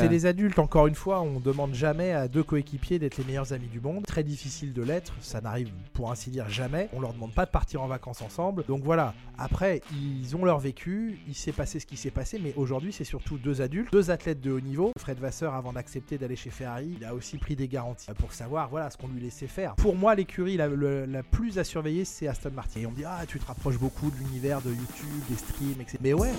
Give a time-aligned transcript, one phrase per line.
[0.00, 3.52] C'est les adultes, encore une fois, on demande jamais à deux coéquipiers d'être les meilleurs
[3.52, 4.04] amis du monde.
[4.06, 6.88] Très difficile de l'être, ça n'arrive pour ainsi dire jamais.
[6.94, 8.64] On leur demande pas de partir en vacances ensemble.
[8.66, 12.54] Donc voilà, après, ils ont leur vécu, il s'est passé ce qui s'est passé, mais
[12.56, 14.92] aujourd'hui, c'est surtout deux adultes, deux athlètes de haut niveau.
[14.98, 18.70] Fred Vasseur, avant d'accepter d'aller chez Ferrari, il a aussi pris des garanties pour savoir
[18.70, 19.74] voilà ce qu'on lui laissait faire.
[19.74, 22.80] Pour moi, l'écurie la, la plus à surveiller, c'est Aston Martin.
[22.80, 25.80] Et on me dit, ah, tu te rapproches beaucoup de l'univers de YouTube, des streams,
[25.80, 25.98] etc.
[26.00, 26.32] Mais ouais,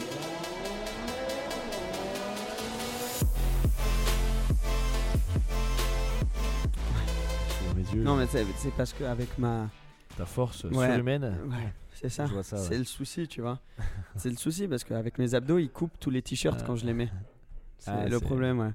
[7.97, 8.45] Non, mais c'est
[8.75, 9.69] parce qu'avec ma.
[10.18, 10.87] ta force Ouais.
[10.87, 11.23] surhumaine.
[11.47, 12.25] Ouais, c'est ça.
[12.43, 12.77] C'est ouais.
[12.77, 13.59] le souci, tu vois.
[14.15, 16.63] c'est le souci parce qu'avec mes abdos, ils coupent tous les t-shirts Ah.
[16.65, 17.09] quand je les mets.
[17.79, 18.71] C'est Ah, le problème, ouais.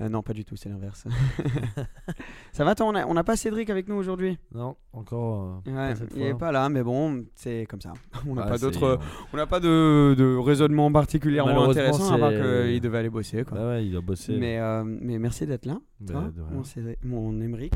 [0.00, 1.08] Euh, non, pas du tout, c'est l'inverse.
[2.52, 4.38] ça va, toi On n'a pas Cédric avec nous aujourd'hui?
[4.54, 5.60] Non, encore.
[5.66, 6.38] euh, Ouais, pas cette il est fois.
[6.38, 7.92] pas là, mais bon, c'est comme ça.
[8.24, 9.00] On n'a Ah, pas d'autre,
[9.32, 13.58] on n'a pas de, de raisonnement particulièrement intéressant à part qu'il devait aller bosser, quoi.
[13.58, 14.36] Bah ouais, il a bossé.
[14.38, 17.74] Mais, euh, mais merci d'être là, Bah, toi, mon, Cédric- mon Émeric.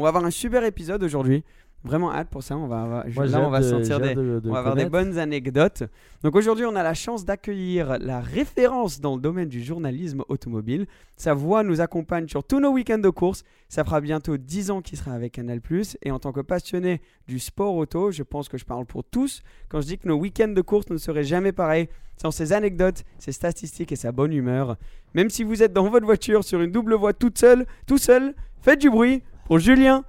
[0.00, 1.44] On va avoir un super épisode aujourd'hui.
[1.84, 2.56] Vraiment hâte pour ça.
[2.56, 4.58] On va, avoir- Moi, là, on va de- sentir des, hâte de- de on va
[4.60, 5.82] avoir des bonnes anecdotes.
[6.22, 10.86] Donc aujourd'hui, on a la chance d'accueillir la référence dans le domaine du journalisme automobile.
[11.18, 13.44] Sa voix nous accompagne sur tous nos week-ends de course.
[13.68, 15.60] Ça fera bientôt 10 ans qu'il sera avec Canal+.
[16.02, 19.42] Et en tant que passionné du sport auto, je pense que je parle pour tous
[19.68, 21.88] quand je dis que nos week-ends de course ne seraient jamais pareils
[22.20, 24.76] sans ses anecdotes, ses statistiques et sa bonne humeur.
[25.14, 28.34] Même si vous êtes dans votre voiture sur une double voie toute seule, tout seul,
[28.60, 30.04] faites du bruit pour Julien.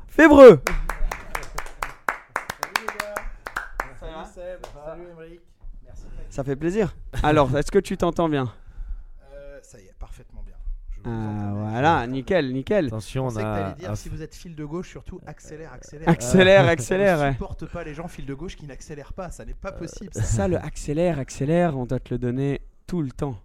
[5.83, 6.03] Merci.
[6.30, 6.95] Ça fait plaisir.
[7.23, 8.53] Alors, est-ce que tu t'entends bien?
[9.33, 10.53] Euh, ça y est, parfaitement bien.
[10.92, 11.53] Je vous Ah, bien.
[11.72, 12.86] voilà, nickel, nickel.
[12.86, 13.72] Attention, on a.
[13.73, 16.08] dire un- si vous êtes fil de gauche, surtout accélère, accélère.
[16.08, 17.26] Accélère, Je accélère.
[17.26, 20.11] ne supporte pas les gens fil de gauche qui n'accélèrent pas, ça n'est pas possible.
[20.14, 20.22] ça.
[20.22, 23.38] Ça, le accélère, accélère, on doit te le donner tout le temps.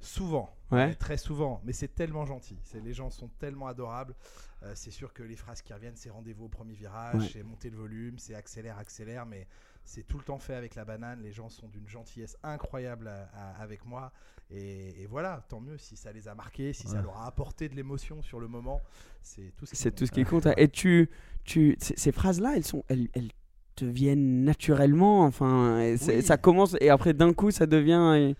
[0.00, 0.94] Souvent, Ouais.
[0.94, 2.58] Très souvent, mais c'est tellement gentil.
[2.64, 4.14] C'est les gens sont tellement adorables.
[4.62, 7.28] Euh, c'est sûr que les phrases qui reviennent, c'est rendez-vous au premier virage, Ouais.
[7.32, 9.46] c'est monter le volume, c'est accélère, accélère, mais
[9.84, 11.22] c'est tout le temps fait avec la banane.
[11.22, 14.12] Les gens sont d'une gentillesse incroyable à- à- avec moi,
[14.50, 17.68] et, et voilà, tant mieux si ça les a marqués, si ça leur a apporté
[17.68, 18.80] de l'émotion sur le moment.
[19.22, 19.98] C'est tout ce qui C'est compte.
[19.98, 20.46] tout ce qui compte.
[20.58, 21.08] Et tu,
[21.44, 23.30] tu, ces phrases-là, elles sont, elles, elles
[23.76, 25.24] te viennent naturellement.
[25.24, 26.22] Enfin, Oui.
[26.22, 28.14] ça commence et après d'un coup, ça devient.
[28.18, 28.36] et-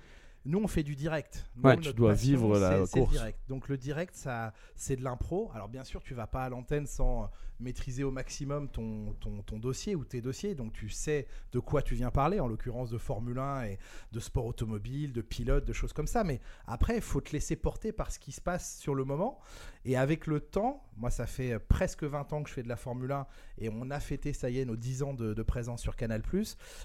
[0.49, 1.45] Nous, on fait du direct.
[1.57, 3.11] Nous, Ouais, tu dois passion, vivre la course.
[3.13, 3.39] direct.
[3.49, 5.51] Donc le direct, ça, c'est de l'impro.
[5.55, 9.59] Alors bien sûr, tu vas pas à l'antenne sans maîtriser au maximum ton, ton, ton
[9.59, 10.55] dossier ou tes dossiers.
[10.55, 13.79] Donc tu sais de quoi tu viens parler, en l'occurrence de Formule 1 et
[14.13, 16.25] de sport automobile, de pilote, de choses comme ça.
[16.25, 19.39] Mais après, il faut te laisser porter par ce qui se passe sur le moment.
[19.88, 22.69] Et avec le temps, moi, ça fait euh, presque 20 ans que je fais de
[22.69, 23.26] la Formule 1
[23.56, 26.21] et on a fêté, ça y est, nos 10 ans de, de présence sur Canal+.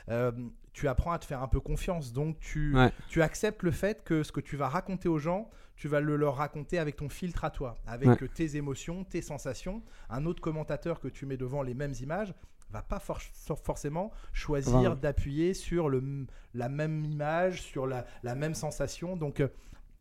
[0.10, 0.32] Euh,
[0.72, 2.14] tu apprends à te faire un peu confiance.
[2.14, 2.92] Donc tu, Ouais.
[3.10, 6.16] tu acceptes le fait que ce que tu vas raconter aux gens, tu vas le
[6.16, 8.24] leur raconter avec ton filtre à toi, avec Ouais.
[8.24, 9.84] euh, tes émotions, tes sensations.
[10.10, 12.34] Un autre commentateur que tu mets devant les mêmes images
[12.70, 14.96] va pas for- for- forcément choisir Ouais.
[14.96, 19.18] d'appuyer sur le, la même image, sur la, la même sensation.
[19.18, 19.44] Donc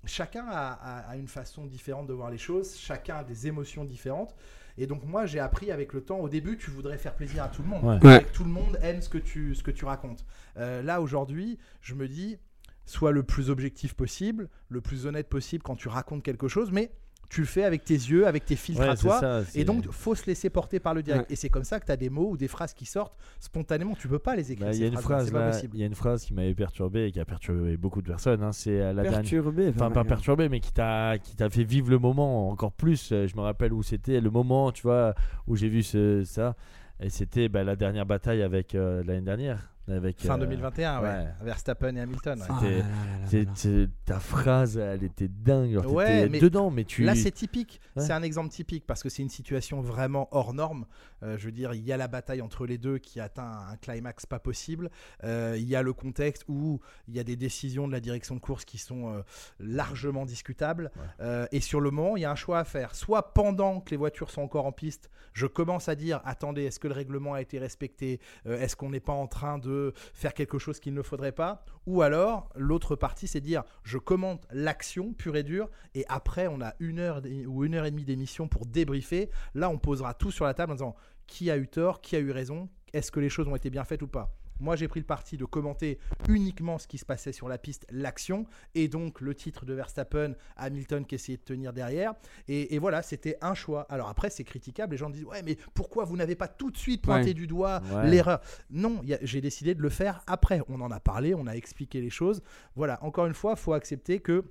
[0.04, 3.84] chacun a, a- a une façon différente de voir les choses, chacun a des émotions
[3.84, 4.34] différentes.
[4.78, 7.48] Et donc moi j'ai appris avec le temps, au début tu voudrais faire plaisir à
[7.48, 8.04] tout le monde, Ouais.
[8.06, 8.24] Ouais.
[8.32, 10.24] Tout le monde aime ce que tu, ce que tu racontes.
[10.56, 12.38] Euh, là aujourd'hui je me dis,
[12.86, 16.90] sois le plus objectif possible, le plus honnête possible quand tu racontes quelque chose, mais
[17.32, 19.18] tu le fais avec tes yeux, avec tes filtres Ouais, à toi.
[19.18, 21.30] ça, Et donc, faut se laisser porter par le direct.
[21.30, 21.32] Ouais.
[21.32, 23.94] Et c'est comme ça que tu as des mots ou des phrases qui sortent spontanément.
[23.94, 24.68] Tu peux pas les écrire.
[24.68, 27.24] Bah, Il y a une phrase y a une qui m'avait perturbé et qui a
[27.24, 28.42] perturbé beaucoup de personnes.
[28.42, 29.20] hein, c'est euh, la dernière.
[29.22, 29.68] Perturbé.
[29.70, 31.16] Enfin, pas perturbé, mais qui t'a
[31.50, 33.12] fait vivre le moment encore plus.
[33.12, 35.14] Euh, Je me rappelle où c'était le moment, tu vois,
[35.46, 36.54] où j'ai vu ce, ça.
[37.00, 39.71] Et c'était bah, la dernière bataille avec euh, l'année dernière.
[39.88, 41.08] Avec, Fin euh, 2021, ouais.
[41.08, 41.26] ouais.
[41.42, 42.38] Verstappen et Hamilton.
[42.38, 42.46] ouais.
[42.48, 43.50] Ah C'était- là là là là c'est- là.
[43.56, 45.72] c'est- ta phrase, elle était dingue.
[45.72, 47.02] genre, Ouais, t'étais mais dedans, mais tu.
[47.02, 47.80] Là, c'est typique.
[47.96, 48.02] Ouais.
[48.04, 50.86] C'est un exemple typique parce que c'est une situation vraiment hors norme.
[51.24, 53.76] Euh, je veux dire, il y a la bataille entre les deux qui atteint un
[53.76, 54.90] climax pas possible.
[55.24, 58.34] Euh, il y a le contexte où il y a des décisions de la direction
[58.36, 59.22] de course qui sont euh,
[59.60, 60.90] largement discutables.
[60.96, 61.02] Ouais.
[61.20, 62.94] Euh, et sur le moment, il y a un choix à faire.
[62.94, 66.78] Soit pendant que les voitures sont encore en piste, je commence à dire attendez, est-ce
[66.80, 68.20] que le règlement a été respecté?
[68.46, 69.71] Euh, Est-ce qu'on n'est pas en train de
[70.14, 74.46] faire quelque chose qu'il ne faudrait pas Ou alors, l'autre partie, c'est dire je commente
[74.50, 78.04] l'action pure et dure et après, on a une heure ou une heure et demie
[78.04, 79.30] d'émission pour débriefer.
[79.54, 80.96] Là, on posera tout sur la table en disant
[81.26, 83.84] qui a eu tort, qui a eu raison, est-ce que les choses ont été bien
[83.84, 84.34] faites ou pas?
[84.60, 87.86] Moi, j'ai pris le parti de commenter uniquement ce qui se passait sur la piste,
[87.90, 92.14] l'action, et donc le titre de Verstappen, Hamilton qui essayait de tenir derrière.
[92.48, 93.86] Et, et voilà, c'était un choix.
[93.90, 94.92] Alors après, c'est critiquable.
[94.92, 97.34] Les gens disent Ouais, mais pourquoi vous n'avez pas tout de suite pointé Ouais.
[97.34, 98.08] du doigt Ouais.
[98.10, 98.40] l'erreur?
[98.70, 100.60] Non, j'ai décidé de le faire après.
[100.68, 102.42] On en a parlé, on a expliqué les choses.
[102.76, 104.44] Voilà, encore une fois, il faut accepter que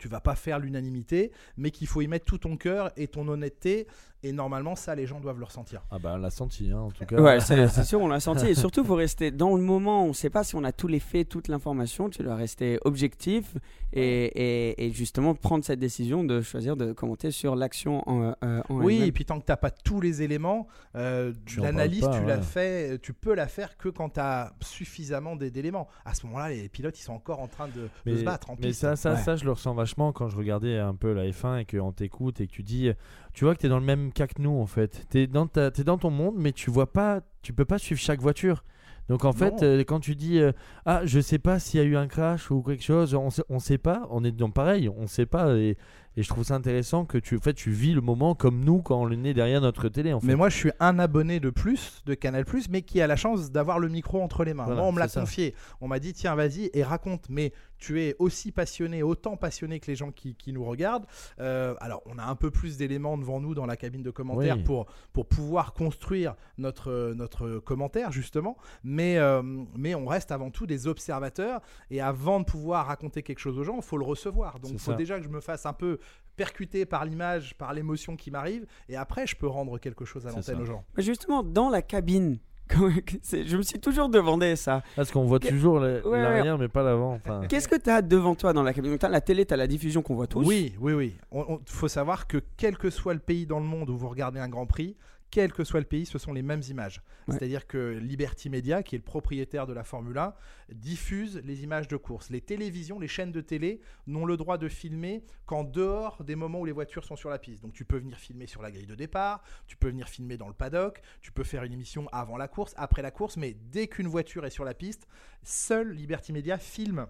[0.00, 3.28] tu vas pas faire l'unanimité, mais qu'il faut y mettre tout ton cœur et ton
[3.28, 3.86] honnêteté.
[4.22, 5.80] Et normalement, ça, les gens doivent le ressentir.
[5.90, 7.16] Ah bah on l'a senti, hein, en tout cas.
[7.18, 8.46] Ouais, c'est c'est sûr, on l'a senti.
[8.48, 10.04] Et surtout, faut rester dans le moment.
[10.04, 12.10] On ne sait pas si on a tous les faits, toute l'information.
[12.10, 13.56] Tu dois rester objectif
[13.94, 18.60] et, et- et justement prendre cette décision de choisir de commenter sur l'action en, euh,
[18.68, 22.06] en Oui, et puis tant que tu n'as pas tous les éléments, euh, Tu l'analyse,
[22.12, 22.42] tu la ouais.
[22.42, 25.88] fais, tu peux la faire que quand tu as suffisamment d'é- d'éléments.
[26.04, 27.88] À ce moment-là, les pilotes, ils sont encore en train de,
[28.18, 28.80] se battre en mais piste.
[28.82, 29.22] ça, ça, Ouais.
[29.22, 32.40] ça, je le ressens vachement quand je regardais un peu la F1 et qu'on t'écoute
[32.40, 32.90] et que tu dis,
[33.32, 35.06] tu vois que tu es dans le même cas que nous en fait.
[35.10, 38.00] Tu es, dans ta- dans ton monde, mais tu vois pas, tu peux pas suivre
[38.00, 38.64] chaque voiture.
[39.08, 40.52] Donc en fait, euh, quand tu dis euh,
[40.86, 43.42] ah je sais pas s'il y a eu un crash ou quelque chose, on sait,
[43.48, 45.76] on sait pas, on est dans pareil, on sait pas et,
[46.16, 48.82] et je trouve ça intéressant que tu en fait tu vis le moment comme nous
[48.82, 50.26] quand on est derrière notre télé en fait.
[50.26, 53.50] Mais moi, je suis un abonné de plus de Canal mais qui a la chance
[53.50, 54.64] d'avoir le micro entre les mains.
[54.64, 55.54] Voilà, moi, on me l'a confié.
[55.80, 57.28] On m'a dit tiens, vas-y et raconte.
[57.28, 61.06] Mais tu es aussi passionné, autant passionné que les gens qui, qui nous regardent.
[61.40, 64.58] Euh, alors, on a un peu plus d'éléments devant nous dans la cabine de commentaires
[64.58, 64.64] Oui.
[64.64, 68.56] pour, pour pouvoir construire notre, notre commentaire, justement.
[68.84, 69.42] Mais, euh,
[69.76, 71.60] mais on reste avant tout des observateurs.
[71.90, 74.60] Et avant de pouvoir raconter quelque chose aux gens, il faut le recevoir.
[74.60, 74.96] Donc, il faut ça.
[74.96, 75.98] déjà que je me fasse un peu
[76.36, 78.66] percuter par l'image, par l'émotion qui m'arrive.
[78.88, 80.84] Et après, je peux rendre quelque chose à l'antenne aux gens.
[80.96, 82.38] Mais justement, dans la cabine,
[82.70, 84.82] je me suis toujours demandé ça.
[84.96, 87.14] Parce qu'on voit Que- toujours Ouais, l'arrière mais pas l'avant.
[87.14, 88.92] Enfin, Qu'est-ce que tu as devant toi dans la cabine?
[88.92, 90.46] Donc, tu as la télé, tu as la diffusion qu'on voit tous.
[90.46, 91.16] Oui, oui, oui.
[91.34, 94.38] Il faut savoir que quel que soit le pays dans le monde où vous regardez
[94.40, 94.96] un Grand Prix,
[95.30, 97.02] quel que soit le pays, ce sont les mêmes images.
[97.26, 97.34] Ouais.
[97.34, 100.34] C'est-à-dire que Liberty Media, qui est le propriétaire de la Formule 1,
[100.72, 102.30] diffuse les images de course.
[102.30, 106.60] Les télévisions, les chaînes de télé n'ont le droit de filmer qu'en dehors des moments
[106.60, 107.62] où les voitures sont sur la piste.
[107.62, 110.48] Donc tu peux venir filmer sur la grille de départ, tu peux venir filmer dans
[110.48, 113.86] le paddock, tu peux faire une émission avant la course, après la course, mais dès
[113.86, 115.06] qu'une voiture est sur la piste,
[115.42, 117.06] seul Liberty Media filme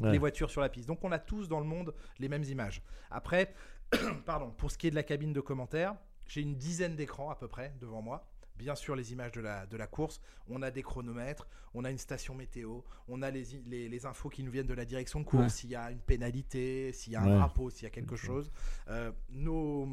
[0.00, 0.12] ouais.
[0.12, 0.88] les voitures sur la piste.
[0.88, 2.82] Donc on a tous dans le monde les mêmes images.
[3.10, 3.54] Après,
[4.26, 5.96] pardon, pour ce qui est de la cabine de commentaires,
[6.28, 8.24] j'ai une dizaine d'écrans à peu près devant moi.
[8.56, 10.20] Bien sûr, les images de la, de la course.
[10.48, 14.04] On a des chronomètres, on a une station météo, on a les, i- les, les
[14.06, 15.48] infos qui nous viennent de la direction de course, Ouais.
[15.48, 17.36] s'il y a une pénalité, s'il y a un Ouais.
[17.36, 18.50] drapeau, s'il y a quelque chose.
[18.88, 19.88] Euh, nos,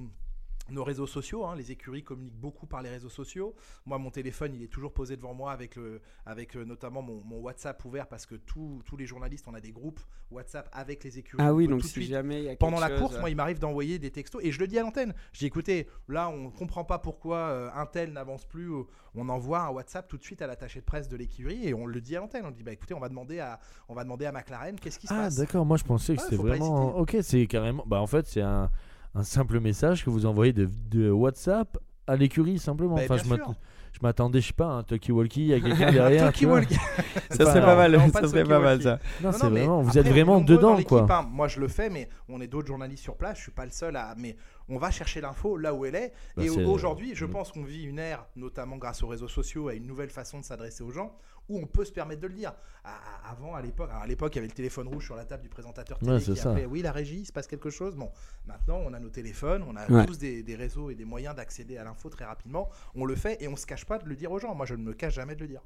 [0.70, 3.54] nos réseaux sociaux, hein, les écuries communiquent beaucoup par les réseaux sociaux.
[3.86, 7.22] Moi, mon téléphone, il est toujours posé devant moi avec, le, avec euh, notamment mon,
[7.24, 10.00] mon WhatsApp ouvert parce que tous tous les journalistes, on a des groupes
[10.32, 11.44] WhatsApp avec les écuries.
[11.44, 13.16] Ah oui, donc tout de si suite jamais il y a pendant la chose, course,
[13.16, 15.14] euh, moi, il m'arrive d'envoyer des textos et je le dis à l'antenne.
[15.34, 18.72] Je dis écoutez, là, on comprend pas pourquoi euh, un tel n'avance plus.
[19.14, 21.86] On envoie un WhatsApp tout de suite à l'attaché de presse de l'écurie et on
[21.86, 22.46] le dit à l'antenne.
[22.46, 25.08] On dit bah écoutez, on va demander à, on va demander à McLaren qu'est-ce qui
[25.08, 25.36] se Ah passe.
[25.36, 26.98] d'accord, moi je pensais que Ouais, c'était vraiment.
[26.98, 27.84] Ok, c'est carrément.
[27.86, 28.70] Bah en fait c'est un,
[29.16, 31.78] un simple message que vous envoyez de, de WhatsApp
[32.08, 32.96] à l'écurie simplement.
[32.96, 33.56] Bah, enfin bien
[33.96, 36.34] je m'attendais, je sais pas, un talkie walkie, il y a quelqu'un derrière.
[36.34, 36.60] tu vois.
[36.60, 36.78] Talkie-walkie.
[37.32, 39.00] Ça serait pas mal, non, ça serait pas mal ça.
[39.24, 39.82] Non, Non, c'est non, mais vraiment.
[39.84, 41.08] Vous après, êtes vraiment dedans quoi.
[41.10, 41.26] hein.
[41.32, 43.38] Moi, je le fais, mais on est d'autres journalistes sur place.
[43.38, 44.14] Je suis pas le seul à.
[44.18, 44.36] Mais
[44.68, 46.12] on va chercher l'info là où elle est.
[46.36, 47.30] Bah, et aujourd'hui, je Mm.
[47.30, 50.44] pense qu'on vit une ère, notamment grâce aux réseaux sociaux, à une nouvelle façon de
[50.44, 51.16] s'adresser aux gens,
[51.50, 52.54] où on peut se permettre de le dire.
[52.84, 55.44] À- avant, à l'époque, à l'époque, il y avait le téléphone rouge sur la table
[55.44, 56.52] du présentateur télé Ouais, qui ça.
[56.52, 56.66] appelait.
[56.66, 57.96] Oui, la régie, il se passe quelque chose.
[57.96, 58.12] Bon,
[58.46, 60.06] maintenant, on a nos téléphones, on a Ouais.
[60.06, 62.70] tous des, des réseaux et des moyens d'accéder à l'info très rapidement.
[62.96, 64.54] On le fait et on se cache pas de le dire aux gens.
[64.56, 65.62] Moi, je ne me cache jamais de le dire.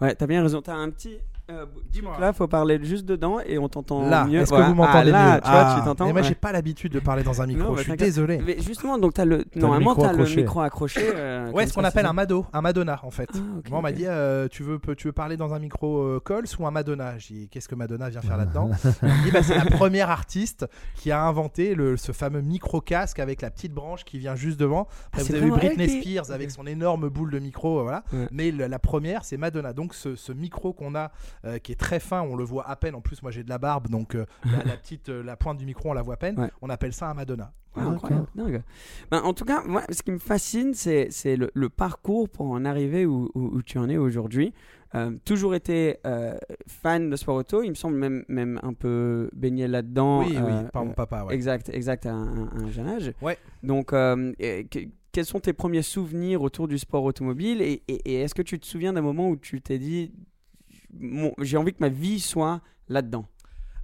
[0.00, 0.60] Ouais, t'as bien raison.
[0.62, 1.16] T'as un petit.
[1.50, 2.16] euh, Dis-moi.
[2.20, 4.40] Là, faut parler juste dedans et on t'entend Là, mieux.
[4.40, 4.64] est-ce Voilà.
[4.66, 6.28] que vous m'entendez ah, là, mieux Tu vois, Ah, tu t'entends Mais moi, Ouais.
[6.28, 7.62] j'ai pas l'habitude de parler dans un micro.
[7.62, 8.08] Non, bah, je suis t'inquiète.
[8.08, 8.40] désolé.
[8.44, 10.36] Mais justement, donc as le normalement micro t'as le accroché.
[10.42, 11.00] micro accroché.
[11.14, 13.28] euh, Ouais, comme ce qu'on ça, appelle c'est un Mado, un Madonna en fait.
[13.32, 13.94] Ah, ok, Moi, on m'a ok.
[13.94, 17.16] dit euh, tu, veux, tu veux parler dans un micro euh, Coles ou un Madonna?
[17.18, 18.70] J'ai dit qu'est-ce que Madonna vient faire là-dedans?
[19.02, 20.66] Il m'a dit bah, c'est la première artiste
[20.96, 24.58] qui a inventé le, ce fameux micro casque avec la petite branche qui vient juste
[24.58, 24.88] devant.
[25.06, 27.38] Après, Ah, vous avez eu vraiment Britney elle qui- Spears avec son énorme boule de
[27.38, 28.02] micro, euh, voilà.
[28.12, 28.26] Ouais.
[28.32, 29.72] Mais le- la première, c'est Madonna.
[29.72, 31.10] Donc ce, ce micro qu'on a,
[31.44, 32.94] euh, qui est très fin, on le voit à peine.
[32.94, 35.58] En plus, moi j'ai de la barbe, donc euh, la, la petite, euh, la pointe
[35.58, 36.38] du micro, on la voit à peine.
[36.38, 36.50] Ouais.
[36.62, 37.52] On appelle ça un Madonna.
[37.78, 38.62] Ah, incroyable, dingue.
[39.10, 42.64] Ben, en tout cas, moi, ce qui me fascine, c'est le, le parcours pour en
[42.64, 44.54] arriver où, où- où tu en es aujourd'hui.
[44.94, 49.28] Euh, toujours été euh, fan de sport auto, il me semble même, même un peu
[49.34, 50.20] baigné là-dedans.
[50.20, 51.24] oui, euh, oui, par mon papa.
[51.24, 51.34] Ouais.
[51.34, 53.12] Exact, exact, à un, à un jeune âge.
[53.20, 53.36] Ouais.
[53.62, 54.66] Donc, euh, et
[55.16, 58.92] quels sont tes premiers souvenirs autour du sport automobile Et, est-ce que tu te souviens
[58.92, 60.12] d'un moment où tu t'es dit,
[61.40, 63.24] j'ai envie que ma vie soit là-dedans?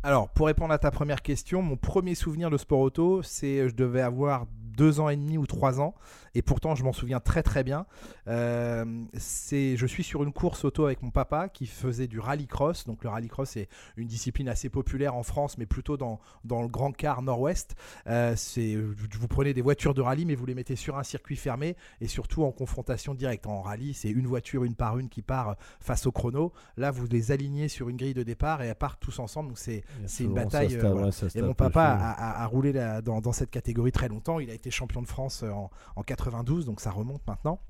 [0.02, 3.74] Alors, pour répondre à ta première question, mon premier souvenir de sport auto, c'est je
[3.74, 4.46] devais avoir
[4.76, 5.94] deux ans et demi ou trois ans,
[6.34, 7.86] et pourtant je m'en souviens très très bien.
[8.28, 8.84] Euh,
[9.14, 12.86] c'est, je suis sur une course auto avec mon papa qui faisait du rallycross.
[12.86, 16.68] Donc le rallycross c'est une discipline assez populaire en France, mais plutôt dans, dans le
[16.68, 17.74] grand quart nord-ouest.
[18.06, 21.36] Euh, c'est, vous prenez des voitures de rallye, mais vous les mettez sur un circuit
[21.36, 23.46] fermé et surtout en confrontation directe.
[23.46, 26.52] En rallye, c'est une voiture une par une qui part face au chrono.
[26.76, 29.48] Là, vous les alignez sur une grille de départ et elles partent tous ensemble.
[29.48, 30.76] Donc c'est, c'est une bataille.
[30.76, 31.10] euh, voilà.
[31.34, 32.72] Et mon papa a, a, a roulé
[33.04, 34.40] dans, dans, cette catégorie très longtemps.
[34.40, 37.60] Il a été champion de France en, en 92, donc ça remonte maintenant.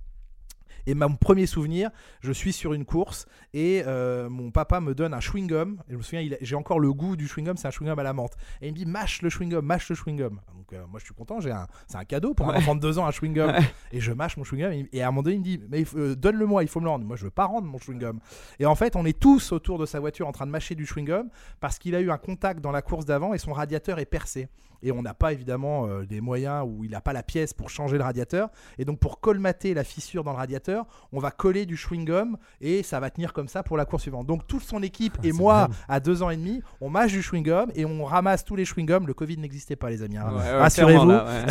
[0.86, 1.90] Et mon premier souvenir,
[2.20, 5.78] je suis sur une course et euh, mon papa me donne un chewing-gum.
[5.88, 8.12] Et je me souviens, j'ai encore le goût du chewing-gum, c'est un chewing-gum à la
[8.12, 8.36] menthe.
[8.60, 10.40] Et il me dit, mâche le chewing-gum, mâche le chewing-gum.
[10.54, 12.54] Donc euh, moi je suis content, c'est un, un, cadeau pour ouais.
[12.54, 13.50] un enfant de 2 ans, un chewing-gum.
[13.50, 13.60] Ouais.
[13.92, 14.88] Et je mâche mon chewing-gum.
[14.92, 16.90] Et à un moment donné, il me dit, mais euh, donne-le-moi, il faut me le
[16.90, 17.04] rendre.
[17.04, 18.18] Moi je veux pas rendre mon chewing-gum.
[18.58, 20.84] Et en fait, on est tous autour de sa voiture en train de mâcher du
[20.84, 21.28] chewing-gum
[21.60, 24.48] parce qu'il a eu un contact dans la course d'avant et son radiateur est percé
[24.82, 27.70] et on n'a pas évidemment euh, des moyens où il n'a pas la pièce pour
[27.70, 28.50] changer le radiateur.
[28.78, 32.82] Et donc pour colmater la fissure dans le radiateur, on va coller du chewing-gum et
[32.82, 34.26] ça va tenir comme ça pour la course suivante.
[34.26, 37.20] Donc toute son équipe ah, et moi, à deux ans et demi, on mâche du
[37.20, 39.06] chewing-gum et on ramasse tous les chewing-gums.
[39.06, 40.16] Le Covid n'existait pas, les amis.
[40.16, 40.32] Hein.
[40.34, 41.10] Ouais, Rassurez-vous.
[41.10, 41.46] Ouais.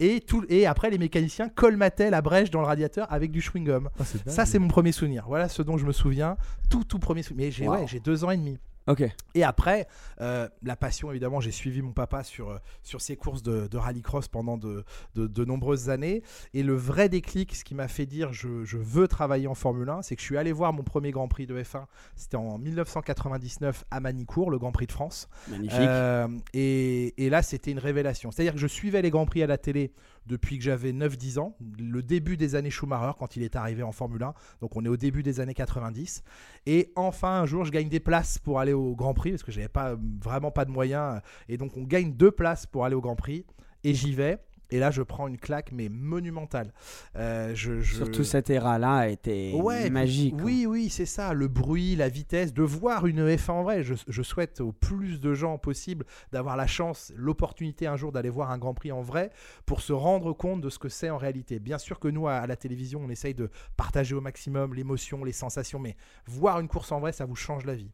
[0.00, 3.88] et, tout, et après, les mécaniciens colmataient la brèche dans le radiateur avec du chewing-gum.
[3.98, 5.24] Ah, ça, c'est mon premier souvenir.
[5.26, 6.36] Voilà ce dont je me souviens.
[6.70, 7.46] Tout, tout premier souvenir.
[7.46, 7.86] Mais j'ai wow.
[8.04, 8.58] deux ans et demi.
[8.88, 9.04] Ok.
[9.34, 9.86] Et après,
[10.20, 13.78] euh, la passion, évidemment, j'ai suivi mon papa sur, euh, sur ses courses de, de
[13.78, 14.84] rallycross pendant de,
[15.14, 16.22] de, de, nombreuses années.
[16.52, 19.88] Et le vrai déclic, ce qui m'a fait dire je, je, veux travailler en Formule
[19.88, 21.84] 1, c'est que je suis allé voir mon premier Grand Prix de F1.
[22.16, 25.28] C'était en 1999 à Manicourt, le Grand Prix de France.
[25.48, 25.78] Magnifique.
[25.78, 28.30] Euh, et, et, là, c'était une révélation.
[28.32, 29.92] C'est-à-dire que je suivais les Grands Prix à la télé
[30.26, 33.92] depuis que j'avais 9-10 ans, le début des années Schumacher, quand il est arrivé en
[33.92, 34.34] Formule 1.
[34.60, 36.22] Donc on est au début des années 90.
[36.66, 39.52] Et enfin, un jour, je gagne des places pour aller au Grand Prix, parce que
[39.52, 41.20] j'avais pas vraiment pas de moyens.
[41.48, 43.44] Et donc on gagne deux places pour aller au Grand Prix.
[43.84, 44.38] Et j'y vais.
[44.72, 46.72] Et là, je prends une claque, mais monumentale.
[47.16, 47.96] Euh, je, je...
[47.96, 50.34] Surtout cette ère-là était ouais, magique.
[50.42, 51.34] Oui, oui, c'est ça.
[51.34, 53.82] Le bruit, la vitesse, de voir une F1 en vrai.
[53.82, 58.30] Je, je souhaite au plus de gens possible d'avoir la chance, l'opportunité un jour d'aller
[58.30, 59.30] voir un Grand Prix en vrai
[59.66, 61.58] pour se rendre compte de ce que c'est en réalité.
[61.58, 65.22] Bien sûr que nous, à, à la télévision, on essaye de partager au maximum l'émotion,
[65.22, 67.90] les sensations, mais voir une course en vrai, ça vous change la vie.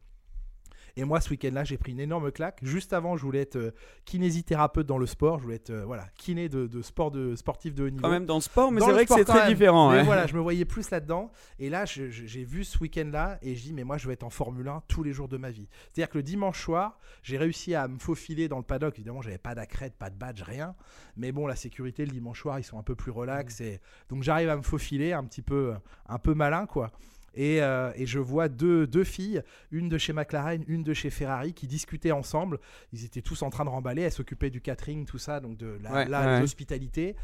[0.99, 2.59] Et moi, ce week-end-là, j'ai pris une énorme claque.
[2.61, 3.71] Juste avant, je voulais être euh,
[4.03, 5.39] kinésithérapeute dans le sport.
[5.39, 8.01] Je voulais être euh, voilà, kiné de, de, sport de sportif de haut niveau.
[8.01, 9.91] Quand même dans le sport, mais c'est vrai que c'est très différent.
[9.91, 10.03] Mais hein.
[10.03, 11.31] voilà, je me voyais plus là-dedans.
[11.57, 14.29] Et là, j'ai vu ce week-end-là et je dis, mais moi, je vais être en
[14.29, 15.69] Formule 1 tous les jours de ma vie.
[15.93, 18.95] C'est-à-dire que le dimanche soir, j'ai réussi à me faufiler dans le paddock.
[18.95, 20.75] Évidemment, j'avais pas d'accrède, pas de badge, rien.
[21.15, 23.61] Mais bon, la sécurité, le dimanche soir, ils sont un peu plus relax.
[23.61, 23.63] Mmh.
[23.63, 23.79] Et...
[24.09, 25.75] Donc, j'arrive à me faufiler un petit peu,
[26.09, 26.91] un peu malin, quoi.
[27.33, 31.09] Et, euh, et, je vois deux, deux, filles, une de chez McLaren, une de chez
[31.09, 32.59] Ferrari, qui discutaient ensemble.
[32.93, 34.03] Ils étaient tous en train de remballer.
[34.03, 36.39] Elles s'occupaient du catering, tout ça, donc de ouais, ouais.
[36.39, 37.15] l'hospitalité.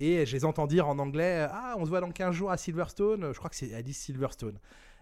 [0.00, 2.56] Et je les entends dire en anglais Ah, on se voit dans 15 jours à
[2.56, 3.32] Silverstone.
[3.32, 4.58] Je crois que c'est dit Silverstone.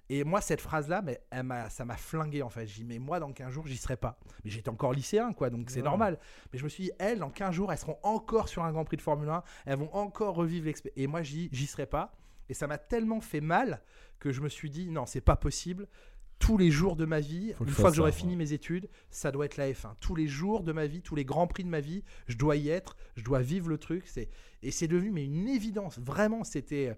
[0.08, 2.66] Et moi, cette phrase-là, mais elle ça m'a flingué en fait.
[2.66, 4.18] J'ai dit, mais moi, dans 15 jours, j'y serai pas.
[4.44, 5.84] Mais j'étais encore lycéen, quoi, donc c'est ouais.
[5.84, 6.18] normal.
[6.52, 8.84] Mais je me suis dit, elles, dans 15 jours, elles seront encore sur un Grand
[8.84, 9.42] Prix de Formule 1.
[9.64, 10.98] Elles vont encore revivre l'expérience.
[10.98, 12.14] Et moi, j'y serai pas.
[12.48, 13.80] Et ça m'a tellement fait mal
[14.22, 15.88] que je me suis dit, non, c'est pas possible.
[16.38, 19.32] Tous les jours de ma vie, Faut une fois que j'aurai fini mes études, ça
[19.32, 19.94] doit être la F1.
[19.98, 22.54] Tous les jours de ma vie, tous les grands prix de ma vie, je dois
[22.54, 24.04] y être, je dois vivre le truc.
[24.06, 24.28] C'est
[24.62, 25.98] et c'est devenu mais une évidence.
[25.98, 26.96] Vraiment, c'était.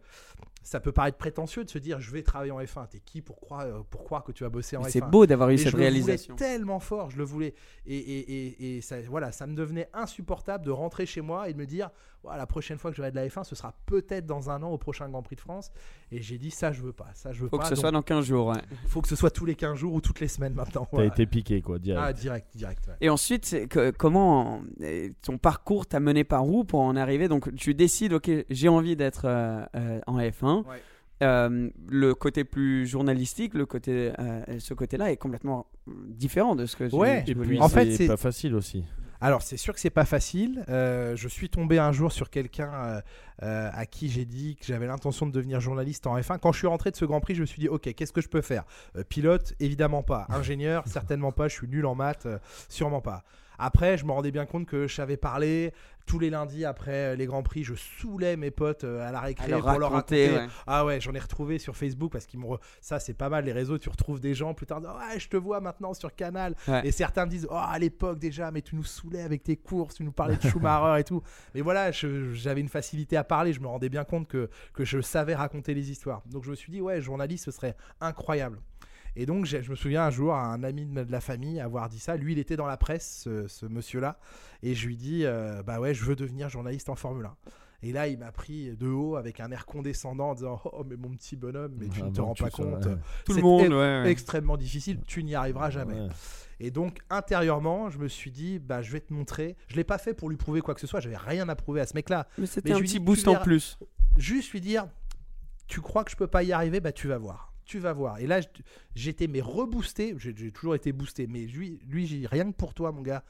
[0.62, 2.88] Ça peut paraître prétentieux de se dire je vais travailler en F1.
[2.88, 5.00] T'es qui pour croire, euh, pour croire que tu vas bosser en mais F1 C'est
[5.02, 6.34] beau d'avoir eu et cette je réalisation.
[6.34, 7.54] Le voulais tellement fort, je le voulais.
[7.84, 11.52] Et, et, et, et ça, voilà, ça me devenait insupportable de rentrer chez moi et
[11.52, 11.90] de me dire
[12.24, 14.62] voilà, la prochaine fois que je vais de la F1, ce sera peut-être dans un
[14.62, 15.70] an au prochain Grand Prix de France.
[16.10, 17.10] Et j'ai dit ça, je veux pas.
[17.12, 17.64] Ça, je veux faut pas.
[17.64, 18.46] que ce soit dans 15 jours.
[18.48, 18.62] Ouais.
[18.86, 20.88] Faut que ce soit tous les 15 jours ou toutes les semaines maintenant.
[20.90, 22.02] T'as été piqué quoi, direct.
[22.02, 22.86] Ah, direct, direct.
[22.88, 22.94] Ouais.
[23.02, 24.62] Et ensuite, que, comment
[25.20, 27.28] ton parcours t'a mené par où pour en arriver?
[27.28, 30.64] Donc, tu décides, ok, j'ai envie d'être euh, euh, en F1.
[30.66, 30.82] Ouais.
[31.22, 36.76] Euh, le côté plus journalistique, le côté, euh, ce côté-là est complètement différent de ce
[36.76, 37.24] que ouais.
[37.24, 38.84] tu, Et puis, en fait, c'est pas facile aussi.
[39.20, 40.64] Alors, c'est sûr que c'est pas facile.
[40.68, 43.00] Euh, je suis tombé un jour sur quelqu'un
[43.42, 46.38] euh, à qui j'ai dit que j'avais l'intention de devenir journaliste en F1.
[46.38, 48.20] Quand je suis rentré de ce Grand Prix, je me suis dit, ok, qu'est-ce que
[48.20, 48.64] je peux faire?
[48.96, 50.26] Euh, Pilote, évidemment pas.
[50.28, 51.48] Ingénieur, certainement pas.
[51.48, 52.26] Je suis nul en maths,
[52.68, 53.24] sûrement pas.
[53.58, 55.72] Après, je me rendais bien compte que je savais parler.
[56.06, 59.60] Tous les lundis après les grands prix, je saoulais mes potes à la récré leur
[59.60, 60.30] pour raconter, leur raconter.
[60.32, 60.46] Ouais.
[60.66, 62.40] Ah ouais, j'en ai retrouvé sur Facebook parce qu'ils.
[62.82, 63.78] Ça, c'est pas mal les réseaux.
[63.78, 64.82] Tu retrouves des gens plus tard.
[64.82, 66.56] Ouais, je te vois maintenant sur Canal.
[66.68, 66.86] Ouais.
[66.86, 69.94] Et certains me disent Oh, à l'époque déjà, mais tu nous saoulais avec tes courses,
[69.94, 71.22] tu nous parlais de Schumacher et tout.
[71.54, 73.54] Mais voilà, j'avais une facilité à parler.
[73.54, 76.20] Je me rendais bien compte que, que je savais raconter les histoires.
[76.26, 78.60] Donc je me suis dit Ouais, journaliste, ce serait incroyable.
[79.16, 82.16] Et donc, je me souviens un jour, un ami de la famille avoir dit ça.
[82.16, 84.18] Lui, il était dans la presse, ce, ce monsieur-là.
[84.62, 87.36] Et je lui dis euh, Bah ouais, je veux devenir journaliste en Formule 1.
[87.86, 90.96] Et là, il m'a pris de haut avec un air condescendant en disant Oh, mais
[90.96, 92.86] mon petit bonhomme, mais tu Ah ne te bon, rends pas compte.
[92.86, 92.96] ouais.
[93.24, 94.10] Tout le C'est monde, ouais, ouais.
[94.10, 95.94] Extrêmement difficile, tu n'y arriveras jamais.
[96.00, 96.08] Ouais.
[96.60, 99.56] Et donc, intérieurement, je me suis dit Bah, je vais te montrer.
[99.68, 101.00] Je l'ai pas fait pour lui prouver quoi que ce soit.
[101.00, 102.26] J'avais rien à prouver à ce mec-là.
[102.38, 103.78] Mais c'était un petit dis, boost en plus.
[104.16, 104.88] juste lui dire
[105.66, 106.80] tu crois que je peux pas y arriver?
[106.80, 108.18] Bah tu vas voir tu vas voir.
[108.18, 108.40] Et là
[108.94, 113.02] j'étais mais reboosté j'ai toujours été boosté mais lui lui rien que pour toi mon
[113.02, 113.24] gars.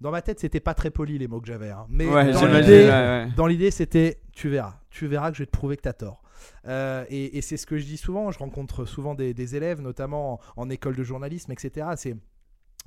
[0.00, 1.86] Dans ma tête c'était pas très poli les mots que j'avais hein.
[1.88, 3.70] mais Ouais, dans l'idée ouais, ouais.
[3.70, 6.22] c'était tu verras tu verras que je vais te prouver que t'as tort.
[6.66, 9.80] Euh, et, et c'est ce que je dis souvent je rencontre souvent des, des élèves
[9.80, 12.16] notamment en, en école de journalisme etc c'est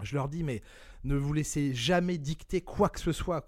[0.03, 0.61] je leur dis mais
[1.05, 3.45] ne vous laissez jamais dicter quoi que ce soit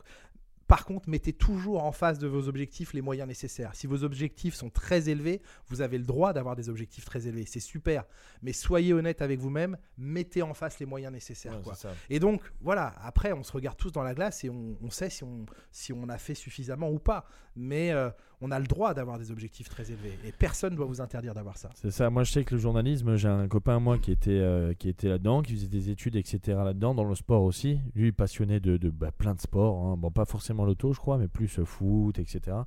[0.67, 3.73] par contre, mettez toujours en face de vos objectifs les moyens nécessaires.
[3.73, 7.45] Si vos objectifs sont très élevés, vous avez le droit d'avoir des objectifs très élevés.
[7.45, 8.03] C'est super.
[8.41, 11.57] Mais soyez honnête avec vous-même, mettez en face les moyens nécessaires.
[11.57, 11.75] Ouais, quoi.
[12.09, 15.09] Et donc, voilà, après, on se regarde tous dans la glace et on, on sait
[15.09, 17.25] si on, si on a fait suffisamment ou pas.
[17.57, 18.09] Mais euh,
[18.39, 20.17] on a le droit d'avoir des objectifs très élevés.
[20.25, 21.69] Et personne ne doit vous interdire d'avoir ça.
[21.75, 22.09] C'est ça.
[22.09, 25.09] Moi, je sais que le journalisme, j'ai un copain à moi qui était, euh, était
[25.09, 26.39] là-dedans, qui faisait des études, etc.
[26.63, 27.79] là-dedans, dans le sport aussi.
[27.95, 29.85] Lui, passionné de, bah, plein de sports.
[29.85, 29.97] hein.
[29.97, 32.57] Bon, pas forcément l'auto, je crois, mais plus euh, foot, etc.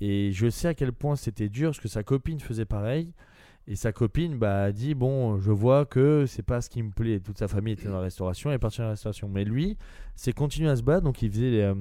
[0.00, 3.12] Et je sais à quel point c'était dur, parce que sa copine faisait pareil.
[3.66, 6.90] Et sa copine bah, a dit Bon, je vois que c'est pas ce qui me
[6.90, 7.20] plaît.
[7.20, 9.28] Toute sa famille était dans la restauration, elle est partie dans la restauration.
[9.28, 9.76] Mais lui,
[10.16, 11.02] c'est continué à se battre.
[11.04, 11.74] Donc, il faisait euh,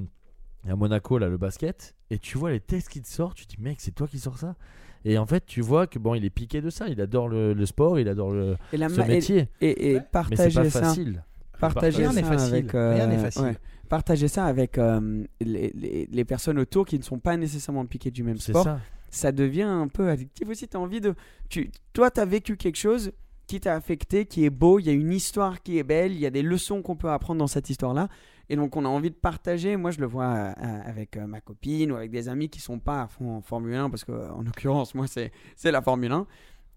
[0.68, 1.96] à Monaco là, le basket.
[2.10, 3.38] Et tu vois les textes qui te sortent.
[3.38, 4.56] Tu te dis Mec, c'est toi qui sors ça
[5.06, 6.90] et en fait, tu vois que bon, il est piqué de ça.
[6.90, 9.48] Il adore le, le sport, il adore le, Et, la ce et, métier.
[9.62, 10.00] et, et Ouais.
[10.00, 10.82] Mais c'est partager pas ça.
[10.82, 11.24] facile.
[11.58, 12.54] Partager Rien ça facile.
[12.54, 12.76] avec.
[12.76, 13.42] euh, Rien n'est facile.
[13.44, 13.58] ouais.
[13.88, 18.12] Partager ça avec euh, les, les- les personnes autour qui ne sont pas nécessairement piquées
[18.12, 18.66] du même C'est sport.
[18.66, 18.80] ça.
[19.10, 20.68] ça devient un peu addictif aussi.
[20.68, 21.16] Tu as envie de.
[21.48, 23.14] Tu, toi, tu as vécu quelque chose
[23.48, 24.80] qui t'a affecté, qui est beau.
[24.80, 26.12] Il y a une histoire qui est belle.
[26.12, 28.10] Il y a des leçons qu'on peut apprendre dans cette histoire-là.
[28.50, 29.76] Et donc, on a envie de partager.
[29.78, 30.54] Moi, je le vois euh,
[30.86, 33.76] avec euh, ma copine ou avec des amis qui sont pas à fond en Formule
[33.76, 35.32] 1, parce que, euh, en l'occurrence, moi, c'est
[35.72, 36.28] la Formule 1.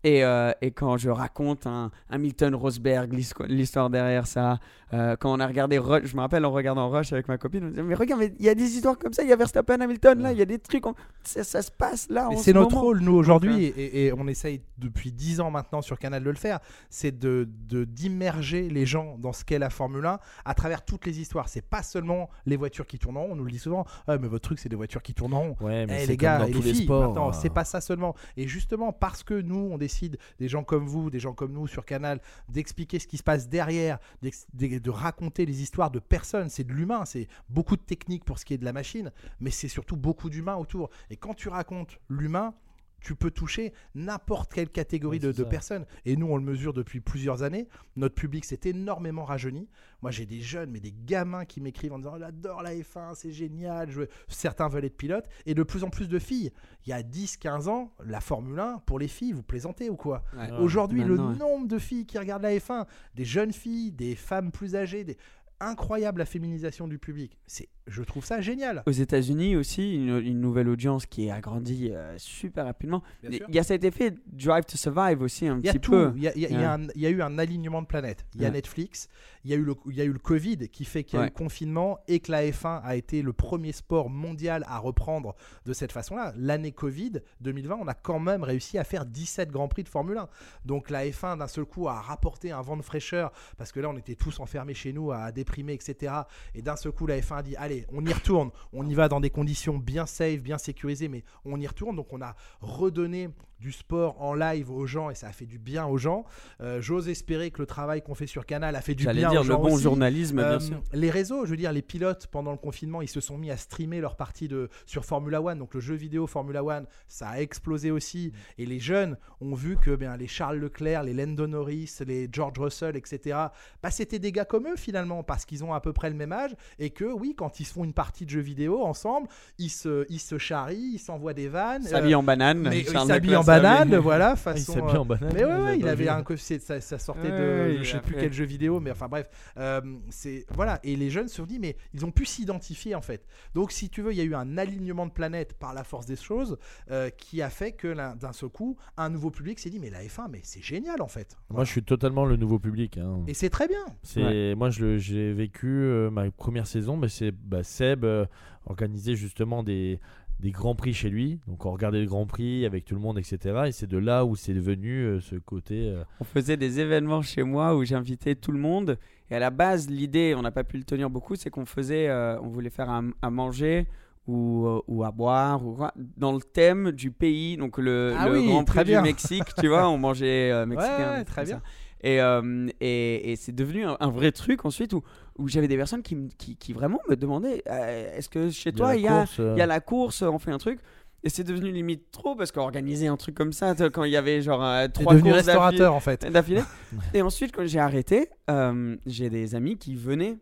[0.05, 3.13] Et, euh, et quand je raconte un Hamilton Rosberg,
[3.49, 4.59] l'histoire- derrière ça,
[4.93, 7.65] euh, quand on a regardé Rush, je me rappelle en regardant Rush avec ma copine,
[7.65, 9.37] on disait Mais regarde, mais il y a des histoires comme ça, il y a
[9.37, 12.29] Verstappen, Hamilton, là, il y a des trucs, on- ça, ça se passe là.
[12.37, 12.81] C'est ce notre moment.
[12.83, 16.37] rôle, nous, aujourd'hui, et, et on essaye depuis 10 ans maintenant sur Canal de le
[16.37, 16.59] faire,
[16.91, 21.07] c'est de de- d'immerger les gens dans ce qu'est la Formule 1 à travers toutes
[21.07, 21.49] les histoires.
[21.49, 24.19] C'est pas seulement les voitures qui tournent en rond, on nous le dit souvent, ah,
[24.19, 25.57] mais votre truc, c'est des voitures qui tournent en rond.
[25.61, 27.07] Ouais, Eh, mais c'est les gars dans et tous les les filles, sports.
[27.07, 27.33] maintenant, hein.
[27.33, 28.15] c'est pas ça seulement.
[28.37, 29.92] Et justement, parce que nous, on décide,
[30.39, 33.49] des gens comme vous, des gens comme nous sur Canal, d'expliquer ce qui se passe
[33.49, 38.39] derrière, de raconter les histoires de personnes, c'est de l'humain, c'est beaucoup de technique pour
[38.39, 40.91] ce qui est de la machine, mais c'est surtout beaucoup d'humain autour.
[41.11, 42.55] Et quand tu racontes l'humain,
[43.03, 45.85] tu peux toucher n'importe quelle catégorie Ouais, de, personnes.
[46.05, 47.69] Et nous, on le mesure depuis plusieurs années.
[47.97, 49.69] Notre public s'est énormément rajeuni.
[50.01, 53.33] Moi, j'ai des jeunes, mais des gamins qui m'écrivent en disant J'adore la F1, c'est
[53.33, 53.91] génial.
[53.91, 55.29] Je Certains veulent être pilotes.
[55.47, 56.51] Et de plus en plus de filles.
[56.87, 60.25] Il y a 10-15 ans, la Formule 1, pour les filles, vous plaisantez ou quoi?
[60.37, 60.51] Ouais.
[60.59, 61.39] Aujourd'hui, le Maintenant, ouais.
[61.39, 65.17] nombre de filles qui regardent la F1, des jeunes filles, des femmes plus âgées, des...
[65.61, 67.39] incroyable la féminisation du public.
[67.47, 68.83] C'est, je trouve ça génial.
[68.87, 73.03] Aux États-Unis aussi, une, une nouvelle audience qui a grandi euh, super rapidement.
[73.23, 75.91] Il y a cet effet Drive to Survive aussi un Il y a petit tout.
[75.93, 76.13] peu.
[76.17, 78.25] Il y a, y y y eu un alignement de planètes.
[78.35, 78.51] Il y a.
[78.53, 79.09] Netflix,
[79.45, 81.17] il y a, eu le, il y a eu le Covid qui fait qu'il y
[81.17, 81.31] a eu Ouais.
[81.31, 85.73] le confinement et que la F1 a été le premier sport mondial à reprendre de
[85.73, 86.33] cette façon-là.
[86.37, 90.19] L'année Covid 2020, on a quand même réussi à faire 17 Grands Prix de Formule
[90.19, 90.29] 1.
[90.67, 93.89] Donc la F1 d'un seul coup a rapporté un vent de fraîcheur parce que là
[93.89, 96.13] on était tous enfermés chez nous à déprimer, etc.
[96.55, 99.09] Et d'un seul coup la F1 a dit allez, on y retourne, on y va
[99.09, 101.97] dans des conditions bien safe, bien sécurisées, mais on y retourne.
[101.97, 103.29] Donc on a redonné
[103.63, 106.25] du sport en live aux gens et ça a fait du bien aux gens.
[106.61, 109.41] Euh, J'ose espérer que le travail qu'on fait sur Canal a fait du bien dire
[109.41, 109.85] aux le gens bon aussi.
[109.85, 110.83] journalisme, Euh, bien sûr.
[110.93, 113.57] les réseaux, je veux dire, les pilotes pendant le confinement, ils se sont mis à
[113.57, 115.59] streamer leur partie de sur Formula One.
[115.61, 118.33] Donc le jeu vidéo Formula One, ça a explosé aussi.
[118.59, 122.59] Et les jeunes ont vu que bien les Charles Leclerc, les Lando Norris, les George
[122.59, 123.39] Russell, etc.
[123.83, 126.33] Bah, c'était des gars comme eux finalement parce qu'ils ont à peu près le même
[126.33, 129.71] âge et que oui, quand ils se font une partie de jeu vidéo ensemble, ils
[129.71, 131.83] se ils se charrient, ils s'envoient des vannes.
[131.85, 132.59] S'habille euh, en banane.
[132.59, 134.73] mais ils Charles s'habillent Leclerc en banane, voilà, Ah, il façon.
[134.75, 135.33] s'habille euh, en banane.
[135.35, 137.39] mais ouais, il avait un ça, ça sortait Ouais,
[137.69, 140.79] de il je sais plus quel jeu vidéo, mais enfin bref, euh, c'est voilà.
[140.83, 143.27] Et les jeunes se sont dit, mais ils ont pu s'identifier en fait.
[143.55, 146.07] Donc si tu veux, il y a eu un alignement de planètes par la force
[146.07, 146.59] des choses
[146.91, 150.03] euh, qui a fait que d'un seul coup, un nouveau public s'est dit, mais la
[150.03, 151.37] F1, mais c'est génial en fait.
[151.51, 152.99] Moi, je suis totalement le nouveau public.
[152.99, 153.21] hein.
[153.27, 153.85] Et c'est très bien.
[154.03, 158.27] C'est moi j'ai vécu euh, ma première saison, mais c'est bah, Seb euh,
[158.67, 160.01] organisait justement des
[160.43, 161.39] des grands prix chez lui.
[161.47, 163.39] Donc on regardait le Grand Prix avec tout le monde, etc.
[163.69, 165.89] Et c'est de là où c'est devenu euh, ce côté.
[165.89, 168.99] euh, On faisait des événements chez moi où j'invitais tout le monde.
[169.31, 172.09] Et à la base, l'idée, on n'a pas pu le tenir beaucoup, c'est qu'on faisait,
[172.09, 173.87] euh, on voulait faire à, à manger
[174.29, 177.57] ou, ou à boire ou quoi, dans le thème du pays.
[177.57, 179.03] Donc le, Ah le oui, Grand très Prix du.
[179.03, 181.13] Mexique, tu vois, on mangeait euh, mexicain.
[181.13, 181.57] Ouais, ouais, très bien.
[181.57, 181.63] ça.
[182.03, 185.03] Et, euh, et, et c'est devenu un, un vrai truc ensuite où,
[185.39, 188.97] où j'avais des personnes qui, qui, qui vraiment me demandaient euh, est-ce que chez toi
[188.97, 190.81] il y a, course, euh, il y a la course, on fait un truc
[191.25, 194.43] et c'est devenu limite trop parce qu'organiser un truc comme ça, quand il y avait
[194.43, 196.27] genre euh, trois courses restaurateur en fait.
[196.31, 196.63] d'affilée.
[197.15, 200.39] Et ensuite, quand j'ai arrêté, euh, j'ai des amis qui venaient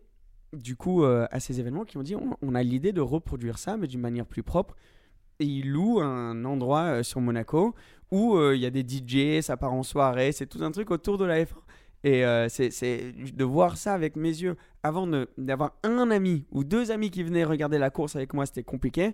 [0.53, 3.59] du coup euh, à ces événements qui m'ont dit on, on a l'idée de reproduire
[3.59, 4.75] ça, mais d'une manière plus propre.
[5.39, 7.75] Et ils louent un endroit sur Monaco
[8.11, 10.91] où euh, il y a des DJ, ça part en soirée, c'est tout un truc
[10.91, 11.55] autour de la F1.
[12.03, 14.57] Et euh, c'est de voir ça avec mes yeux.
[14.83, 18.63] Avant d'avoir un ami ou deux amis qui venaient regarder la course avec moi, c'était
[18.63, 19.13] compliqué.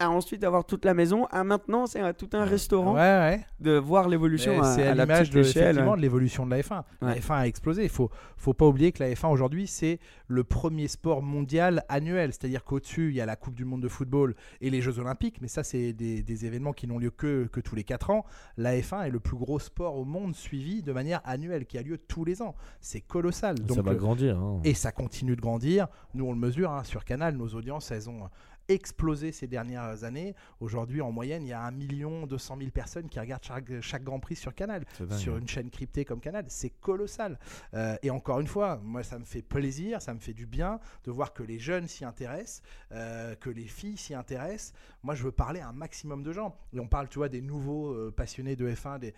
[0.00, 3.46] À ensuite d'avoir toute la maison, à maintenant c'est un- tout un restaurant Ouais, ouais.
[3.60, 6.82] de voir l'évolution à, C'est à à la l'image de, l'évolution de la F1.
[7.00, 7.20] La Ouais.
[7.20, 7.84] F1 a explosé.
[7.84, 12.32] Il faut, faut pas oublier que la F1 aujourd'hui, c'est le premier sport mondial annuel.
[12.32, 15.38] C'est-à-dire qu'au-dessus, il y a la Coupe du Monde de football et les Jeux Olympiques.
[15.40, 18.24] Mais ça, c'est des, des événements qui n'ont lieu que, que tous les 4 ans.
[18.56, 21.82] La F1 est le plus gros sport au monde suivi de manière annuelle, qui a
[21.82, 22.56] lieu tous les ans.
[22.80, 23.56] C'est colossal.
[23.58, 24.38] ça Donc, va euh, grandir.
[24.40, 24.60] hein.
[24.64, 25.86] et ça continue de grandir.
[26.14, 27.36] Nous, on le mesure hein, sur Canal.
[27.36, 28.28] Nos audiences, elles ont
[28.68, 30.34] explosé ces dernières années.
[30.60, 34.04] Aujourd'hui, en moyenne, il y a 1 million 200 000 personnes qui regardent chaque, chaque
[34.04, 34.84] Grand Prix sur Canal.
[35.18, 37.38] Sur une chaîne cryptée comme Canal, c'est colossal.
[37.74, 40.80] Euh, et encore une fois, moi, ça me fait plaisir, ça me fait du bien
[41.04, 44.72] de voir que les jeunes s'y intéressent, euh, que les filles s'y intéressent.
[45.02, 46.56] Moi, je veux parler à un maximum de gens.
[46.72, 48.98] Et on parle, tu vois, des nouveaux euh, passionnés de F1.
[48.98, 49.14] Des,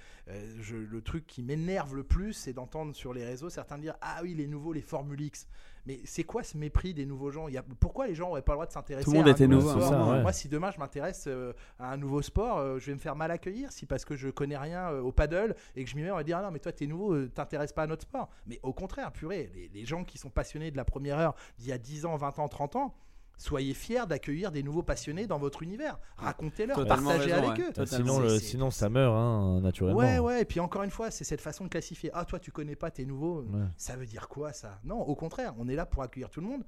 [0.60, 4.20] je- le truc qui m'énerve le plus, c'est d'entendre sur les réseaux certains dire Ah
[4.22, 5.46] oui, les nouveaux, les Formule X.
[5.86, 7.48] Mais c'est quoi ce mépris des nouveaux gens?
[7.48, 9.28] Il y a, Pourquoi les gens n'auraient pas le droit de s'intéresser Tout le monde
[9.28, 10.22] à un était nouveau nouveau, ça, ouais.
[10.22, 13.16] Moi, si demain je m'intéresse euh, à un nouveau sport, euh, je vais me faire
[13.16, 13.70] mal accueillir.
[13.70, 16.16] Si parce que je connais rien euh, au paddle et que je m'y mets, on
[16.16, 18.28] va dire ah non, mais toi t'es nouveau, t'intéresses pas à notre sport.
[18.46, 21.68] Mais au contraire, purée, les, les gens qui sont passionnés de la première heure d'il
[21.68, 22.94] y a 10 ans, 20 ans, 30 ans,
[23.36, 25.98] soyez fiers d'accueillir des nouveaux passionnés dans votre univers.
[26.16, 27.82] Racontez-leur, Totalement partagez raison, avec ouais.
[27.82, 27.86] eux.
[27.86, 29.98] Sinon, le- sinon ça meurt hein, naturellement.
[29.98, 32.10] Ouais, ouais, et puis encore une fois, c'est cette façon de classifier.
[32.14, 33.42] Ah, toi, tu connais pas, t'es nouveau.
[33.42, 33.60] Ouais.
[33.76, 34.78] Ça veut dire quoi, ça?
[34.84, 36.64] Non, au contraire, on est là pour accueillir tout le monde.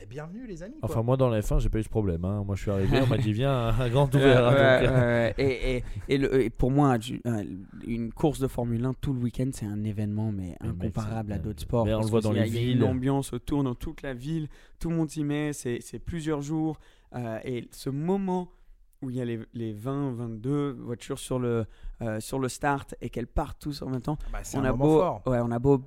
[0.00, 0.78] Eh, bienvenue, les amis.
[0.80, 0.90] quoi.
[0.90, 2.24] Enfin, moi dans la F1, j'ai pas eu ce problème.
[2.24, 2.42] hein.
[2.44, 4.46] Moi, je suis arrivé, on m'a dit viens, un grand ouvert.
[4.46, 5.32] hein, donc, euh.
[5.38, 6.96] Et, et, et, le- et pour moi,
[7.86, 11.60] une course de Formule 1 tout le week-end, c'est un événement mais incomparable à d'autres
[11.62, 11.84] sports.
[11.86, 12.76] mais on le voit dans les Il y a villes.
[12.78, 16.40] une ambiance autour dans toute la ville, tout le monde s'y met, c'est c'est plusieurs
[16.42, 16.78] jours.
[17.14, 18.50] euh, et ce moment
[19.02, 21.66] où il y a les, les 20, 22 voitures sur le,
[22.02, 24.64] euh, sur le start et qu'elles partent tous en même temps, Bah, c'est on un
[24.64, 25.22] a, moment beau, fort.
[25.26, 25.82] ouais, on a beau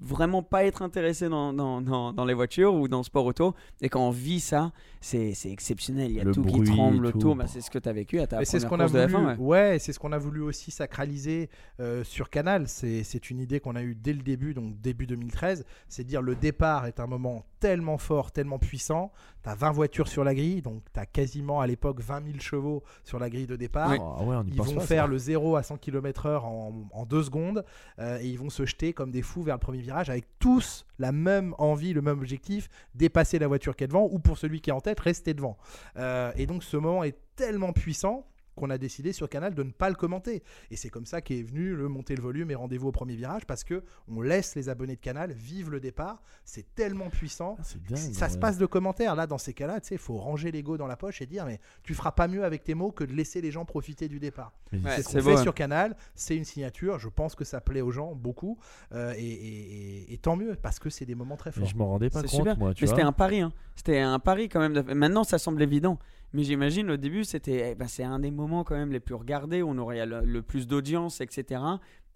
[0.00, 3.54] vraiment pas être intéressé dans, dans, dans, dans les voitures ou dans le sport auto
[3.80, 6.66] et quand on vit ça c'est c'est exceptionnel il y a Le tout qui bruit
[6.68, 7.18] tremble tout.
[7.18, 9.02] autour bah, c'est ce que tu as vécu à ta c'est ce qu'on a voulu,
[9.04, 9.78] F1 ouais.
[9.78, 12.68] c'est ce qu'on a voulu aussi sacraliser euh, sur Canal.
[12.68, 15.64] C'est c'est une idée qu'on a eue dès le début, donc début 2013.
[15.88, 19.12] C'est dire le départ est un moment tellement fort, tellement puissant.
[19.46, 22.38] Tu as 20 voitures sur la grille, donc tu as quasiment à l'époque 20 000
[22.40, 23.90] chevaux sur la grille de départ.
[23.90, 23.98] Oui.
[24.00, 24.86] ah ouais, on y Ils pense vont pas, ça.
[24.88, 27.64] faire le 0 à 100 km/h en, en deux secondes
[28.00, 30.84] euh, et ils vont se jeter comme des fous vers le premier virage avec tous
[30.98, 34.60] la même envie, le même objectif, dépasser la voiture qui est devant ou pour celui
[34.60, 35.56] qui est en tête, rester devant.
[35.96, 39.70] Euh, et donc ce moment est tellement puissant qu'on a décidé sur Canal de ne
[39.70, 40.42] pas le commenter.
[40.72, 43.46] Et c'est comme ça qu'est venu le monter le volume et rendez-vous au premier virage
[43.46, 46.22] parce que on laisse les abonnés de Canal vivre le départ.
[46.44, 49.14] C'est tellement puissant Ah, c'est dingue, ça se passe de commentaires.
[49.14, 51.44] Là, dans ces cas-là, tu sais, il faut ranger l'ego dans la poche et dire,
[51.46, 54.18] mais tu feras pas mieux avec tes mots que de laisser les gens profiter du
[54.18, 54.52] départ.
[54.72, 55.42] Ouais, c'est ce c'est qu'on fait hein.
[55.42, 55.96] sur Canal.
[56.14, 56.98] C'est une signature.
[56.98, 58.58] Je pense que ça plaît aux gens beaucoup.
[58.92, 61.66] Euh, et, et- et- et tant mieux, parce que c'est des moments très Mais forts.
[61.68, 62.56] je m'en rendais pas C'est compte, super.
[62.58, 62.72] moi.
[62.74, 63.52] Tu mais c'était un pari hein.
[63.74, 65.98] c'était un pari quand même de- maintenant ça semble évident
[66.32, 69.14] mais j'imagine au début c'était eh ben, c'est un des moments quand même les plus
[69.14, 71.60] regardés où on aurait le, le plus d'audience etc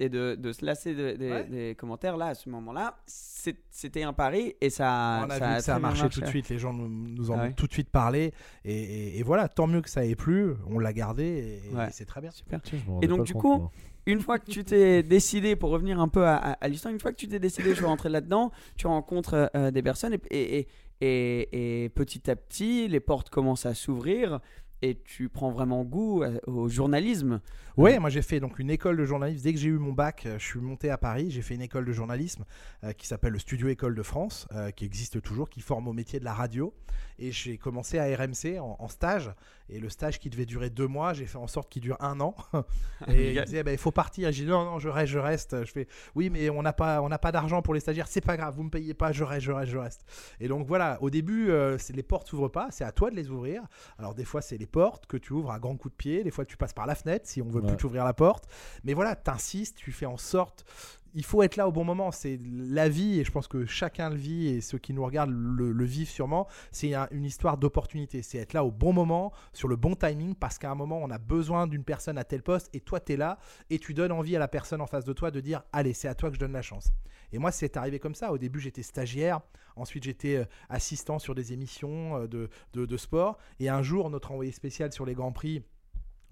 [0.03, 1.45] et de, de se lasser de- des- Ouais.
[1.45, 5.49] des commentaires là à ce moment là c'était un pari et ça on a ça
[5.51, 6.15] vu que ça a très bien marché marché.
[6.15, 6.49] tout de suite.
[6.51, 8.33] Les gens nous, nous en Ah ont tout de suite parlé.
[8.65, 10.55] Et, et- et voilà, tant mieux que ça ait plu.
[10.67, 12.31] On l'a gardé et, et c'est très bien.
[12.31, 13.71] super Tiens, rendais donc, du compte, coup, moi.
[14.07, 17.01] une fois que tu t'es décidé, pour revenir un peu à, à- à l'histoire, une
[17.01, 20.21] fois que tu t'es décidé, je vais rentrer là-dedans, tu rencontres euh, des personnes et,
[20.31, 20.69] et, et,
[21.01, 24.41] et- et petit à petit, les portes commencent à s'ouvrir
[24.83, 27.41] et tu prends vraiment goût au journalisme.
[27.81, 29.43] Ouais, moi j'ai fait donc une école de journalisme.
[29.43, 31.31] Dès que j'ai eu mon bac, euh, je suis monté à Paris.
[31.31, 32.45] J'ai fait une école de journalisme
[32.85, 35.95] euh, qui s'appelle le Studio École de France, euh, qui existe toujours, qui forme au
[35.95, 36.75] métier de la radio.
[37.19, 39.31] Et j'ai commencé à RMC en, en stage.
[39.71, 42.21] Et le stage qui devait durer deux mois, j'ai fait en sorte qu'il dure un
[42.21, 42.35] an.
[43.09, 44.31] et il disait, bah, il faut partir.
[44.31, 45.65] J'ai dit non, non, je reste, je reste.
[45.65, 48.09] Je fais, oui, mais on n'a pas, on pas d'argent pour les stagiaires.
[48.09, 50.05] C'est pas grave, vous me payez pas, je reste, je reste, je reste.
[50.39, 52.69] Et donc voilà, au début, euh, les portes s'ouvrent pas.
[52.73, 53.63] C'est à toi de les ouvrir.
[53.99, 56.25] Alors des fois, c'est les portes que tu ouvres à grands coups de pied.
[56.25, 57.70] Des fois, tu passes par la fenêtre si on veut Ouais.
[57.71, 58.45] Plus t'ouvrir la porte.
[58.85, 60.65] Mais voilà, t'insistes, tu fais en sorte.
[61.13, 62.13] Il faut être là au bon moment.
[62.13, 65.33] C'est la vie, et je pense que chacun le vit, et ceux qui nous regardent
[65.33, 66.47] le, le vivent sûrement.
[66.71, 68.23] C'est un- une histoire d'opportunité.
[68.23, 71.11] C'est être là au bon moment, sur le bon timing, parce qu'à un moment, on
[71.11, 73.39] a besoin d'une personne à tel poste, et toi, tu es là,
[73.71, 76.07] et tu donnes envie à la personne en face de toi de dire Allez, c'est
[76.07, 76.93] à toi que je donne la chance.
[77.33, 78.31] Et moi, c'est arrivé comme ça.
[78.33, 79.41] Au début, j'étais stagiaire.
[79.75, 83.37] Ensuite, j'étais euh, assistant sur des émissions euh, de, de, de sport.
[83.59, 85.63] Et un jour, notre envoyé spécial sur les Grands Prix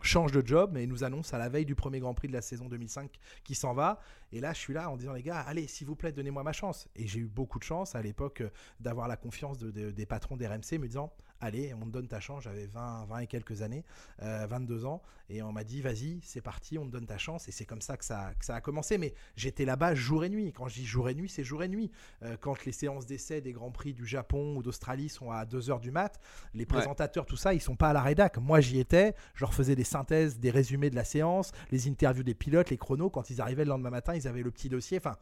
[0.02, 2.40] change de job et nous annonce à la veille du premier Grand Prix de la
[2.42, 3.10] saison 2005
[3.44, 4.00] qui s'en va.
[4.32, 6.52] Et là, je suis là en disant, les gars, allez, s'il vous plaît, donnez-moi ma
[6.52, 6.88] chance.
[6.96, 10.06] Et j'ai eu beaucoup de chance à l'époque euh, d'avoir la confiance de- de- des
[10.06, 12.44] patrons d'RMC me disant, allez, on te donne ta chance.
[12.44, 13.84] J'avais 20, 20 et quelques années,
[14.22, 15.02] euh, 22 ans.
[15.30, 17.48] Et on m'a dit, vas-y, c'est parti, on te donne ta chance.
[17.48, 18.98] Et c'est comme ça que ça, que ça a commencé.
[18.98, 20.52] Mais j'étais là-bas jour et nuit.
[20.52, 21.90] Quand je dis jour et nuit, c'est jour et nuit.
[22.22, 25.80] Euh, quand les séances d'essai des Grands Prix du Japon ou d'Australie sont à 2h
[25.80, 26.18] du mat,
[26.54, 28.38] les présentateurs, tout ça, ils sont pas à la rédac.
[28.38, 29.14] Moi, j'y étais.
[29.34, 32.78] Je leur faisais des synthèses, des résumés de la séance, les interviews des pilotes, les
[32.78, 33.10] chronos.
[33.10, 34.98] Quand ils arrivaient le lendemain matin, ils avaient le petit dossier.
[34.98, 35.16] Enfin,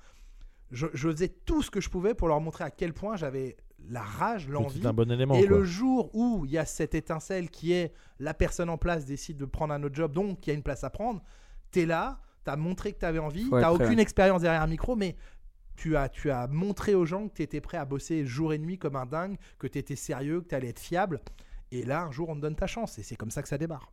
[0.71, 3.57] je, je faisais tout ce que je pouvais pour leur montrer à quel point j'avais
[3.89, 4.81] la rage, l'envie.
[4.81, 5.35] C'est un bon élément.
[5.35, 5.59] Et quoi.
[5.59, 9.37] le jour où il y a cette étincelle qui est la personne en place décide
[9.37, 11.23] de prendre un autre job, donc il y a une place à prendre,
[11.71, 14.03] tu es là, tu as montré que tu avais envie, tu prêt, aucune ouais.
[14.03, 15.17] expérience derrière un micro, mais
[15.77, 18.59] tu as, tu as montré aux gens que tu étais prêt à bosser jour et
[18.59, 21.21] nuit comme un dingue, que tu étais sérieux, que tu allais être fiable.
[21.71, 22.99] Et là, un jour, on te donne ta chance.
[22.99, 23.93] Et c'est comme ça que ça démarre.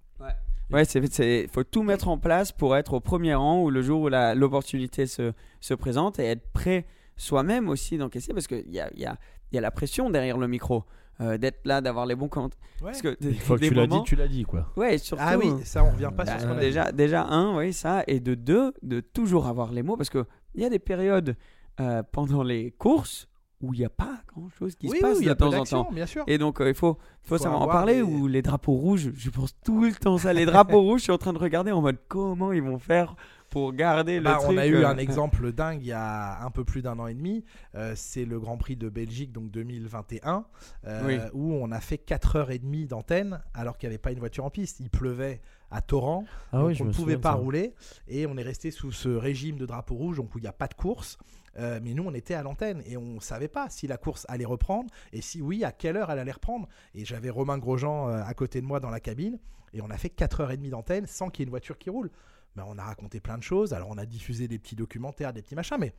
[0.71, 3.82] Ouais, c'est, c'est, faut tout mettre en place pour être au premier rang ou le
[3.82, 6.86] jour où la, l'opportunité se, se présente et être prêt
[7.17, 9.17] soi-même aussi d'encaisser parce qu'il y a, il y, a,
[9.54, 10.84] il y a la pression derrière le micro,
[11.22, 12.58] euh, d'être là, d'avoir les bons comptes.
[12.82, 14.72] Parce que Une fois que tu l'as dit, tu l'as dit quoi.
[14.76, 15.24] Ouais, surtout.
[15.26, 16.60] Ah oui, ça, on revient pas sur bah, ce qu'on a dit.
[16.62, 18.04] déjà, déjà, un, oui, ça.
[18.08, 21.36] Et de deux, de toujours avoir les mots parce qu'il y a des périodes
[21.80, 23.28] euh, pendant les courses
[23.62, 25.54] où il n'y a pas grand-chose qui Oui, se passe oui, il y de temps
[25.54, 25.89] en temps.
[25.94, 26.24] bien sûr.
[26.28, 27.96] Et donc, euh, il faut, faut, Faut savoir en parler.
[27.96, 30.34] des- Ou les drapeaux rouges, je pense tout le temps ça.
[30.34, 33.16] Les drapeaux rouges, je suis en train de regarder en mode comment ils vont faire
[33.54, 34.50] pour garder le Bah, truc.
[34.50, 37.06] on a eu euh, un exemple dingue il y a un peu plus d'un an
[37.06, 37.46] et demi.
[37.76, 40.46] Euh, c'est le Grand Prix de Belgique, donc 2021,
[40.88, 41.20] euh, Oui.
[41.34, 44.80] où on a fait 4h30 d'antenne alors qu'il n'y avait pas une voiture en piste.
[44.80, 45.39] Il pleuvait
[45.70, 47.36] à torrent, Ah donc oui, je on ne pouvait pas ça.
[47.36, 47.76] rouler.
[48.08, 50.52] Et on est resté sous ce régime de drapeau rouge, donc où il n'y a
[50.54, 51.18] pas de course.
[51.60, 54.26] Euh, mais nous, on était à l'antenne et on ne savait pas si la course
[54.30, 56.68] allait reprendre et si oui, à quelle heure elle allait reprendre.
[56.96, 59.38] Et j'avais Romain Grosjean euh, à côté de moi dans la cabine
[59.74, 62.10] et on a fait 4h30 d'antenne sans qu'il y ait une voiture qui roule.
[62.56, 63.74] Ben, on a raconté plein de choses.
[63.74, 65.94] Alors, on a diffusé des petits documentaires, des petits machins, mais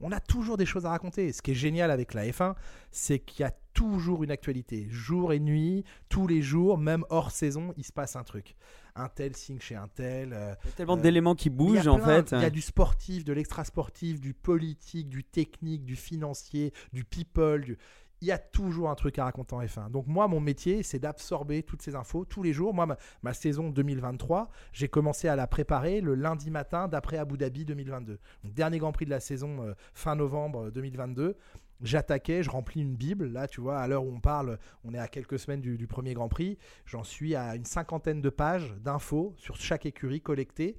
[0.00, 1.32] on a toujours des choses à raconter.
[1.32, 2.54] Ce qui est génial avec la F1,
[2.90, 4.86] c'est qu'il y a toujours une actualité.
[4.90, 8.54] Jour et nuit, tous les jours, même hors saison, il se passe un truc.
[8.94, 10.32] Un tel signe chez un tel.
[10.32, 12.30] euh, Il y a tellement euh, d'éléments qui bougent en fait.
[12.32, 17.64] Il y a du sportif, de l'extra-sportif, du politique, du technique, du financier, du people.
[17.64, 17.78] du-
[18.20, 19.90] Il y a toujours un truc à raconter en F1.
[19.90, 22.74] Donc moi, mon métier, c'est d'absorber toutes ces infos tous les jours.
[22.74, 27.64] Moi, ma, saison 2023, j'ai commencé à la préparer le lundi matin d'après Abu Dhabi
[27.64, 28.18] 2022.
[28.44, 31.36] Donc, dernier Grand Prix de la saison euh, fin novembre euh, 2022.
[31.80, 33.26] J'attaquais, je remplis une Bible.
[33.26, 36.12] Là, tu vois, à l'heure où on parle, on est à quelques semaines du, premier
[36.14, 36.58] Grand Prix.
[36.86, 40.76] J'en suis à une cinquantaine de pages d'infos sur chaque écurie collectée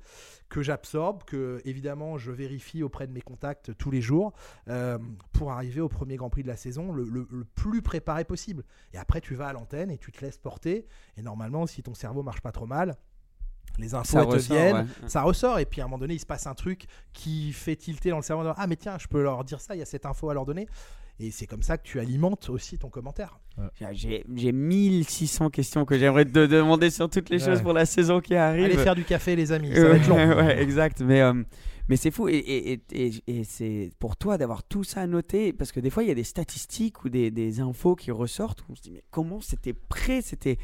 [0.49, 4.33] que j'absorbe, que évidemment je vérifie auprès de mes contacts tous les jours
[4.67, 4.97] euh,
[5.31, 8.63] pour arriver au premier Grand Prix de la saison le, le- le plus préparé possible.
[8.93, 10.87] Et après, tu vas à l'antenne et tu te laisses porter.
[11.17, 12.95] Et normalement, si ton cerveau marche pas trop mal,
[13.79, 14.85] les infos Ça elles te ressort, viennent, ouais.
[15.09, 15.59] ça ressort.
[15.59, 18.17] Et puis à un moment donné, il se passe un truc qui fait tilter dans
[18.17, 18.43] le cerveau.
[18.55, 20.45] Ah, mais tiens, je peux leur dire ça, il y a cette info à leur
[20.45, 20.67] donner.
[21.21, 23.39] Et c'est comme ça que tu alimentes aussi ton commentaire.
[23.91, 27.49] J'ai, j'ai 1600 questions que j'aimerais te demander sur toutes les Ouais.
[27.51, 28.63] choses pour la saison qui arrive.
[28.63, 30.15] Allez faire du café, les amis, ça va être long.
[30.37, 31.01] Ouais, exact.
[31.01, 31.33] Mais, euh,
[31.89, 32.29] mais c'est fou.
[32.29, 35.51] Et, et, et, c'est pour toi d'avoir tout ça noté.
[35.51, 38.61] Parce que des fois, il y a des statistiques ou des, des infos qui ressortent.
[38.61, 40.57] Où on se dit, mais comment c'était prêt C'était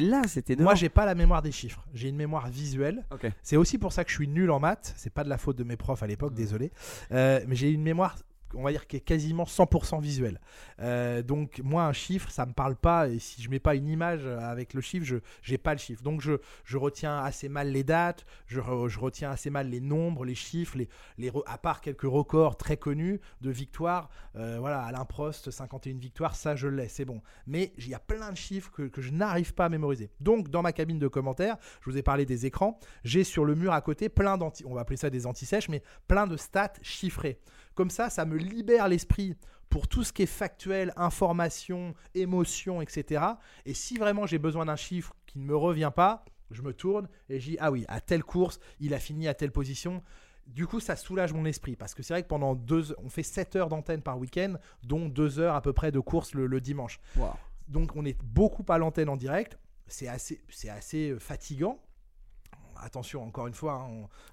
[0.00, 0.56] là, c'était.
[0.56, 1.86] Moi, j'ai pas la mémoire des chiffres.
[1.94, 3.06] J'ai une mémoire visuelle.
[3.42, 4.92] C'est aussi pour ça que je suis nul en maths.
[4.96, 6.72] C'est pas de la faute de mes profs à l'époque, désolé.
[7.12, 8.16] Euh, mais j'ai une mémoire,
[8.56, 10.40] on va dire, qui est quasiment 100% visuelle.
[10.80, 13.08] Euh, donc, moi, un chiffre, ça me parle pas.
[13.08, 16.02] Et si je mets pas une image avec le chiffre, je j'ai pas le chiffre.
[16.02, 18.24] Donc, je, je retiens assez mal les dates.
[18.46, 20.88] Je, je retiens assez mal les nombres, les chiffres, les,
[21.18, 24.08] les à part quelques records très connus de victoires.
[24.36, 27.20] Euh, voilà, Alain Prost, 51 victoires, ça je l'ai, c'est bon.
[27.46, 30.10] Mais il y a plein de chiffres que, que je n'arrive pas à mémoriser.
[30.20, 33.54] Donc, dans ma cabine de commentaires, je vous ai parlé des écrans, j'ai sur le
[33.54, 36.74] mur à côté plein d'anti, on va appeler ça des anti-sèches, mais plein de stats
[36.82, 37.40] chiffrés.
[37.74, 39.36] Comme ça, ça me libère l'esprit
[39.68, 43.24] pour tout ce qui est factuel, information, émotion, etc.
[43.66, 47.08] Et si vraiment j'ai besoin d'un chiffre qui ne me revient pas, je me tourne
[47.28, 50.02] et je dis ah oui, à telle course, il a fini à telle position.
[50.46, 53.22] Du coup, ça soulage mon esprit parce que c'est vrai que pendant deux, on fait
[53.22, 56.60] 7 heures d'antenne par week-end, dont 2 heures à peu près de course le, le
[56.60, 57.00] dimanche.
[57.16, 57.30] Wow.
[57.68, 59.58] Donc on est beaucoup à l'antenne en direct.
[59.86, 61.80] c'est assez, c'est assez euh, fatigant.
[62.84, 63.86] Attention, encore une fois, hein,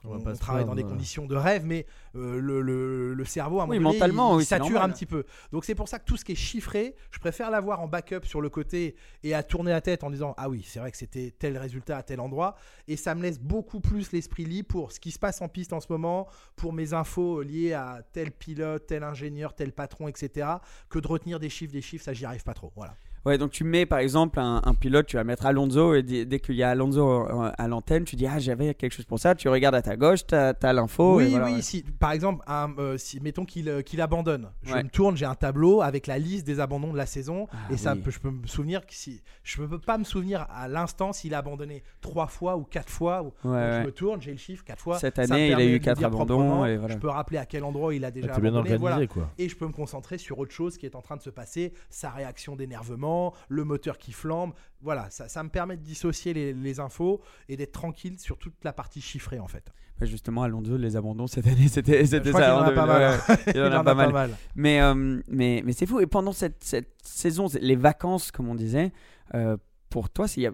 [0.04, 1.86] on, On va on- pas on travaille dans des conditions de rêve, mais
[2.16, 4.90] euh, le, le- le cerveau, à un Oui, moment donné, il, oui, sature normal.
[4.90, 5.24] un petit peu.
[5.54, 8.26] Donc c'est pour ça que tout ce qui est chiffré, je préfère l'avoir en backup
[8.26, 10.98] sur le côté et à tourner la tête en disant ah oui, c'est vrai que
[10.98, 12.56] c'était tel résultat à tel endroit,
[12.88, 15.72] et ça me laisse beaucoup plus l'esprit libre pour ce qui se passe en piste
[15.74, 20.48] en ce moment, pour mes infos liées à tel pilote, tel ingénieur, tel patron, etc.
[20.90, 22.72] Que de retenir des chiffres, des chiffres, ça j'y arrive pas trop.
[22.76, 22.96] Voilà.
[23.24, 26.40] Ouais, donc tu mets par exemple un, un pilote, tu vas mettre Alonso et dès,
[26.40, 29.36] qu'il y a Alonso euh, à l'antenne, tu dis ah j'avais quelque chose pour ça,
[29.36, 31.18] tu regardes à ta gauche, t'as as, l'info.
[31.18, 31.52] oui, et voilà, oui.
[31.54, 31.62] ouais.
[31.62, 34.84] Si, par exemple, un, euh, si, mettons qu'il euh, qu'il abandonne, je Ouais.
[34.84, 37.78] me tourne, j'ai un tableau avec la liste des abandons de la saison, Ah et
[37.78, 38.02] ça, oui.
[38.08, 41.38] je peux me souvenir que si, je peux pas me souvenir à l'instant s'il a
[41.38, 43.22] abandonné trois fois ou quatre fois.
[43.22, 43.80] ou- Ouais, donc ouais.
[43.82, 44.98] Je me tourne, j'ai le chiffre quatre fois.
[44.98, 46.96] Cette année, il a permet eu quatre dire abandons, proprement, et voilà.
[46.96, 48.74] Je peux rappeler à quel endroit il a déjà Ah, bien abandonné.
[48.74, 49.06] organisé, voilà.
[49.08, 49.30] quoi.
[49.38, 51.74] Et je peux me concentrer sur autre chose qui est en train de se passer,
[51.92, 53.11] sa réaction d'énervement,
[53.50, 54.54] le moteur qui flambe.
[54.82, 58.56] Voilà, ça, ça me permet de dissocier les, les infos et d'être tranquille sur toute
[58.64, 59.72] la partie chiffrée en fait.
[60.00, 62.20] Bah, justement, Alonso, les abandons cette année, c'était ça.
[62.20, 63.20] qu'il en hein, a pas mal.
[63.30, 64.32] ouais, il en a pas mal.
[64.56, 66.00] Mais, euh, mais, mais c'est fou.
[66.00, 68.92] Et pendant cette, cette saison, les vacances, comme on disait,
[69.36, 69.58] euh,
[69.92, 70.54] pour toi, il y a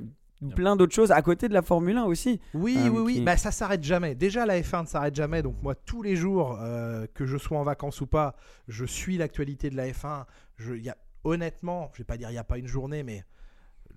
[0.55, 2.41] plein d'autres choses à côté de la Formule 1 aussi.
[2.53, 3.13] Oui, Euh, oui, oui.
[3.15, 4.15] qui- Bah, ça s'arrête jamais.
[4.15, 5.41] Déjà, la F1 ne s'arrête jamais.
[5.41, 8.35] Donc, moi, tous les jours, euh, que je sois en vacances ou pas,
[8.67, 10.25] je suis l'actualité de la F1.
[10.57, 13.25] Je, y a, honnêtement, je vais pas dire il n'y a pas une journée, mais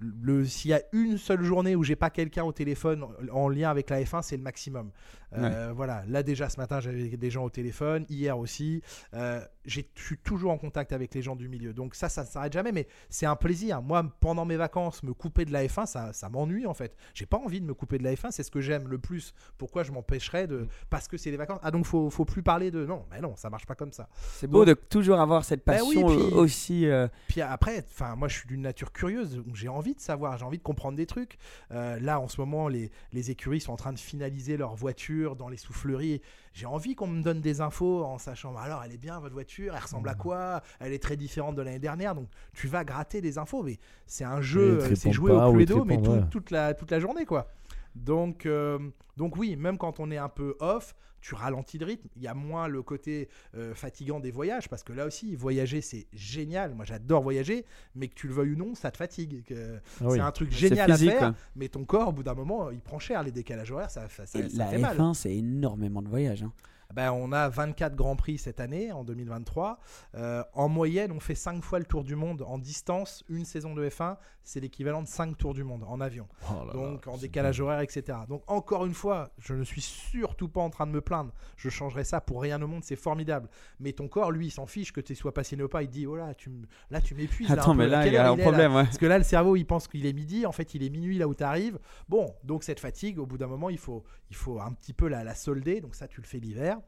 [0.00, 3.70] le, s'il y a une seule journée où j'ai pas quelqu'un au téléphone en lien
[3.70, 4.90] avec la F1, c'est le maximum.
[5.32, 6.02] Euh, Voilà.
[6.08, 8.04] Là, déjà, ce matin, j'avais des gens au téléphone.
[8.08, 8.82] Hier aussi.
[9.14, 11.72] Euh, je suis toujours en contact avec les gens du milieu.
[11.72, 12.72] Donc, ça, ça ne s'arrête jamais.
[12.72, 13.80] Mais c'est un plaisir.
[13.80, 16.96] Moi, pendant mes vacances, me couper de la F1, ça, ça m'ennuie en fait.
[17.14, 18.32] J'ai pas envie de me couper de la F1.
[18.32, 19.32] C'est ce que j'aime le plus.
[19.56, 20.66] Pourquoi je m'empêcherais de.
[20.88, 21.60] Parce que c'est les vacances.
[21.62, 22.84] Ah, donc, faut, faut plus parler de.
[22.84, 24.08] Non, mais non, ça marche pas comme ça.
[24.34, 26.86] C'est beau Donc- de toujours avoir cette Bah oui, passion puis- aussi.
[26.86, 29.36] euh, Puis après, enfin, moi, je suis d'une nature curieuse.
[29.36, 31.38] donc J'ai envie de savoir, j'ai envie de comprendre des trucs.
[31.72, 35.36] Euh, là, en ce moment, les, les écuries sont en train de finaliser leur voiture
[35.36, 36.20] dans les souffleries.
[36.52, 39.34] J'ai envie qu'on me donne des infos en sachant, bah alors, elle est bien votre
[39.34, 40.62] voiture, elle ressemble à quoi?
[40.80, 42.14] Elle est très différente de l'année dernière.
[42.14, 43.62] Donc, tu vas gratter des infos.
[43.62, 46.22] Mais c'est un jeu, euh, c'est pas, au Cluedo, mais tout- ouais.
[46.30, 47.48] toute, la, toute la journée, quoi.
[47.94, 48.78] Donc, euh,
[49.16, 52.08] donc oui, même quand on est un peu off, tu ralentis le rythme.
[52.16, 55.82] Il y a moins le côté euh, fatigant des voyages, parce que là aussi, voyager,
[55.82, 56.74] c'est génial.
[56.74, 59.44] Moi, j'adore voyager, mais que tu le veuilles ou non, ça te fatigue.
[59.50, 60.14] Ah oui.
[60.14, 61.34] C'est un truc génial physique, à faire, quoi.
[61.56, 63.22] mais ton corps, au bout d'un moment, il prend cher.
[63.22, 64.96] Les décalages horaires, ça, ça, ça- et ça la fait mal.
[64.96, 66.42] F1, c'est énormément de voyages.
[66.42, 66.52] hein.
[66.94, 69.78] Ben, on a 24 Grands Prix cette année, en 2023.
[70.16, 73.24] Euh, en moyenne, on fait 5 fois le tour du monde en distance.
[73.28, 76.26] Une saison de F1, c'est l'équivalent de 5 tours du monde en avion.
[76.50, 78.18] Oh là Donc là, en décalage horaire, etc.
[78.28, 81.32] Donc encore une fois, je ne suis surtout pas en train de me plaindre.
[81.56, 83.48] Je changerai ça pour rien au monde, c'est formidable.
[83.78, 85.82] Mais ton corps, lui, il s'en fiche que tu sois passionné ou pas.
[85.82, 87.48] Il dit, oh là, tu, m- là, tu m'épuises.
[87.52, 88.74] Attends, mais là, il y a un problème.
[88.74, 88.84] ouais.
[88.84, 90.44] Parce que là, le cerveau, il pense qu'il est midi.
[90.46, 91.78] En fait, il est minuit là où tu arrives.
[92.08, 95.06] Bon, donc cette fatigue, au bout d'un moment, il faut, il faut un petit peu
[95.08, 95.80] la, la solder.
[95.80, 96.78] Donc ça, tu le fais l'hiver.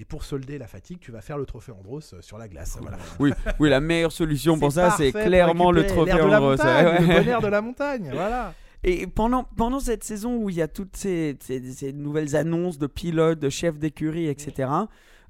[0.00, 2.78] Et pour solder la fatigue, tu vas faire le trophée Andros euh, sur la glace.
[2.80, 2.98] Voilà.
[3.18, 6.50] Oui, oui, la meilleure solution pour ça, c'est clairement le trophée Andros.
[6.56, 7.00] montagne, ouais.
[7.00, 8.10] Le bonheur de la montagne.
[8.12, 8.54] Voilà.
[8.84, 12.78] Et pendant, pendant cette saison où il y a toutes ces, ces- ces nouvelles annonces
[12.78, 14.70] de pilotes, de chefs d'écurie, etc.,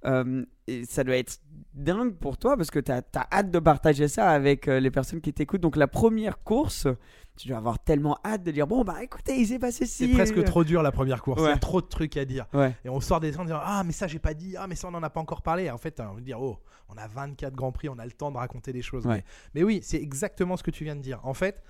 [0.04, 1.38] euh, et ça doit être
[1.78, 5.20] dingue pour toi parce que tu as, hâte de partager ça avec euh, les personnes
[5.20, 5.60] qui t'écoutent.
[5.60, 6.86] Donc la première course,
[7.36, 10.08] tu dois avoir tellement hâte de dire, bon, bah écoutez, il s'est passé ci.
[10.08, 11.40] C'est presque trop dur la première course.
[11.42, 12.46] Il y a trop de trucs à dire.
[12.52, 12.74] Ouais.
[12.84, 14.56] Et on sort des gens en disant Ah, mais ça, j'ai pas dit.
[14.58, 15.70] Ah, mais ça, on en a pas encore parlé.
[15.70, 18.30] En fait, on veut dire Oh, on a 24 grands prix, on a le temps
[18.30, 19.06] de raconter des choses.
[19.06, 19.16] Ouais.
[19.16, 21.20] Mais, mais oui, c'est exactement ce que tu viens de dire.
[21.22, 21.62] En fait,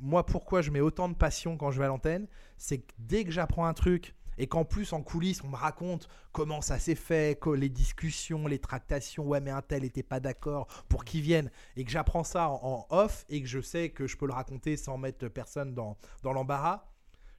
[0.00, 2.26] moi, pourquoi je mets autant de passion quand je vais à l'antenne
[2.58, 6.08] C'est que dès que j'apprends un truc et qu'en plus, en coulisses, on me raconte
[6.32, 10.20] comment ça s'est fait, que les discussions, les tractations, ouais, mais un tel était pas
[10.20, 14.06] d'accord pour qu'il vienne, et que j'apprends ça en, off et que je sais que
[14.06, 16.86] je peux le raconter sans mettre personne dans, dans l'embarras,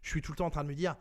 [0.01, 0.95] je suis tout le temps en train de me dire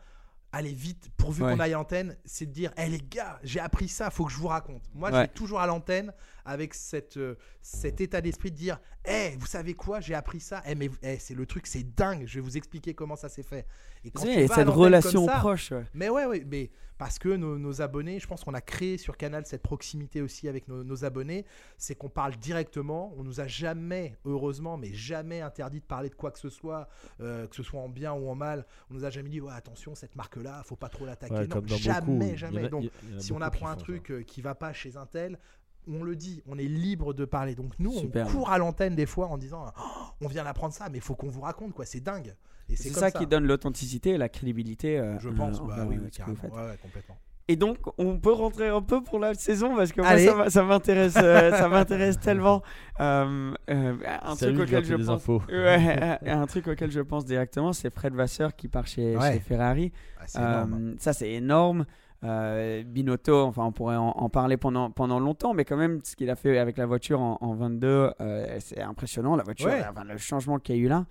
[0.55, 1.51] allez vite, pourvu Ouais.
[1.51, 4.31] qu'on aille à l'antenne, c'est de dire hé les gars, j'ai appris ça, faut que
[4.31, 4.83] je vous raconte.
[4.93, 5.23] Moi, je Ouais.
[5.25, 6.13] suis toujours à l'antenne
[6.45, 10.61] avec cette, euh, cet état d'esprit de dire hé, vous savez quoi, j'ai appris ça,
[10.67, 13.43] Eh, mais eh, c'est le truc, c'est dingue, je vais vous expliquer comment ça s'est
[13.43, 13.65] fait.
[14.05, 15.71] Et quand Tu tu vas à cette relation ça, proche.
[15.71, 15.85] ouais.
[15.93, 19.17] mais ouais, ouais, mais parce que nos, nos abonnés, je pense qu'on a créé sur
[19.17, 21.43] Canal cette proximité aussi avec nos, nos abonnés,
[21.77, 23.13] c'est qu'on parle directement.
[23.17, 26.87] On nous a jamais, heureusement, mais jamais interdit de parler de quoi que ce soit,
[27.19, 28.65] euh, que ce soit en bien ou en mal.
[28.89, 31.33] On nous a jamais dit, ouais, attention, cette marque-là, faut pas trop l'attaquer.
[31.33, 32.65] Ouais, non, jamais, beaucoup, jamais.
[32.65, 35.39] a- Donc, a si on apprend un truc euh, qui va pas chez un tel,
[35.87, 37.55] on le dit, on est libre de parler.
[37.55, 38.27] Donc nous, Super.
[38.27, 39.81] on court à l'antenne des fois en disant, Oh,
[40.21, 42.35] on vient d'apprendre ça, mais il faut qu'on vous raconte quoi, c'est dingue.
[42.69, 44.97] Et C'est ça, qui donne l'authenticité et la crédibilité.
[44.97, 46.37] euh, Je pense, euh, bah oui, oui, carrément.
[46.43, 47.17] Ouais, ouais, complètement.
[47.49, 50.29] Et donc, on peut rentrer un peu pour la saison parce que moi, Allez.
[50.49, 52.63] ça m'intéresse, euh, ça m'intéresse tellement.
[53.01, 55.09] Euh, euh, un Salut, truc auquel je pense.
[55.09, 55.41] infos.
[55.49, 59.33] Ouais, un truc auquel je pense directement, c'est Fred Vasseur qui part chez, Ouais.
[59.33, 59.91] chez Ferrari.
[60.35, 60.63] Ah.
[60.63, 61.85] Euh, ça, c'est énorme.
[62.23, 66.15] Euh, Binotto, enfin, on pourrait en, en parler pendant, pendant longtemps, mais quand même, ce
[66.15, 69.35] qu'il a fait avec la voiture en, en 22, euh, c'est impressionnant.
[69.35, 69.83] La voiture, Ouais.
[69.89, 71.05] enfin, le changement qu'il y a eu là.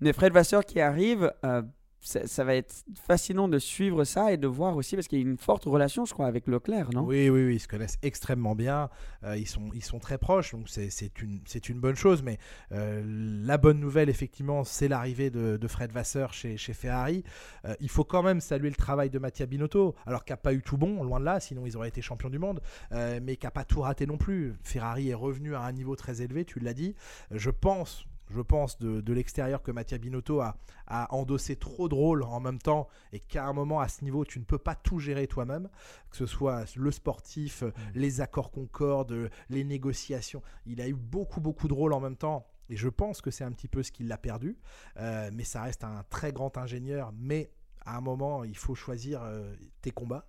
[0.00, 1.62] Mais Fred Vasseur qui arrive, euh,
[2.00, 5.24] ça, va être fascinant de suivre ça et de voir aussi, parce qu'il y a
[5.24, 7.04] une forte relation, je crois, avec Leclerc, non?
[7.04, 8.88] Oui, oui, ils se connaissent extrêmement bien.
[9.24, 12.22] Euh, ils, sont, ils sont très proches, donc c'est une, une bonne chose.
[12.22, 12.38] Mais
[12.72, 13.02] euh,
[13.44, 17.24] la bonne nouvelle, effectivement, c'est l'arrivée de, Fred Vasseur chez, chez Ferrari.
[17.64, 20.54] Euh, il faut quand même saluer le travail de Mattia Binotto, alors qu'il n'a pas
[20.54, 23.46] eu tout bon, loin de là, sinon ils auraient été champions du monde, mais qui
[23.46, 24.54] n'a pas tout raté non plus.
[24.62, 26.94] Ferrari est revenu à un niveau très élevé, tu l'as dit.
[27.30, 28.06] Je pense.
[28.30, 30.56] Je pense de, de l'extérieur que Mattia Binotto a,
[30.86, 34.24] a endossé trop de rôles en même temps et qu'à un moment à ce niveau
[34.24, 35.68] tu ne peux pas tout gérer toi-même
[36.10, 40.42] que ce soit le sportif, euh, les accords Concorde, euh, les négociations.
[40.66, 42.46] Il a eu beaucoup, beaucoup de rôles en même temps.
[42.70, 44.58] Et je pense que c'est un petit peu ce qui l'a perdu.
[44.98, 47.12] Euh, mais ça reste un très grand ingénieur.
[47.16, 47.50] Mais
[47.84, 50.26] à un moment, il faut choisir euh, tes combats.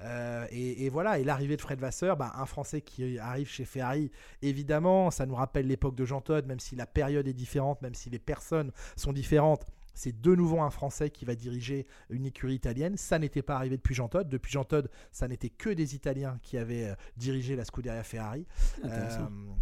[0.00, 3.64] Euh, et, et voilà, et l'arrivée de Fred Vasseur, bah, un Français qui arrive chez
[3.64, 4.10] Ferrari,
[4.42, 7.94] évidemment, ça nous rappelle l'époque de Jean Todt, même si la période est différente, même
[7.94, 9.64] si les personnes sont différentes.
[9.94, 12.96] C'est de nouveau un Français qui va diriger une écurie italienne.
[12.96, 14.28] Ça n'était pas arrivé depuis Jean Todt.
[14.28, 18.46] Depuis Jean Todt, ça n'était que des Italiens qui avaient euh, dirigé la Scuderia Ferrari.
[18.82, 19.24] Intéressant.
[19.24, 19.52] Euh,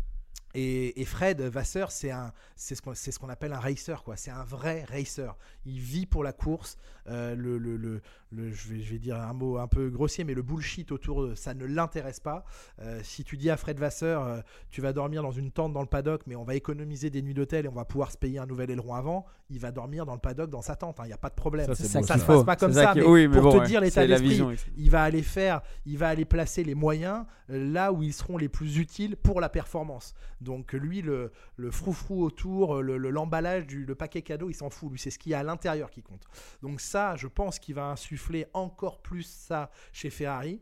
[0.59, 2.11] et, Fred Vasseur, c'est
[2.57, 4.17] ce qu'on, ce appelle un racer, quoi.
[4.17, 5.37] C'est un vrai racer.
[5.65, 6.77] Il vit pour la course.
[7.09, 10.35] Euh, le, le, le- je vais, je vais dire un mot un peu grossier, mais
[10.35, 12.45] le bullshit autour, de- ça ne l'intéresse pas.
[12.81, 15.81] Euh, si tu dis à Fred Vasseur, euh, tu vas dormir dans une tente dans
[15.81, 18.39] le paddock, mais on va économiser des nuits d'hôtel et on va pouvoir se payer
[18.39, 21.01] un nouvel aileron avant, il va dormir dans le paddock dans sa tente.
[21.01, 21.05] hein.
[21.05, 21.67] Il n'y a pas de problème.
[21.67, 23.67] Ça, ça ça se passe pas comme ça, mais oui, mais pour bon, te ouais,
[23.67, 24.53] dire l'état d'esprit, vision.
[24.77, 28.51] il va aller faire, il va aller placer les moyens là où ils seront les
[28.51, 30.13] plus utiles pour la performance.
[30.43, 34.55] Donc lui, le, le froufrou autour, euh, le- le- l'emballage du le paquet cadeau, il
[34.55, 34.91] s'en fout.
[34.91, 36.25] Lui, c'est ce qu'il y a à l'intérieur qui compte.
[36.63, 38.18] Donc ça, je pense qu'il va insuffler
[38.53, 40.61] encore plus ça chez Ferrari.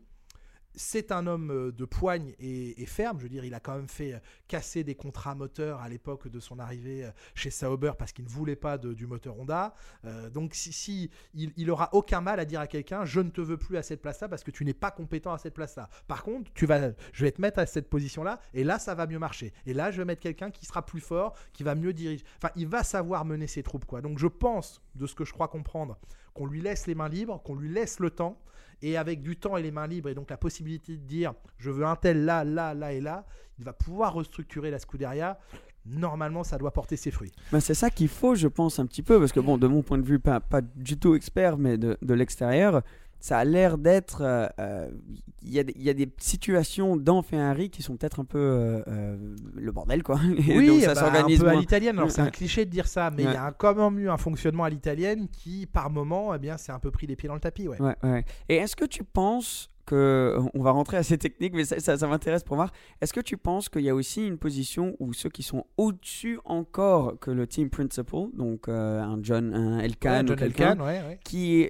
[0.79, 3.17] C'est un homme euh, de poigne et, ferme.
[3.17, 6.27] Je veux dire, il a quand même fait euh, casser des contrats moteurs à l'époque
[6.27, 9.73] de son arrivée euh, chez Sauber parce qu'il ne voulait pas du moteur Honda.
[10.31, 13.77] Donc, si, il aura aucun mal à dire à quelqu'un, je ne te veux plus
[13.77, 15.89] à cette place-là parce que tu n'es pas compétent à cette place-là.
[16.07, 19.07] Par contre, tu vas, je vais te mettre à cette position-là et là, ça va
[19.07, 19.53] mieux marcher.
[19.65, 22.23] Et là, je vais mettre quelqu'un qui sera plus fort, qui va mieux diriger.
[22.37, 24.01] Enfin, il va savoir mener ses troupes, quoi.
[24.01, 25.97] Donc, je pense, de ce que je crois comprendre,
[26.37, 28.39] qu'on lui laisse les mains libres, qu'on lui laisse le temps.
[28.83, 31.71] Et avec du temps et les mains libres, et donc la possibilité de dire je
[31.71, 33.25] veux un tel là, là, là et là,
[33.57, 35.39] il va pouvoir restructurer la Scuderia.
[35.87, 37.31] Normalement, ça doit porter ses fruits.
[37.51, 39.81] Bah, c'est ça qu'il faut, je pense, un petit peu, parce que bon, de mon
[39.81, 42.83] point de vue, pas, pas du tout expert, mais de, de l'extérieur,
[43.19, 44.21] ça a l'air d'être...
[44.21, 44.89] euh, euh,
[45.43, 48.25] Il y, a des- il y a des situations dans Ferrari qui sont peut-être un
[48.25, 50.17] peu euh, euh, le bordel, quoi.
[50.47, 51.97] Donc ça bah, s'organise un peu à l'italienne.
[51.97, 53.33] Alors c'est un cliché de dire ça, mais il Ouais.
[53.33, 56.57] y a un- quand même eu un fonctionnement à l'italienne qui, par moment, eh bien,
[56.57, 57.67] c'est un peu pris les pieds dans le tapis.
[57.67, 57.77] Ouais.
[58.03, 58.25] Ouais.
[58.49, 61.95] Et est-ce que tu penses que on va rentrer à ces techniques, mais ça, ça-
[61.97, 62.73] ça m'intéresse pour voir.
[62.99, 66.39] Est-ce que tu penses qu'il y a aussi une position où ceux qui sont au-dessus
[66.43, 71.19] encore que le team principal, donc euh, un John, un Elkan ou John ouais, ouais.
[71.23, 71.69] qui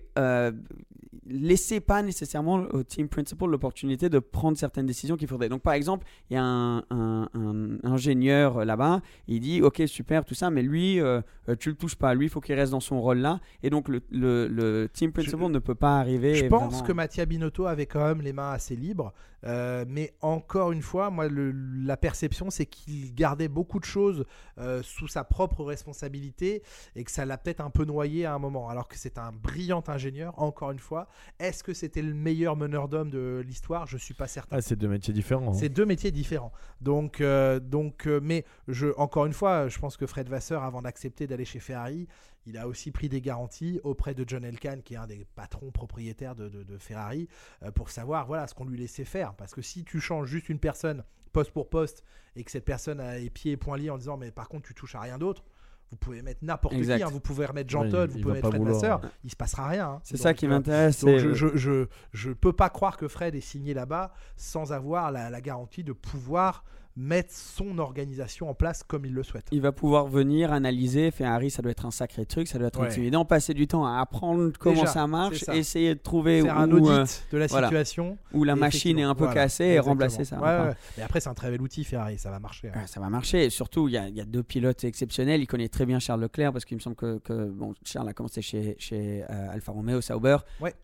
[1.30, 5.50] euh, laissait pas nécessairement au team principal l'opportunité de prendre certaines décisions qu'il faudrait.
[5.50, 10.26] Donc par exemple, il y a un, un- un ingénieur là-bas, il dit ok super
[10.26, 12.72] tout ça, mais lui euh, euh, tu le touches pas, lui il faut qu'il reste
[12.72, 16.36] dans son rôle là, et donc le, le- le team principal ne peut pas arriver.
[16.36, 19.14] Je pense vraiment- que Mattia Binotto avait quand même les mains assez libres,
[19.48, 24.26] euh, mais encore une fois, moi, le- la perception, c'est qu'il gardait beaucoup de choses
[24.60, 26.62] euh, sous sa propre responsabilité
[26.96, 28.70] et que ça l'a peut-être un peu noyé à un moment.
[28.70, 31.08] Alors que c'est un brillant ingénieur, encore une fois.
[31.40, 33.88] Est-ce que c'était le meilleur meneur d'hommes de l'histoire?
[33.88, 34.58] Je suis pas certain.
[34.58, 35.50] Ah, c'est deux métiers différents.
[35.52, 35.54] hein.
[35.58, 36.52] C'est deux métiers différents.
[36.82, 41.26] Donc, euh, donc mais je, encore une fois, je pense que Fred Vasseur, avant d'accepter
[41.28, 42.08] d'aller chez Ferrari,
[42.48, 45.70] il a aussi pris des garanties auprès de John Elkann, qui est un des patrons
[45.72, 47.28] propriétaires de, de- de Ferrari,
[47.64, 49.36] euh, pour savoir voilà ce qu'on lui laissait faire.
[49.36, 52.04] Parce que si tu changes juste une personne poste pour poste
[52.36, 54.66] et que cette personne a les pieds et poings liés en disant mais par contre
[54.68, 55.44] tu touches à rien d'autre.
[55.90, 57.10] Vous pouvez mettre n'importe qui, hein.
[57.10, 58.62] vous pouvez remettre Jean vous pouvez mettre Fred.
[58.74, 59.88] Vasseur, il se passera rien.
[59.90, 60.00] hein.
[60.04, 61.06] C'est ça qui euh, m'intéresse.
[61.06, 65.30] je, je, je, je peux pas croire que Fred ait signé là-bas sans avoir la,
[65.30, 66.66] la garantie de pouvoir
[67.00, 69.46] mettre son organisation en place comme il le souhaite.
[69.52, 71.12] Il va pouvoir venir analyser.
[71.12, 72.88] Ferrari, ça doit être un sacré truc, ça doit être Ouais.
[72.88, 73.24] intimidant.
[73.24, 75.56] Passer du temps à apprendre comment Déjà, ça marche, ça.
[75.56, 77.68] essayer de trouver Faire où, un audit euh, de la voilà.
[77.68, 78.18] situation.
[78.34, 80.38] où la machine est un peu cassée et remplacer ça.
[80.38, 80.76] Ouais, Enfin, ouais.
[80.98, 82.70] Mais après, c'est un très bel outil, Ferrari, ça va marcher.
[82.74, 82.82] hein.
[82.88, 83.46] Ça va marcher.
[83.46, 85.40] Et surtout, il y, a, il y a deux pilotes exceptionnels.
[85.42, 88.14] Il connaît très bien Charles Leclerc parce qu'il me semble que, que, bon, Charles a
[88.14, 90.38] commencé chez, chez euh, Alfa Romeo Sauber.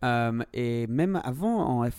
[0.04, 1.98] Euh, et même avant en F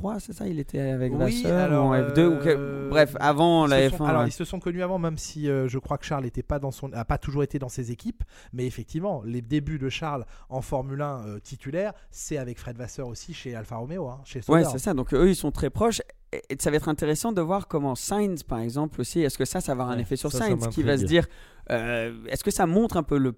[0.00, 2.88] 3, c'est ça Il était avec Oui, Vasseur alors, ou en F2 ou quel- euh,
[2.88, 3.98] Bref, avant la se F1.
[3.98, 4.28] sont- alors, ouais.
[4.28, 6.70] ils se sont connus avant, même si euh, je crois que Charles n'était pas dans
[6.70, 8.24] son, a pas toujours été dans ses équipes.
[8.52, 13.06] Mais effectivement, les débuts de Charles en Formule 1 euh, titulaire, c'est avec Fred Vasseur
[13.08, 14.64] aussi chez Alfa Romeo, hein, chez Ouais, Sauber.
[14.72, 14.94] c'est ça.
[14.94, 16.00] Donc eux, ils sont très proches.
[16.32, 19.60] Et, ça va être intéressant de voir comment Sainz, par exemple, aussi, est-ce que ça,
[19.60, 21.26] ça va avoir un Ouais, effet sur ça, ça Sainz qui va se dire,
[21.70, 23.34] euh, est-ce que ça montre un peu le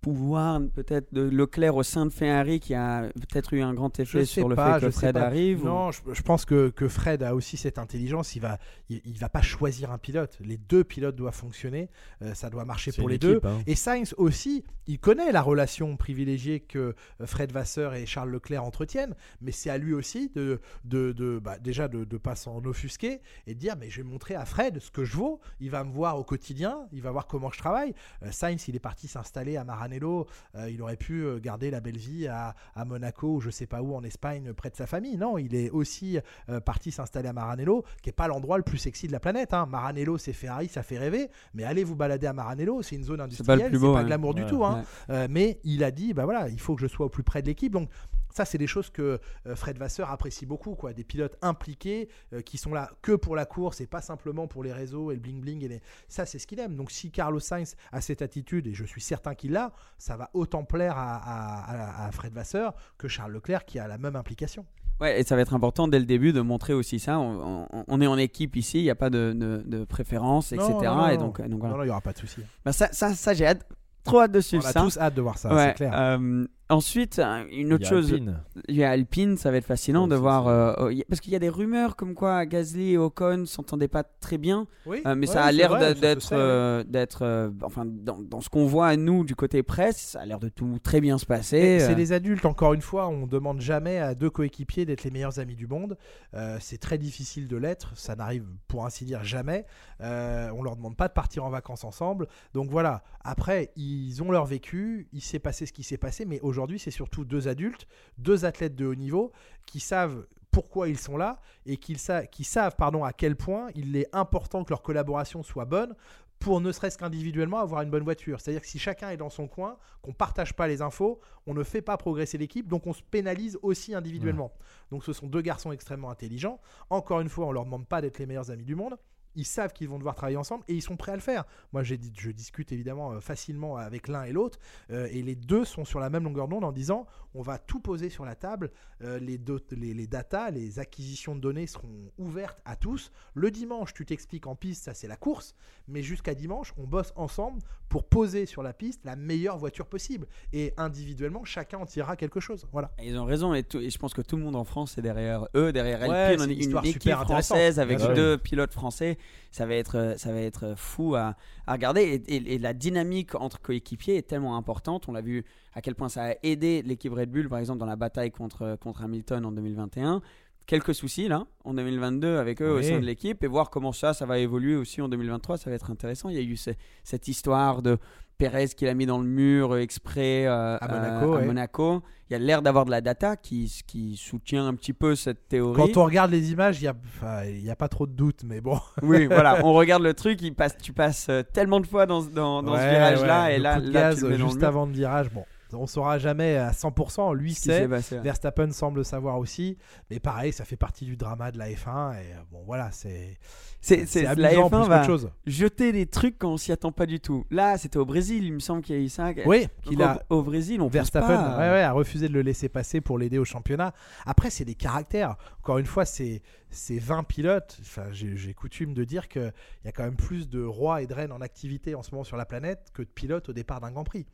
[0.00, 4.18] pouvoir peut-être de Leclerc au sein de Ferrari qui a peut-être eu un grand effet
[4.24, 7.22] sur le pas, fait que Fred arrive ou- Non, je, je pense que, que Fred
[7.22, 8.36] a aussi cette intelligence.
[8.36, 10.36] Il va, il, il va pas choisir un pilote.
[10.40, 11.90] Les deux pilotes doivent fonctionner.
[12.22, 13.40] euh, ça doit marcher pour les deux.
[13.48, 13.62] hein.
[13.66, 18.62] Et Sainz aussi, il connaît la relation privilégiée que euh, Fred Vasseur et Charles Leclerc
[18.62, 22.64] entretiennent, mais c'est à lui aussi de, de, de- bah, déjà de ne pas s'en
[22.64, 25.40] offusquer et de dire mais je vais montrer à Fred ce que je vaux.
[25.58, 27.92] Il va me voir au quotidien, il va voir comment je travaille.
[28.22, 30.26] Euh, Sainz, il est parti s'installer à Maranello.
[30.56, 33.66] euh, il aurait pu euh, garder la belle vie à, à Monaco ou je sais
[33.66, 35.16] pas où en Espagne près de sa famille.
[35.16, 36.18] Non, il est aussi
[36.48, 39.54] euh, parti s'installer à Maranello, qui est pas l'endroit le plus sexy de la planète.
[39.54, 39.66] hein.
[39.66, 43.16] Maranello, c'est Ferrari, ça fait rêver, mais allez vous balader à Maranello, c'est une zone
[43.18, 44.04] pas le industrielle, plus c'est beau, pas hein.
[44.04, 44.48] glamour du Ouais.
[44.48, 44.64] tout.
[44.64, 44.84] hein.
[45.08, 45.14] Ouais.
[45.14, 47.42] Euh, mais il a dit, bah voilà, il faut que je sois au plus près
[47.42, 47.72] de l'équipe.
[47.72, 47.88] Donc
[48.36, 50.92] ça, c'est des choses que euh, Fred Vasseur apprécie beaucoup, quoi.
[50.92, 54.62] Des pilotes impliqués euh, qui sont là que pour la course et pas simplement pour
[54.62, 55.64] les réseaux et le bling bling.
[55.64, 55.80] Et les...
[56.08, 56.76] Ça, c'est ce qu'il aime.
[56.76, 60.28] Donc si Carlos Sainz a cette attitude, et je suis certain qu'il l'a, ça va
[60.34, 64.16] autant plaire à, à- à- à Fred Vasseur que Charles Leclerc qui a la même
[64.16, 64.66] implication.
[65.00, 67.18] Ouais, et ça va être important dès le début de montrer aussi ça.
[67.18, 70.52] On, on- on est en équipe ici, il n'y a pas de, de, de préférence,
[70.52, 70.68] etc.
[70.70, 71.24] Non, non, non, et non.
[71.26, 71.76] donc, euh, donc voilà.
[71.76, 72.40] Non, il n'y aura pas de souci.
[72.64, 73.66] Bah, ça, ça, ça j'ai hâte,
[74.04, 74.80] trop hâte de On suivre a ça.
[74.82, 75.92] tous hâte de voir ça, Ouais, c'est clair.
[75.94, 78.12] euh, ensuite, une Il y autre a chose.
[78.12, 78.40] Alpine.
[78.68, 80.48] Il y a Alpine, ça va être fascinant Oh, de voir.
[80.48, 84.02] euh, oh, parce qu'il y a des rumeurs comme quoi Gasly et Ocon s'entendaient pas
[84.02, 84.66] très bien.
[84.86, 86.30] Oui, euh, mais ouais, ça a l'air d'être.
[86.32, 90.20] euh, d'être euh, enfin, dans, dans ce qu'on voit à nous du côté presse, ça
[90.20, 91.80] a l'air de tout très bien se passer.
[91.80, 91.86] Euh.
[91.86, 95.38] C'est des adultes, encore une fois, on demande jamais à deux coéquipiers d'être les meilleurs
[95.38, 95.96] amis du monde.
[96.34, 99.66] Euh, c'est très difficile de l'être, ça n'arrive pour ainsi dire jamais.
[100.00, 102.26] Euh, on leur demande pas de partir en vacances ensemble.
[102.54, 106.40] Donc voilà, après, ils ont leur vécu, il s'est passé ce qui s'est passé, mais
[106.40, 107.86] aujourd'hui, c'est surtout deux adultes,
[108.18, 109.32] deux athlètes de haut niveau
[109.66, 113.68] qui savent pourquoi ils sont là et qu'ils sa- qui savent pardon, à quel point
[113.74, 115.94] il est important que leur collaboration soit bonne
[116.38, 118.40] pour ne serait-ce qu'individuellement avoir une bonne voiture.
[118.40, 121.62] C'est-à-dire que si chacun est dans son coin, qu'on partage pas les infos, on ne
[121.62, 124.52] fait pas progresser l'équipe, donc on se pénalise aussi individuellement.
[124.90, 126.60] Donc ce sont deux garçons extrêmement intelligents.
[126.90, 128.96] Encore une fois, on leur demande pas d'être les meilleurs amis du monde.
[129.36, 131.44] Ils savent qu'ils vont devoir travailler ensemble et ils sont prêts à le faire.
[131.72, 134.58] Moi, j'ai dit, je discute évidemment euh, facilement avec l'un et l'autre,
[134.90, 137.80] euh, et les deux sont sur la même longueur d'onde en disant on va tout
[137.80, 138.70] poser sur la table.
[139.02, 143.12] euh, les, do- les, les datas, les acquisitions de données seront ouvertes à tous.
[143.34, 145.54] Le dimanche, tu t'expliques en piste, ça c'est la course,
[145.86, 147.60] mais jusqu'à dimanche, on bosse ensemble
[147.90, 150.26] pour poser sur la piste la meilleure voiture possible.
[150.54, 152.66] Et individuellement, chacun en tirera quelque chose.
[152.72, 152.90] Voilà.
[153.02, 155.02] Ils ont raison et, tout- et je pense que tout le monde en France est
[155.02, 156.38] derrière eux, derrière Ouais, Alpine.
[156.38, 159.18] c'est on est une une histoire équipe française avec deux pilotes français.
[159.50, 161.34] Ça va être, euh, ça va être fou à,
[161.66, 162.02] à regarder.
[162.28, 165.08] Et, et- et la dynamique entre coéquipiers est tellement importante.
[165.08, 167.86] On l'a vu à quel point ça a aidé l'équipe Red Bull, par exemple, dans
[167.86, 170.20] la bataille contre, contre Hamilton en 2021.
[170.66, 174.14] Quelques soucis là en 2022 avec eux au sein de l'équipe et voir comment ça,
[174.14, 175.58] ça va évoluer aussi en 2023.
[175.58, 176.28] Ça va être intéressant.
[176.28, 176.70] Il y a eu ce-
[177.04, 177.98] cette histoire de
[178.38, 181.46] Perez qui l'a mis dans le mur euh, exprès euh, À Monaco, euh, à ouais.
[181.46, 182.02] Monaco.
[182.28, 185.48] Il y a l'air d'avoir de la data qui, qui soutient un petit peu cette
[185.48, 185.76] théorie.
[185.92, 187.42] Quand on regarde les images, il n'y a, enfin,
[187.78, 188.78] pas trop de doute, mais bon.
[189.02, 192.28] Oui, voilà, on regarde le truc, il passe, tu passes tellement de fois dans, ce-
[192.30, 194.68] dans, virage-là, ouais, et le là, là gaz tu le mets dans le juste mur.
[194.68, 195.44] avant le virage, bon.
[195.76, 197.86] On saura jamais à 100%, lui sait.
[197.88, 198.20] passé, ouais.
[198.22, 199.76] Verstappen semble savoir aussi,
[200.10, 203.38] mais pareil, ça fait partie du drama de la F1 et euh, bon voilà, c'est
[203.80, 205.30] C'est, la amusant F1 plus va chose.
[205.46, 207.44] jeter des trucs quand on s'y attend pas du tout.
[207.50, 209.30] Là, c'était au Brésil, il me semble qu'il y a eu ça.
[209.44, 212.42] Oui, qu'il a au, au Brésil, on Verstappen pas, ouais, ouais, a refusé de le
[212.42, 213.92] laisser passer pour l'aider au championnat.
[214.24, 215.36] Après, c'est des caractères.
[215.60, 217.78] Encore une fois, c'est c'est 20 pilotes.
[217.80, 219.52] Enfin, j'ai coutume de dire qu'il
[219.84, 222.24] y a quand même plus de rois et de reines en activité en ce moment
[222.24, 224.26] sur la planète que de pilotes au départ d'un Grand Prix.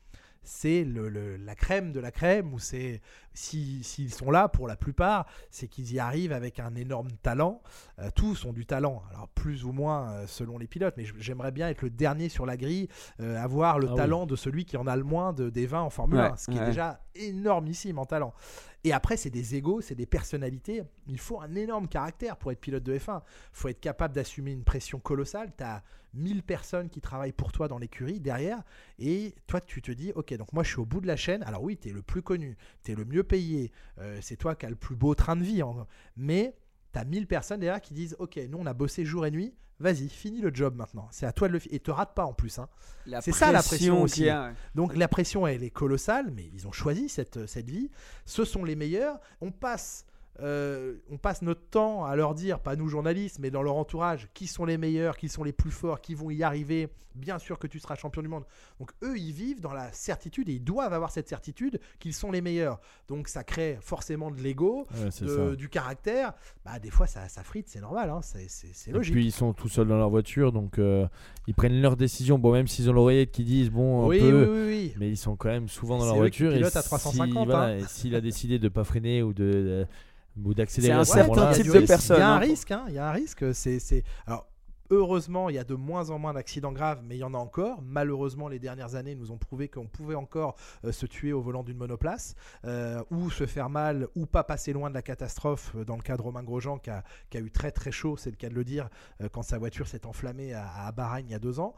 [0.45, 3.01] C'est le, le- la crème de la crème, ou c'est
[3.33, 7.63] si- s'ils sont là pour la plupart, c'est qu'ils y arrivent avec un énorme talent.
[8.01, 11.53] Euh, tous ont du talent, alors plus ou moins euh, selon les pilotes, mais j'aimerais
[11.53, 12.89] bien être le dernier sur la grille,
[13.21, 13.97] euh, avoir le Ah oui.
[13.97, 16.37] talent de celui qui en a le moins de, des 20 en Formule Ouais, 1,
[16.37, 16.65] ce qui ouais.
[16.65, 18.35] est déjà énormissime en talent.
[18.85, 20.83] Et après, c'est des égaux, c'est des personnalités.
[21.07, 23.21] Il faut un énorme caractère pour être pilote de F1.
[23.21, 23.23] Il
[23.53, 25.53] faut être capable d'assumer une pression colossale.
[25.57, 28.63] Tu as 1000 personnes qui travaillent pour toi dans l'écurie derrière.
[28.99, 31.45] Et toi, tu te dis, ok, donc moi, je suis au bout de la chaîne.
[31.45, 33.71] Alors oui, tu es le plus connu, tu es le mieux payé.
[33.99, 35.63] euh, c'est toi qui as le plus beau train de vie.
[36.17, 36.55] Mais
[36.93, 39.55] tu as 1000 personnes derrière qui disent, ok, nous, on a bossé jour et nuit.
[39.81, 41.09] Vas-y, finis le job maintenant.
[41.11, 41.73] C'est à toi de le faire.
[41.75, 42.59] Et te rate pas en plus.
[42.61, 42.69] hein.
[43.21, 44.55] C'est ça, la pression qu'il y a, ouais.
[44.77, 47.91] Donc la pression, elle est colossale, mais ils ont choisi cette, cette vie.
[48.25, 49.19] Ce sont les meilleurs.
[49.41, 50.05] On passe,
[50.41, 54.29] euh, on passe notre temps à leur dire, pas nous journalistes, mais dans leur entourage,
[54.35, 56.89] qui sont les meilleurs, qui sont les plus forts, qui vont y arriver.
[57.15, 58.45] Bien sûr que tu seras champion du monde.
[58.81, 62.31] Donc eux, ils vivent dans la certitude et ils doivent avoir cette certitude qu'ils sont
[62.33, 62.81] les meilleurs.
[63.09, 64.87] Donc ça crée forcément de l'ego,
[65.21, 66.33] Ouais, du caractère.
[66.65, 69.13] Bah, des fois, ça, ça frite, c'est normal, hein, c'est c'est Et logique.
[69.15, 71.07] puis ils sont tout seuls dans leur voiture, donc euh,
[71.47, 72.39] ils prennent leurs décisions.
[72.39, 75.19] Bon, même s'ils ont l'oreillette qui disent bon, un oui, peu, oui, oui, mais ils
[75.19, 76.55] sont quand même souvent dans leur qui voiture.
[76.55, 77.79] et à 350, si, hein.
[77.89, 79.87] s'il a décidé de pas freiner ou de, de-
[80.43, 82.95] ou d'accélérer C'est un certain type de personne, Il y a un risque, hein, il
[82.95, 83.55] y a un risque.
[83.55, 84.05] C'est, c'est...
[84.27, 84.47] Alors,
[84.93, 87.39] heureusement, il y a de moins en moins d'accidents graves, mais il y en a
[87.39, 87.81] encore.
[87.83, 91.63] Malheureusement, les dernières années nous ont prouvé qu'on pouvait encore euh, se tuer au volant
[91.65, 92.35] d'une monoplace,
[92.65, 95.73] euh, ou se faire mal, ou pas passer loin de la catastrophe.
[95.77, 98.17] euh, Dans le cas de Romain Grosjean, qui a, qui a eu très très chaud,
[98.17, 98.89] c'est le cas de le dire,
[99.23, 101.75] euh, quand sa voiture s'est enflammée à, à Bahreïn il y a deux ans.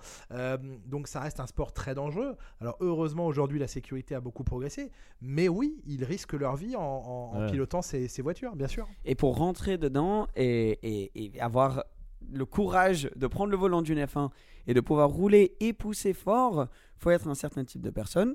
[0.86, 2.36] Donc ça reste un sport très dangereux.
[2.60, 4.90] Alors heureusement, aujourd'hui, la sécurité a beaucoup progressé,
[5.20, 7.50] mais oui, ils risquent leur vie en, en- en Ouais.
[7.50, 8.86] pilotant ces, ces voitures, bien sûr.
[9.04, 11.84] Et pour rentrer dedans et, et- et avoir
[12.32, 14.30] le courage de prendre le volant d'une F1
[14.66, 16.68] et de pouvoir rouler et pousser fort,
[16.98, 18.34] faut être un certain type de personne,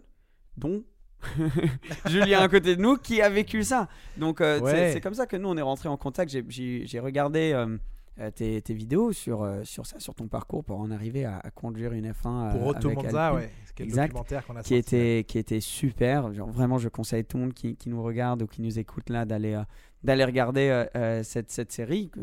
[0.58, 0.84] dont
[2.06, 3.88] Julien à côté de nous qui a vécu ça.
[4.18, 4.94] Donc euh, Ouais.
[4.94, 6.32] c'est- comme ça que nous on est rentré en contact.
[6.48, 7.78] J'ai- regardé euh,
[8.20, 11.40] euh, tes, tes vidéos sur, euh, sur ça, sur ton parcours pour en arriver à,
[11.40, 13.50] à conduire une F1 Pour Otto Monza, ouais.
[13.78, 14.08] Le Exact.
[14.08, 16.34] documentaire qu'on a qui était, qui était super.
[16.34, 19.10] Genre, vraiment, je conseille tout le monde qui, qui nous regarde ou qui nous écoute
[19.10, 19.62] là d'aller
[20.04, 20.86] d'aller regarder
[21.24, 22.20] cette, cette série que,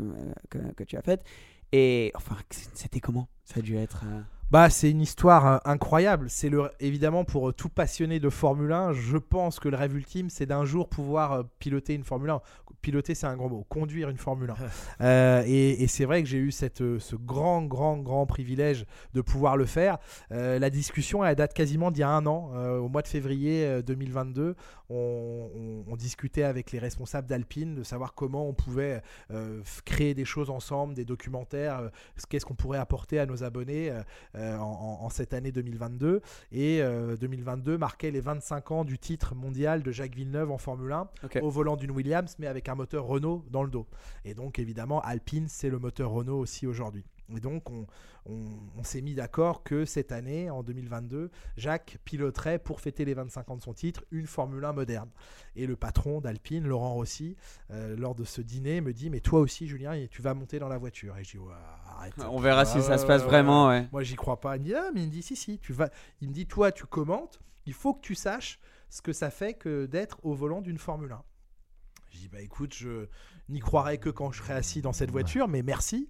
[0.49, 1.23] que, que tu as faite.
[1.71, 3.27] Et enfin, c'était comment?
[3.43, 4.03] Ça a dû être.
[4.05, 6.29] euh, Bah, c'est une histoire euh, incroyable.
[6.29, 9.93] C'est le évidemment pour euh, tout passionné de Formule 1, je pense que le rêve
[9.95, 12.41] ultime, c'est d'un jour pouvoir euh, piloter une Formule 1.
[12.81, 13.65] Piloter, c'est un grand mot.
[13.67, 14.55] Conduire une Formule 1.
[15.01, 19.21] Euh, et et c'est vrai que j'ai eu cette, ce grand, grand, grand privilège de
[19.21, 19.97] pouvoir le faire.
[20.31, 23.07] Euh, la discussion, elle date quasiment d'il y a un an, euh, au mois de
[23.07, 24.55] février euh, 2022.
[24.89, 24.95] On,
[25.55, 29.01] on- on discutait avec les responsables d'Alpine de savoir comment on pouvait
[29.85, 31.89] créer des choses ensemble, des documentaires,
[32.29, 33.91] qu'est-ce qu'on pourrait apporter à nos abonnés.
[34.37, 36.21] Euh, euh, en, cette année 2022.
[36.51, 40.91] Et euh, 2022 marquait les 25 ans du titre mondial de Jacques Villeneuve en Formule
[40.91, 41.39] 1 Ok.
[41.41, 43.87] au volant d'une Williams, mais avec un moteur Renault dans le dos.
[44.25, 47.03] Et donc évidemment, Alpine, c'est le moteur Renault aussi aujourd'hui.
[47.35, 47.85] Et donc on,
[48.25, 53.13] on- on s'est mis d'accord que cette année, en 2022, Jacques piloterait pour fêter les
[53.13, 55.09] 25 ans de son titre une Formule 1 moderne.
[55.55, 57.35] Et le patron d'Alpine, Laurent Rossi,
[57.71, 60.69] euh, lors de ce dîner, me dit Mais toi aussi, Julien, tu vas monter dans
[60.69, 61.17] la voiture.
[61.17, 61.53] Et je dis Ouais,
[61.89, 62.13] arrête.
[62.31, 63.67] On verra si ça se passe vraiment.
[63.67, 63.87] Ouais.
[63.91, 64.55] moi, j'y crois pas.
[64.55, 65.89] Il me dit, ah, mais il me dit, si, si, tu vas.
[66.21, 68.59] Il me dit, toi, tu commentes, il faut que tu saches
[68.89, 71.21] ce que ça fait que d'être au volant d'une Formule 1.
[72.11, 73.07] Je dis, bah écoute, je
[73.49, 76.07] n'y croirai que quand je serai assis dans cette voiture, mais merci.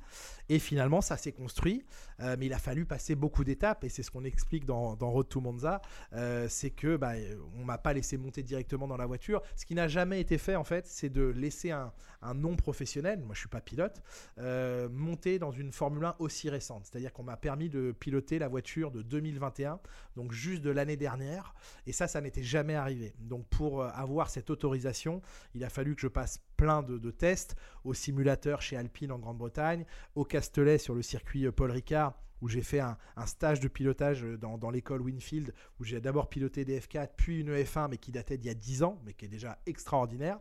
[0.50, 1.86] Et finalement, ça s'est construit.
[2.20, 5.30] Euh, mais il a fallu passer beaucoup d'étapes, et c'est ce qu'on explique dans, Road
[5.30, 5.82] to Monza.
[6.14, 7.14] euh, c'est que bah,
[7.56, 9.42] on m'a pas laissé monter directement dans la voiture.
[9.56, 11.92] Ce qui n'a jamais été fait, en fait, c'est de laisser un,
[12.22, 14.02] un non professionnel, moi je suis pas pilote,
[14.40, 16.86] euh, monter dans une Formule 1 aussi récente.
[16.86, 19.80] C'est-à-dire qu'on m'a permis de piloter la voiture de 2021,
[20.16, 21.54] donc juste de l'année dernière.
[21.86, 23.14] Et ça, ça n'était jamais arrivé.
[23.20, 25.22] Donc pour avoir cette autorisation,
[25.54, 29.86] il a fallu que je passe plein de, tests au simulateur chez Alpine en Grande-Bretagne,
[30.16, 34.24] au Castellet sur le circuit euh, Paul Ricard où j'ai fait un, stage de pilotage
[34.24, 37.98] euh, dans, dans l'école Winfield, où j'ai d'abord piloté des F4, puis une F1, mais
[37.98, 40.40] qui datait d'il y a 10 ans, mais qui est déjà extraordinaire.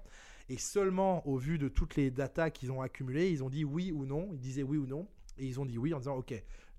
[0.49, 3.93] Et seulement au vu de toutes les datas qu'ils ont accumulées, ils ont dit oui
[3.93, 5.09] ou non, ils disaient oui ou non,
[5.39, 6.35] et ils ont dit oui en disant ok,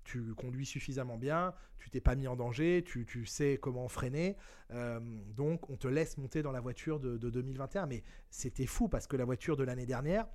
[0.08, 4.36] tu conduis suffisamment bien, tu t'es pas mis en danger, tu, sais comment freiner,
[4.70, 5.00] euh,
[5.36, 7.86] donc on te laisse monter dans la voiture de 2021.
[7.86, 10.26] Mais c'était fou parce que la voiture de l'année dernière,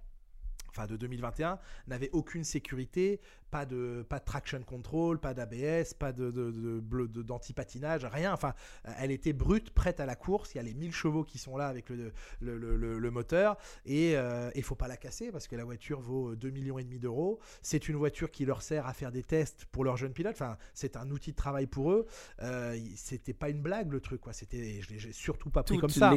[0.69, 1.57] enfin de 2021,
[1.87, 3.19] n'avait aucune sécurité,
[3.53, 8.33] pas de, pas de traction control, pas d'ABS, pas de, de, d'anti-patinage, rien.
[8.33, 8.55] Enfin,
[8.87, 10.55] euh, elle était brute, prête à la course.
[10.55, 13.57] Il y a les 1000 chevaux qui sont là avec le, le, le- moteur.
[13.85, 14.15] Et
[14.55, 17.39] il faut pas la casser parce que la voiture vaut 2 millions et demi d'euros.
[17.61, 20.33] C'est une voiture qui leur sert à faire des tests pour leurs jeunes pilotes.
[20.33, 22.07] Enfin, c'est un outil de travail pour eux.
[22.41, 24.33] Euh, c'était pas une blague le truc, quoi.
[24.33, 26.09] C'était, je l'ai surtout pas pris Toute comme ça.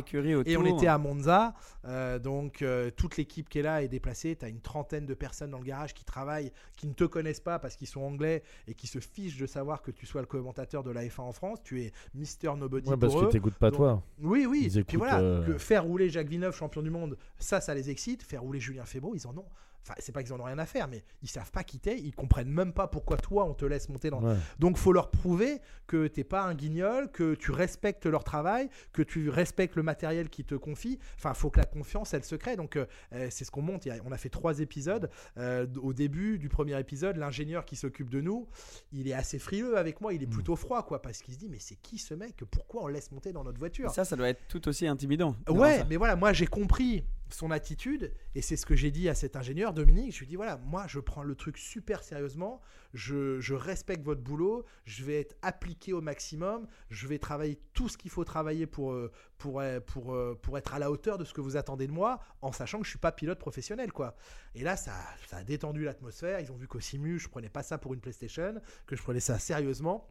[0.47, 4.37] Et on était à Monza, euh, donc euh, toute l'équipe qui est là est déplacée.
[4.37, 7.26] Tu as une trentaine de personnes dans le garage qui travaillent, qui ne te connaissent
[7.27, 10.21] connaissent pas parce qu'ils sont anglais et qui se fichent de savoir que tu sois
[10.21, 11.59] le commentateur de la F1 en France.
[11.65, 14.03] Tu es Mister Nobody Ouais, parce pour que t'écoutes pas Donc, toi.
[14.21, 14.63] Oui, oui.
[14.67, 17.75] Ils Et puis voilà, euh, que faire rouler Jacques Villeneuve, champion du monde, ça, ça
[17.75, 18.23] les excite.
[18.23, 19.47] Faire rouler Julien Febro, ils en ont.
[19.87, 21.97] Enfin, c'est pas qu'ils en ont rien à faire, mais ils savent pas quitter.
[21.97, 24.21] Ils comprennent même pas pourquoi toi, on te laisse monter dans.
[24.21, 24.35] Ouais.
[24.59, 29.03] Donc, faut leur prouver que t'es pas un guignol, que tu respectes leur travail, que
[29.03, 30.99] tu respectes le matériel qu'ils te confient.
[31.17, 32.57] Enfin, faut que la confiance, elle se crée.
[32.57, 33.87] Donc, euh, euh, c'est ce qu'on monte.
[34.05, 35.09] On a fait trois épisodes.
[35.37, 38.49] Euh, au début du premier épisode, l'ingénieur qui s'occupe de nous,
[38.91, 40.13] il est assez frileux avec moi.
[40.13, 42.43] Il est plutôt froid, quoi, parce qu'il se dit, mais c'est qui ce mec?
[42.51, 43.91] Pourquoi on laisse monter dans notre voiture?
[43.91, 45.37] Ça, ça doit être tout aussi intimidant.
[45.49, 49.15] Ouais, mais voilà, moi j'ai compris son attitude et c'est ce que j'ai dit à
[49.15, 50.13] cet ingénieur Dominique.
[50.13, 52.61] Je lui dis voilà, moi je prends le truc super sérieusement,
[52.95, 57.89] je, je respecte votre boulot, je vais être appliqué au maximum, je vais travailler tout
[57.89, 61.19] ce qu'il faut travailler pour, euh, pour, euh, pour, euh, pour être à la hauteur
[61.19, 63.93] de ce que vous attendez de moi, en sachant que je suis pas pilote professionnel
[63.93, 64.17] quoi.
[64.55, 64.95] Et là ça,
[65.27, 66.41] ça a détendu l'atmosphère.
[66.41, 68.55] Ils ont vu qu'au simu je prenais pas ça pour une PlayStation,
[68.87, 70.09] que je prenais ça sérieusement.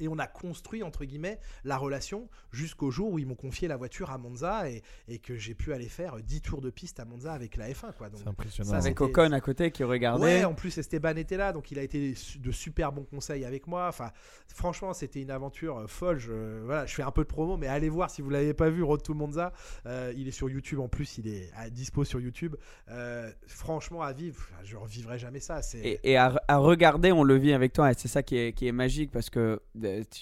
[0.00, 3.76] Et on a construit, entre guillemets, la relation jusqu'au jour où ils m'ont confié la
[3.76, 7.04] voiture à Monza et, et que j'ai pu aller faire 10 tours de piste à
[7.04, 7.92] Monza avec la F1.
[7.96, 8.10] Quoi.
[8.10, 8.70] Donc, C'est impressionnant.
[8.70, 10.24] ça, Avec Ocon à côté qui regardait.
[10.24, 13.66] Ouais, en plus Esteban était là, donc il a été de super bons conseils avec
[13.66, 13.86] moi.
[13.88, 14.10] Enfin,
[14.48, 16.18] franchement, c'était une aventure euh, folle.
[16.18, 18.70] Je, voilà, je fais un peu de promo, mais allez voir si vous l'avez pas
[18.70, 19.52] vu, Road to Monza.
[19.86, 22.56] Euh, il est sur YouTube en plus, il est à dispo sur YouTube.
[22.90, 25.62] Euh, franchement, à vivre, je revivrai jamais ça.
[25.62, 27.90] C'est Et, et à, à regarder, on le vit avec toi.
[27.90, 29.60] Et c'est ça qui est, qui est magique parce que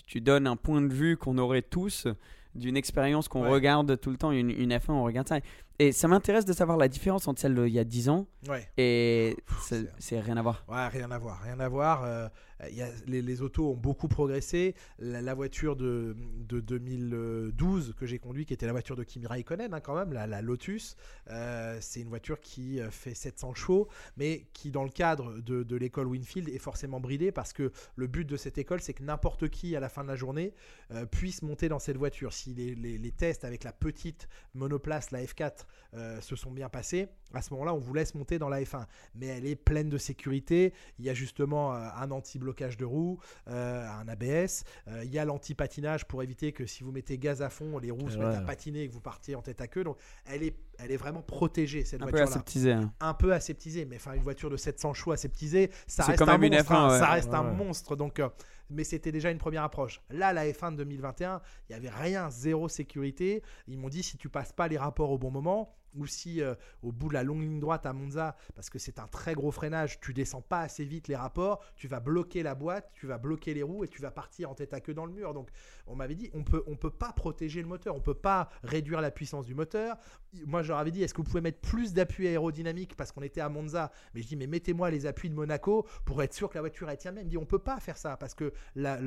[0.07, 2.07] tu, donnes un point de vue qu'on aurait tous
[2.55, 3.51] d'une expérience qu'on Ouais.
[3.51, 4.31] regarde tout le temps.
[4.31, 5.41] Une, une F1, on regarde ça.
[5.81, 8.69] Et ça m'intéresse de savoir la différence entre celle d'il y a 10 ans ouais.
[8.77, 9.37] et
[9.99, 10.65] c'est rien à voir.
[10.69, 12.05] Ouais, rien à voir, rien à voir.
[12.05, 12.29] Euh,
[12.71, 14.77] y a- les, les autos ont beaucoup progressé.
[15.01, 16.17] La, la voiture de,
[16.49, 20.13] de 2012 que j'ai conduit, qui était la voiture de Kimi Raikkonen, hein, quand même,
[20.13, 20.97] la, la Lotus,
[21.31, 25.63] euh, c'est une voiture qui euh, fait 700 chevaux, mais qui, dans le cadre de,
[25.63, 29.03] de l'école Winfield, est forcément bridée parce que le but de cette école, c'est que
[29.03, 30.55] n'importe qui, à la fin de la journée,
[30.93, 32.33] euh, puisse monter dans cette voiture.
[32.33, 35.64] Si les, les- les tests avec la petite monoplace, la F4,
[35.95, 38.85] euh, se sont bien passés, à ce moment-là, on vous laisse monter dans la F1
[39.15, 40.73] mais elle est pleine de sécurité.
[40.99, 44.65] Il y a justement euh, un anti-blocage de roue, euh, un ABS.
[45.03, 48.11] Il y a l'anti-patinage pour éviter que si vous mettez gaz à fond, les roues
[48.11, 48.27] se Ouais.
[48.27, 49.85] mettent à patiner et que vous partiez en tête à queue.
[49.85, 52.33] Donc elle est, elle est vraiment protégée cette Un peu voiture-là.
[52.37, 52.73] aseptisé.
[52.73, 52.93] hein.
[53.01, 56.39] Un peu aseptisée, mais enfin une voiture de 700 chevaux aseptisée, ça reste quand un
[56.39, 56.73] même une monstre.
[56.73, 56.99] F1, hein, ouais.
[56.99, 57.97] Ça reste Ouais, un monstre.
[57.97, 58.21] Donc,
[58.71, 60.01] mais c'était déjà une première approche.
[60.11, 63.43] Là, la F1 de 2021, il y avait rien, zéro sécurité.
[63.67, 66.55] Ils m'ont dit si tu passes pas les rapports au bon moment ou si euh,
[66.83, 69.51] au bout de la longue ligne droite à Monza, parce que c'est un très gros
[69.51, 73.19] freinage, tu descends pas assez vite les rapports, tu vas bloquer la boîte, tu vas
[73.19, 75.35] bloquer les roues et tu vas partir en tête à queue dans le mur.
[75.35, 75.51] Donc
[75.87, 79.11] on m'avait dit on peut peut pas protéger le moteur, on peut pas réduire la
[79.11, 79.97] puissance du moteur.
[80.47, 83.23] Moi je leur avais dit est-ce que vous pouvez mettre plus d'appui aérodynamique parce qu'on
[83.23, 86.51] était à Monza, mais je dis mais mettez-moi les appuis de Monaco pour être sûr
[86.51, 87.27] que la voiture elle tient même.
[87.27, 89.01] Il dit on peut pas faire ça parce que la-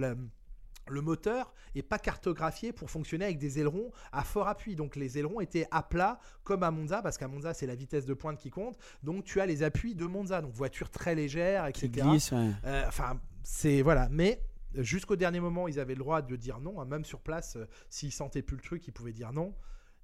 [0.89, 4.75] le moteur est pas cartographié pour fonctionner avec des ailerons à fort appui.
[4.75, 8.05] Donc les ailerons étaient à plat comme à Monza parce qu'à Monza c'est la vitesse
[8.05, 8.77] de pointe qui compte.
[9.03, 10.41] Donc tu as les appuis de Monza.
[10.41, 12.07] Donc voiture très légère, Qui etc.
[12.09, 12.31] glisse.
[12.31, 12.51] ouais.
[12.65, 14.07] Euh, Enfin c'est voilà.
[14.11, 14.41] Mais
[14.75, 16.79] jusqu'au dernier moment ils avaient le droit de dire non.
[16.81, 16.85] hein.
[16.85, 19.53] Même sur place, euh, s'ils sentaient plus le truc, ils pouvaient dire non.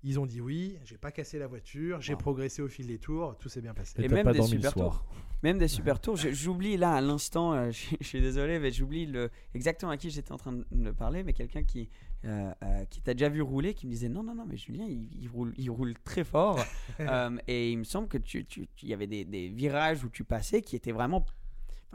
[0.06, 2.20] Ils ont dit oui, j'ai pas cassé la voiture, j'ai Wow.
[2.20, 4.04] progressé au fil des tours, tout s'est bien passé.
[4.04, 5.06] Et même pas des super soir.
[5.44, 6.16] Même des super tours.
[6.18, 10.10] J'oublie là à l'instant, euh, je, je suis désolé, mais j'oublie le, exactement à qui
[10.10, 11.90] j'étais en train de parler, mais quelqu'un qui,
[12.26, 14.86] euh, euh, qui t'a déjà vu rouler, qui me disait non, non, non, mais Julien,
[14.88, 16.60] il, il roule, il roule très fort.
[17.00, 20.04] Euh, et il me semble que tu, tu, tu- il y avait des, des virages
[20.04, 21.26] où tu passais qui étaient vraiment.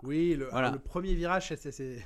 [0.03, 0.71] Oui, le, Voilà.
[0.71, 2.05] le premier virage, c'est-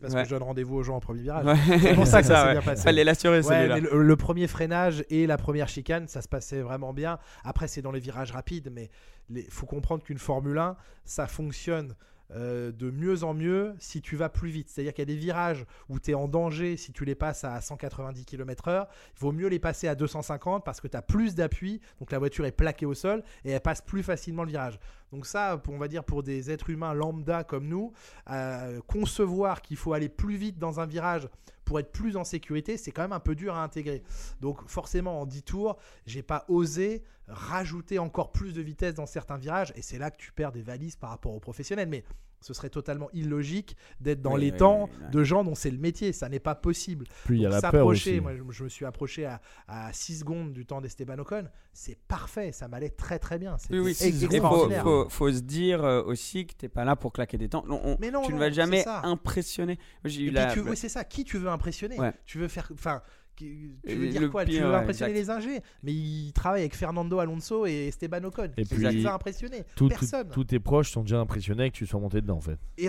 [0.00, 0.22] parce Ouais.
[0.22, 1.44] que je donne rendez-vous aux gens en premier virage.
[1.44, 1.78] Ouais.
[1.80, 2.52] C'est pour ça que ça s'est ouais.
[2.52, 2.82] bien passé.
[2.82, 3.78] Fallait l'assurer celui-là.
[3.80, 7.18] le, le premier freinage et la première chicane, ça se passait vraiment bien.
[7.44, 8.90] Après, c'est dans les virages rapides, mais
[9.30, 11.94] il faut comprendre qu'une Formule 1, ça fonctionne
[12.34, 14.68] euh, de mieux en mieux si tu vas plus vite.
[14.68, 17.44] C'est-à-dire qu'il y a des virages où tu es en danger si tu les passes
[17.44, 18.86] à 190 km/h.
[19.16, 22.18] Il vaut mieux les passer à 250 parce que tu as plus d'appui, donc la
[22.18, 24.78] voiture est plaquée au sol et elle passe plus facilement le virage.
[25.12, 27.92] Donc ça, on va dire pour des êtres humains lambda comme nous,
[28.30, 31.28] euh, concevoir qu'il faut aller plus vite dans un virage
[31.66, 34.02] pour être plus en sécurité, c'est quand même un peu dur à intégrer.
[34.40, 39.36] Donc forcément, en 10 tours, j'ai pas osé rajouter encore plus de vitesse dans certains
[39.36, 41.88] virages, et c'est là que tu perds des valises par rapport aux professionnels.
[41.88, 42.04] Mais
[42.46, 45.10] ce serait totalement illogique d'être dans Oui, les oui, temps oui, oui.
[45.10, 46.12] de gens dont c'est le métier.
[46.12, 47.06] Ça n'est pas possible.
[47.24, 48.20] Puis il y a Donc, la peur s'approcher, aussi.
[48.20, 51.98] moi je, je me suis approché à, à 6 secondes du temps d'Esteban Ocon, c'est
[52.06, 53.56] parfait, ça m'allait très très bien.
[53.70, 53.96] Oui, oui.
[54.00, 57.48] Et faut, faut, faut se dire euh, aussi que t'es pas là pour claquer des
[57.48, 57.64] temps.
[57.66, 59.78] Non, on- Mais non, tu ne vas jamais impressionner.
[60.04, 60.52] J'ai eu la.
[60.52, 61.04] tu- oui, c'est ça.
[61.04, 61.98] Qui tu veux impressionner?
[61.98, 62.12] Ouais.
[62.26, 62.68] Tu veux faire.
[62.72, 63.02] Enfin,
[63.36, 65.38] tu veux dire quoi pire, Tu veux impressionner exact.
[65.40, 68.50] les ingés Mais il travaille avec Fernando Alonso et Esteban Ocon.
[68.56, 70.28] Et puis- les a impressionnés Tout- tout- Personne.
[70.30, 72.58] tous tes proches sont déjà impressionnés que tu sois monté dedans en fait.
[72.78, 72.88] Et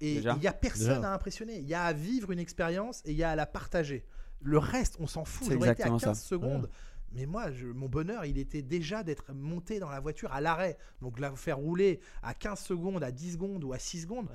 [0.00, 1.10] il y a personne Déjà.
[1.10, 1.58] à impressionner.
[1.58, 4.04] Il y a à vivre une expérience et il y a à la partager.
[4.40, 5.48] Le reste, on s'en fout.
[5.48, 6.28] C'est J'aurais été à exactement 15 ça.
[6.28, 6.70] secondes.
[7.12, 10.76] Mais moi, je- mon bonheur, il était déjà d'être monté dans la voiture à l'arrêt.
[11.00, 14.28] Donc la faire rouler à 15 secondes, à 10 secondes ou à 6 secondes,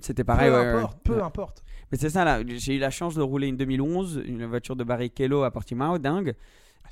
[0.00, 0.50] C'était pareil.
[0.50, 1.62] peu ouais, importe, peu importe.
[1.92, 2.40] Mais c'est ça là.
[2.46, 6.34] J'ai eu la chance de rouler une 2011, une voiture de Barrichello à Portimao, dingue.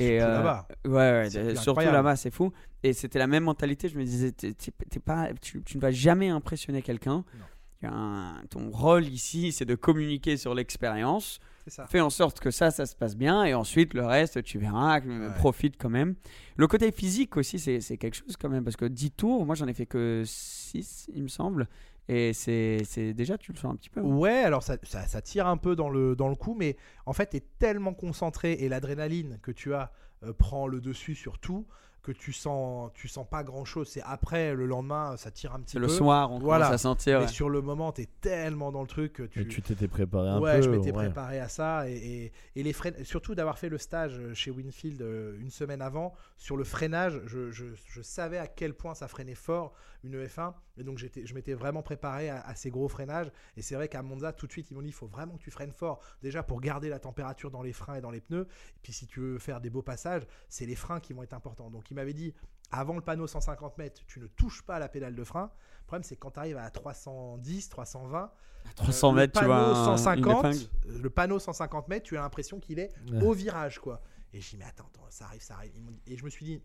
[0.01, 0.69] Et Surtout euh, là-bas.
[0.87, 2.53] Ouais, euh, surtout là-bas, c'est fou.
[2.83, 3.89] Et c'était la même mentalité.
[3.89, 7.25] Je me disais, t'es pas, tu, tu ne vas jamais impressionner quelqu'un.
[8.51, 11.39] Ton rôle ici, c'est de communiquer sur l'expérience.
[11.89, 13.45] Fais en sorte que ça, ça se passe bien.
[13.45, 15.01] Et ensuite, le reste, tu verras.
[15.01, 15.35] euh, Ouais.
[15.37, 16.15] Profite quand même.
[16.57, 18.65] Le côté physique aussi, c'est quelque chose quand même.
[18.65, 21.69] Parce que 10 tours, moi, j'en ai fait que 6, il me semble.
[22.09, 24.01] Et c'est c'est- déjà, tu le sens un petit peu.
[24.01, 24.05] hein.
[24.05, 26.77] Ouais, alors ça, ça, ça tire un peu dans le, dans le coup, mais
[27.07, 29.91] en fait, tu es tellement concentré et l'adrénaline que tu as
[30.23, 31.67] euh, prend le dessus sur tout
[32.03, 33.89] que tu sens, tu sens pas grand chose.
[33.89, 35.81] C'est après, le lendemain, ça tire un petit peu.
[35.81, 36.67] le soir, on Voilà.
[36.67, 37.19] commence à sentir.
[37.21, 37.31] Mais ouais.
[37.33, 39.41] sur le moment, tu es tellement dans le truc que tu.
[39.41, 40.63] Et tu t'étais préparé un ouais, peu.
[40.65, 41.07] je m'étais ouais.
[41.07, 41.89] préparé à ça.
[41.89, 45.81] Et, et- et les freins, surtout d'avoir fait le stage chez Winfield euh, une semaine
[45.81, 46.13] avant,
[46.45, 49.73] sur le freinage, je, je- je savais à quel point ça freinait fort
[50.03, 50.53] une F1.
[50.77, 53.33] Et donc j'étais, je m'étais vraiment préparé à, à ces gros freinages.
[53.57, 55.43] Et c'est vrai qu'à Monza, tout de suite, ils m'ont dit il faut vraiment que
[55.43, 56.01] tu freines fort.
[56.21, 58.43] Déjà pour garder la température dans les freins et dans les pneus.
[58.77, 61.33] Et puis si tu veux faire des beaux passages, c'est les freins qui vont être
[61.33, 61.71] importants.
[61.71, 62.35] Donc il m'avait dit
[62.71, 65.51] avant le panneau 150 mètres, tu ne touches pas à la pédale de frein.
[65.81, 68.31] Le problème, c'est quand tu arrives à 310, 320,
[68.77, 69.57] 300 euh, mètres, le tu vois.
[69.57, 70.59] panneau un- une 150, épingle.
[70.89, 73.23] euh, le panneau 150 mètres, tu as l'impression qu'il est Ouais.
[73.23, 74.03] au virage, quoi.
[74.35, 75.73] Et je dis, mais attends, attends, ça arrive, ça arrive.
[75.73, 76.63] Dit- Et je me suis dit,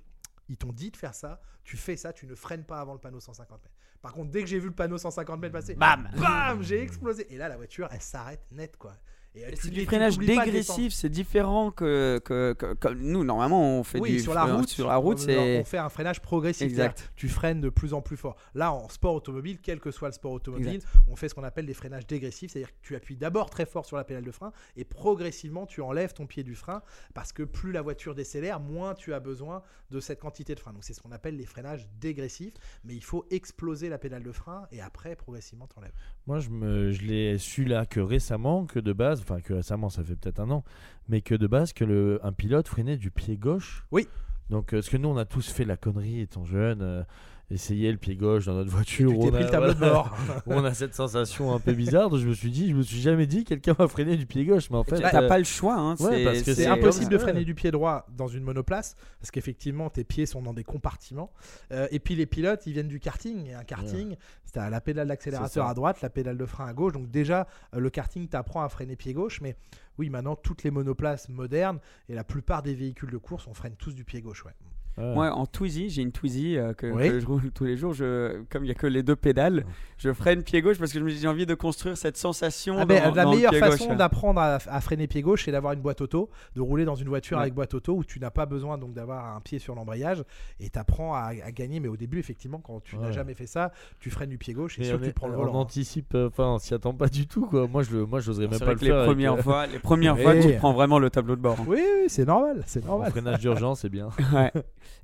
[0.50, 3.00] ils t'ont dit de faire ça, tu fais ça, tu ne freines pas avant le
[3.00, 3.76] panneau 150 mètres.
[4.02, 7.32] Par contre, dès que j'ai vu le panneau 150 mètres passer, Bam bam, j'ai explosé.
[7.32, 8.98] Et là, la voiture, elle s'arrête net, quoi.
[9.36, 14.00] Et, Et tu- C'est du freinage dégressif, c'est différent que, que, nous normalement on fait
[14.00, 16.64] oui, du sur la route, sur la route on, c'est on fait un freinage progressif.
[16.68, 17.12] Exact.
[17.16, 18.36] Tu freines de plus en plus fort.
[18.56, 21.68] Là, en sport automobile, quel que soit le sport automobile, on fait ce qu'on appelle
[21.68, 24.52] des freinages dégressifs, c'est-à-dire que tu appuies d'abord très fort sur la pédale de frein
[24.76, 26.82] et progressivement tu enlèves ton pied du frein
[27.14, 29.62] parce que plus la voiture décélère, moins tu as besoin
[29.92, 30.74] de cette quantité de frein.
[30.74, 34.32] Donc c'est ce qu'on appelle les freinages dégressifs, mais il faut exploser la pédale de
[34.32, 35.94] frein et après progressivement t'enlèves.
[36.26, 39.90] Moi, je, me, je l'ai su là que récemment, que de base, enfin que récemment,
[39.90, 40.64] ça fait peut-être un an,
[41.08, 43.86] mais que de base, que le, un pilote freinait du pied gauche.
[43.92, 44.08] Oui.
[44.50, 47.06] Donc, euh, parce que nous, on a tous fait la connerie étant jeune,
[47.52, 49.10] essayer le pied gauche dans notre voiture.
[49.12, 50.18] Tu où t'es on pris a- le tableau de voilà, bord.
[50.46, 52.10] où on a cette sensation un peu bizarre.
[52.10, 54.46] Donc, je me suis dit, je me suis jamais dit, quelqu'un va freiner du pied
[54.46, 54.70] gauche.
[54.70, 57.44] Mais en fait, t'as euh, pas le choix hein, ouais, C'est c'est impossible de freiner
[57.46, 61.32] du pied droit dans une monoplace parce qu'effectivement tes pieds sont dans des compartiments.
[61.72, 64.82] Euh, et puis les pilotes ils viennent du karting et un karting c'est à la
[64.82, 66.94] pédale d'accélérateur à droite, la pédale de frein à gauche.
[66.94, 69.56] Donc déjà euh, le karting t'apprend à freiner pied gauche, mais
[69.98, 73.76] oui maintenant toutes les monoplaces modernes et la plupart des véhicules de course on freine
[73.76, 74.46] tous du pied gauche.
[74.46, 74.54] Ouais.
[75.00, 75.14] Ouais.
[75.14, 77.10] Moi en Twizy, j'ai une Twizy euh, que, Oui.
[77.10, 77.94] que je roule tous les jours.
[77.94, 79.66] Je, comme il y a que les deux pédales,
[79.98, 82.76] je freine pied gauche parce que je me dis, j'ai envie de construire cette sensation.
[82.80, 85.52] Ah ben, la dans le meilleure pied façon d'apprendre à, à freiner pied gauche, c'est
[85.52, 87.44] d'avoir une boîte auto, de rouler dans une voiture Ouais.
[87.44, 90.24] avec boîte auto où tu n'as pas besoin donc d'avoir un pied sur l'embrayage
[90.60, 91.80] et t'apprends à, à gagner.
[91.80, 94.80] Mais au début, effectivement, quand tu n'as jamais fait ça, tu freines du pied gauche
[94.80, 95.54] et sûr on, tu prends le on volant.
[95.54, 95.58] hein.
[95.60, 97.68] anticipe, euh, enfin, on s'y attend pas du tout, quoi.
[97.68, 98.88] Moi, je le, moi, j'oserais même pas le que faire.
[98.88, 101.58] les avec, premières euh, fois, les premières fois, tu prends vraiment le tableau de bord.
[101.60, 101.66] hein.
[101.68, 103.12] Oui, oui, c'est normal, c'est normal.
[103.12, 104.10] freinage d'urgence, c'est bien.
[104.34, 104.52] Ouais.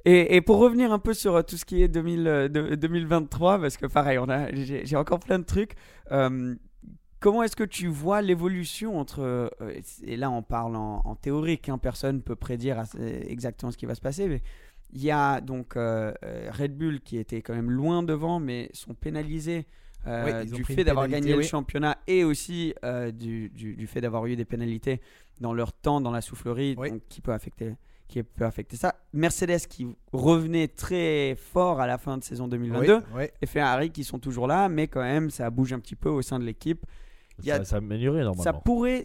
[0.05, 2.75] Et, et pour revenir un peu sur euh, tout ce qui est 2000, euh, de-
[2.75, 5.73] 2023, parce que pareil, on a, j'ai, j'ai encore plein de trucs.
[6.11, 6.55] euh,
[7.19, 9.49] comment est-ce que tu vois l'évolution entre euh,
[10.03, 12.83] et là on parle en, en théorique, hein, personne peut prédire
[13.27, 14.41] exactement ce qui va se passer, mais
[14.93, 16.13] il y a donc euh,
[16.51, 19.65] Red Bull qui était quand même loin devant, mais sont pénalisés.
[20.05, 23.88] euh, Oui, du fait d'avoir pénalité, gagné le championnat et aussi euh, du, du- du
[23.88, 25.01] fait d'avoir eu des pénalités
[25.41, 26.91] dans leur temps dans la soufflerie, Oui.
[26.91, 27.73] donc qui peut affecter
[28.08, 28.95] qui peut affecter ça.
[29.14, 33.24] Mercedes qui revenait très fort à la fin de saison 2022 Oui, oui.
[33.41, 36.22] et Ferrari qui sont toujours là, mais quand même ça bouge un petit peu au
[36.22, 36.86] sein de l'équipe.
[37.39, 38.62] Il y a- Ça, a Ça normalement.
[38.64, 39.03] pourrait,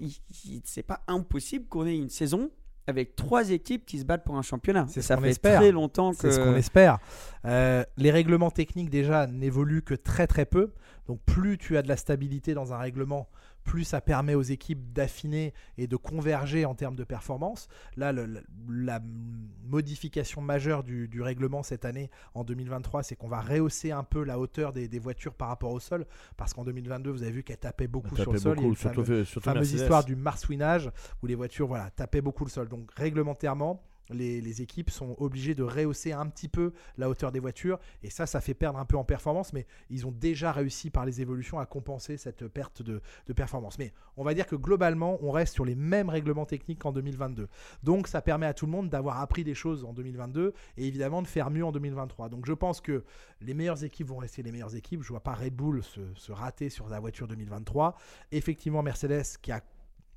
[0.65, 2.51] c'est pas impossible qu'on ait une saison
[2.87, 4.87] avec trois équipes qui se battent pour un championnat.
[4.89, 5.61] C'est ce ça qu'on fait espère.
[5.61, 6.99] très longtemps que C'est ce qu'on espère.
[7.45, 10.73] Euh, les règlements techniques déjà n'évoluent que très très peu.
[11.07, 13.29] Donc plus tu as de la stabilité dans un règlement,
[13.71, 17.69] plus ça permet aux équipes d'affiner et de converger en termes de performance.
[17.97, 19.01] Là, le- la
[19.69, 24.25] modification majeure du, du règlement cette année, en 2023, c'est qu'on va rehausser un peu
[24.25, 26.07] la hauteur des, des voitures par rapport au sol.
[26.37, 28.57] Parce qu'en 2022, vous avez vu qu'elles tapaient beaucoup sur le sol.
[28.59, 29.81] Il y a beaucoup, une surtout, fameuse- surtout fameuse Mercedes.
[29.83, 30.91] histoire du marsouinage
[31.23, 32.69] où les voitures voilà, tapaient beaucoup le sol.
[32.69, 33.83] Donc réglementairement,
[34.13, 37.79] les, équipes sont obligées de rehausser un petit peu la hauteur des voitures.
[38.03, 39.53] Et ça, ça fait perdre un peu en performance.
[39.53, 43.01] Mais ils ont déjà réussi par les évolutions à compenser cette perte de,
[43.35, 43.79] performance.
[43.79, 47.49] Mais on va dire que globalement, on reste sur les mêmes règlements techniques qu'en 2022.
[47.83, 51.23] Donc ça permet à tout le monde d'avoir appris des choses en 2022 et évidemment
[51.23, 52.29] de faire mieux en 2023.
[52.29, 53.05] Donc je pense que
[53.41, 55.03] les meilleures équipes vont rester les meilleures équipes.
[55.03, 57.97] Je vois pas Red Bull se, se rater sur la voiture 2023.
[58.33, 59.63] Effectivement, Mercedes qui a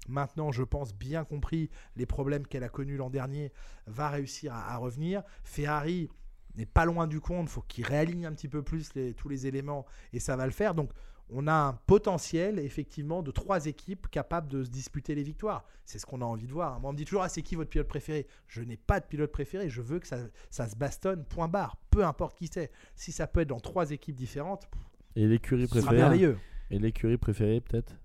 [0.08, 3.51] maintenant, je pense, bien compris les problèmes qu'elle a connus l'an dernier,
[3.88, 5.24] va réussir à, à revenir.
[5.43, 6.10] Ferrari
[6.56, 9.47] n'est pas loin du compte, faut qu'il réaligne un petit peu plus les- tous les
[9.47, 10.76] éléments et ça va le faire.
[10.76, 10.91] Donc
[11.30, 15.66] on a un potentiel effectivement de trois équipes capables de se disputer les victoires.
[15.86, 16.80] C'est ce qu'on a envie de voir.
[16.80, 18.28] Moi on me dit toujours ah, c'est qui votre pilote préféré?
[18.47, 20.18] Je n'ai pas de pilote préféré, je veux que ça,
[20.51, 22.72] ça se bastonne, point barre, peu importe qui c'est.
[22.93, 24.70] Si ça peut être dans trois équipes différentes,
[25.16, 25.95] Et l'écurie préférée?
[25.95, 26.38] merveilleux.
[26.70, 27.95] Et l'écurie préférée, peut-être?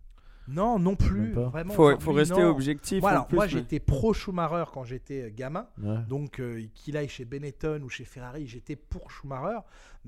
[0.49, 1.33] Non, non plus.
[1.33, 2.49] Vraiment, Faut, rester non.
[2.49, 3.01] objectif.
[3.01, 5.67] Voilà, en plus, moi mais- j'étais pro Schumacher quand j'étais euh, gamin.
[5.83, 5.99] Ouais.
[6.09, 9.59] Donc euh, qu'il aille chez Benetton ou chez Ferrari, j'étais pour Schumacher.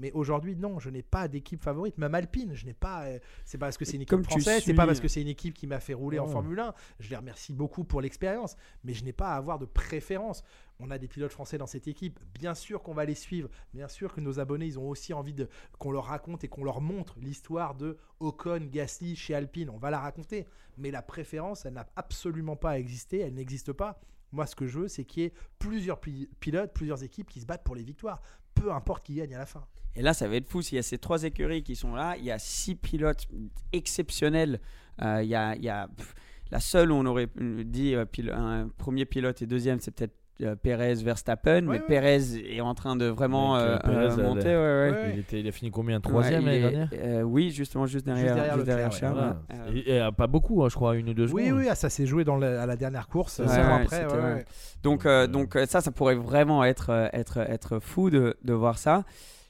[0.01, 1.97] Mais aujourd'hui, non, je n'ai pas d'équipe favorite.
[1.99, 3.05] Même Alpine, je n'ai pas.
[3.05, 5.23] euh, c'est pas parce que c'est une équipe Comme française, c'est pas parce que c'est
[5.23, 6.25] une équipe qui m'a fait rouler en.
[6.33, 6.75] Formule 1.
[7.01, 10.43] Je les remercie beaucoup pour l'expérience, mais je n'ai pas à avoir de préférence.
[10.79, 12.19] On a des pilotes français dans cette équipe.
[12.35, 13.51] Bien sûr qu'on va les suivre.
[13.75, 15.49] Bien sûr que nos abonnés, ils ont aussi envie de
[15.79, 19.69] qu'on leur raconte et qu'on leur montre l'histoire de Ocon, Gasly chez Alpine.
[19.69, 20.47] On va la raconter.
[20.79, 23.19] Mais la préférence, elle n'a absolument pas à exister.
[23.21, 24.01] Elle n'existe pas.
[24.33, 27.41] Moi, ce que je veux, c'est qu'il y ait plusieurs pi- pilotes, plusieurs équipes qui
[27.41, 28.23] se battent pour les victoires.
[28.55, 29.67] Peu importe qui gagne à la fin.
[29.97, 30.63] Et là, ça va être fou.
[30.63, 33.27] S'il y a ces trois écuries qui sont là, il y a six pilotes
[33.73, 34.61] exceptionnels.
[35.03, 36.15] Euh, il y a, il y a- pff,
[36.51, 40.15] la seule où on aurait dit euh, pil- un premier pilote et deuxième, c'est peut-être
[40.43, 41.57] euh, Perez, Verstappen.
[41.57, 41.87] Ouais, mais ouais.
[41.87, 44.49] Perez est en train de vraiment Donc, euh, euh, Perez, euh, elle- monter.
[44.49, 44.91] ouais, ouais.
[45.07, 45.11] Ouais.
[45.15, 46.01] Il, était, il a fini combien?
[46.01, 46.89] Troisième l'année dernière?
[46.95, 49.15] euh, Oui, justement, juste derrière, derrière juste derrière Charles.
[49.15, 49.43] Voilà.
[49.69, 51.43] Euh, Et, et, pas beaucoup, hein, je crois, une ou deux secondes.
[51.43, 53.41] Oui, oui, ah, ça s'est joué dans la- à la dernière course.
[53.41, 54.05] Après.
[54.05, 54.45] Donc,
[54.83, 58.53] Donc, euh, euh, donc euh, ça, ça pourrait vraiment être, être, être fou de, de
[58.55, 59.05] voir ça.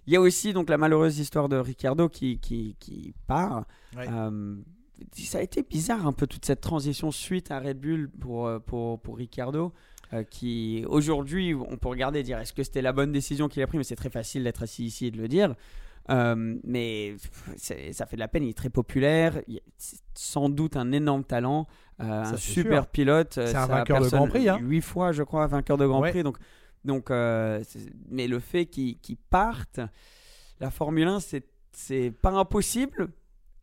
[0.07, 3.65] Il y a aussi donc la malheureuse histoire de Ricciardo qui, qui, qui part.
[3.97, 4.07] Ouais.
[4.11, 4.57] Euh,
[5.15, 8.59] ça a été bizarre un peu toute cette transition suite à Red Bull pour, euh,
[8.59, 9.73] pour, pour Ricciardo.
[10.13, 13.63] euh, qui aujourd'hui, on peut regarder et dire est-ce que c'était la bonne décision qu'il
[13.63, 15.55] a prise, mais c'est très facile d'être assis ici et de le dire.
[16.11, 17.15] Euh, mais
[17.57, 19.61] ça fait de la peine, il est très populaire, il-
[20.15, 21.69] sans doute un énorme talent,
[22.01, 22.87] euh, un super sûr.
[22.89, 23.35] pilote.
[23.35, 24.59] C'est un vainqueur de Grand Prix, hein.
[24.61, 26.11] Huit fois, je crois, vainqueur de Grand Ouais.
[26.11, 26.23] Prix.
[26.25, 26.39] Donc,
[26.85, 27.63] donc euh,
[28.09, 29.81] mais le fait qu'il qu'il parte,
[30.61, 31.19] la Formule 1,
[31.73, 33.09] c'est pas impossible.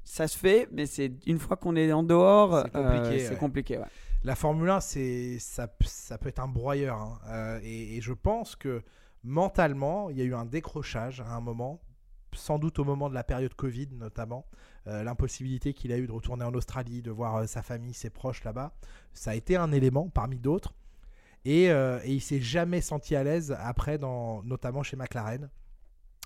[0.03, 3.36] Ça se fait, mais c'est une fois qu'on est en dehors, C'est compliqué, euh, ouais.
[3.38, 3.78] compliqué.
[3.78, 3.86] ouais.
[4.24, 6.97] La Formule 1, c'est, ça, ça peut être un broyeur.
[6.97, 7.20] hein.
[7.28, 8.82] Euh, et, et je pense que
[9.24, 11.82] mentalement, il y a eu un décrochage à un moment,
[12.34, 14.45] sans doute au moment de la période Covid notamment.
[14.88, 18.09] Euh, l'impossibilité qu'il a eu de retourner en Australie, de voir euh, sa famille, ses
[18.09, 18.74] proches là-bas,
[19.13, 20.74] ça a été un élément parmi d'autres.
[21.45, 25.49] Et, euh, et il s'est jamais senti à l'aise après, dans, notamment chez McLaren,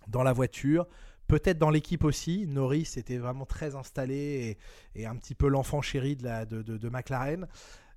[0.07, 0.87] dans la voiture.
[1.27, 2.45] Peut-être dans l'équipe aussi.
[2.47, 4.57] Norris était vraiment très installé
[4.95, 7.47] et, et un petit peu l'enfant chéri de, la, de, de- de McLaren.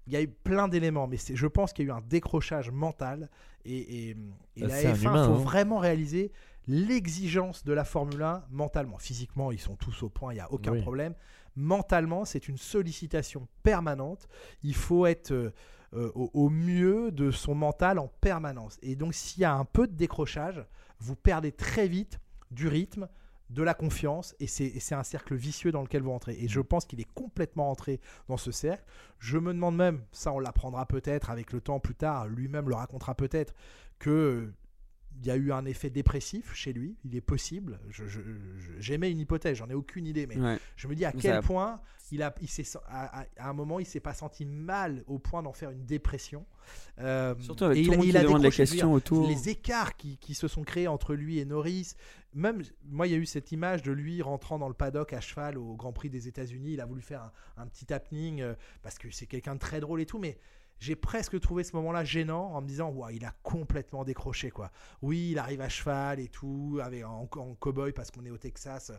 [0.07, 2.71] Il y a eu plein d'éléments, mais je pense qu'il y a eu un décrochage
[2.71, 3.31] mental.
[3.65, 4.15] Et, et, et
[4.61, 5.09] Bah, la c'est un F1, il faut
[5.41, 5.43] hein.
[5.43, 6.31] vraiment réaliser
[6.69, 8.99] l'exigence de la Formule 1 mentalement.
[8.99, 10.83] Physiquement, ils sont tous au point, il n'y a aucun Oui.
[10.83, 11.15] problème.
[11.57, 14.29] Mentalement, c'est une sollicitation permanente.
[14.63, 15.53] Il faut être
[15.95, 18.79] euh, au, au mieux de son mental en permanence.
[18.83, 20.65] Et donc, s'il y a un peu de décrochage,
[20.99, 22.19] vous perdez très vite
[22.51, 23.09] du rythme,
[23.51, 26.35] de la confiance, et c'est un cercle vicieux dans lequel vous rentrez.
[26.41, 28.85] Et je pense qu'il est complètement entré dans ce cercle.
[29.19, 32.75] Je me demande même, ça on l'apprendra peut-être avec le temps plus tard, lui-même le
[32.75, 33.55] racontera peut-être,
[33.99, 34.51] que
[35.21, 36.97] il y a eu un effet dépressif chez lui.
[37.05, 37.79] Il est possible.
[38.79, 40.59] J'émets une hypothèse, j'en ai aucune idée, mais Ouais.
[40.77, 41.81] je me dis à Mais quel point
[42.13, 45.19] il a, il s'est, à, à- à un moment, il s'est pas senti mal au
[45.19, 46.45] point d'en faire une dépression.
[46.99, 49.27] Euh, Surtout avec et tout il- monde il qui a demande les décroché, dire, autour.
[49.29, 51.95] les écarts qui, qui se sont créés entre lui et Norris.
[52.35, 55.21] Même, moi, il y a eu cette image de lui rentrant dans le paddock à
[55.21, 56.73] cheval au Grand Prix des États-Unis.
[56.75, 57.23] Il a voulu faire
[57.57, 60.39] un, un petit happening euh, parce que c'est quelqu'un de très drôle et tout, mais
[60.79, 64.71] j'ai presque trouvé ce moment-là gênant en me disant, Ouah, il a complètement décroché, quoi.
[65.03, 68.39] Oui, il arrive à cheval et tout, avec, en, en cow-boy parce qu'on est au
[68.39, 68.93] Texas.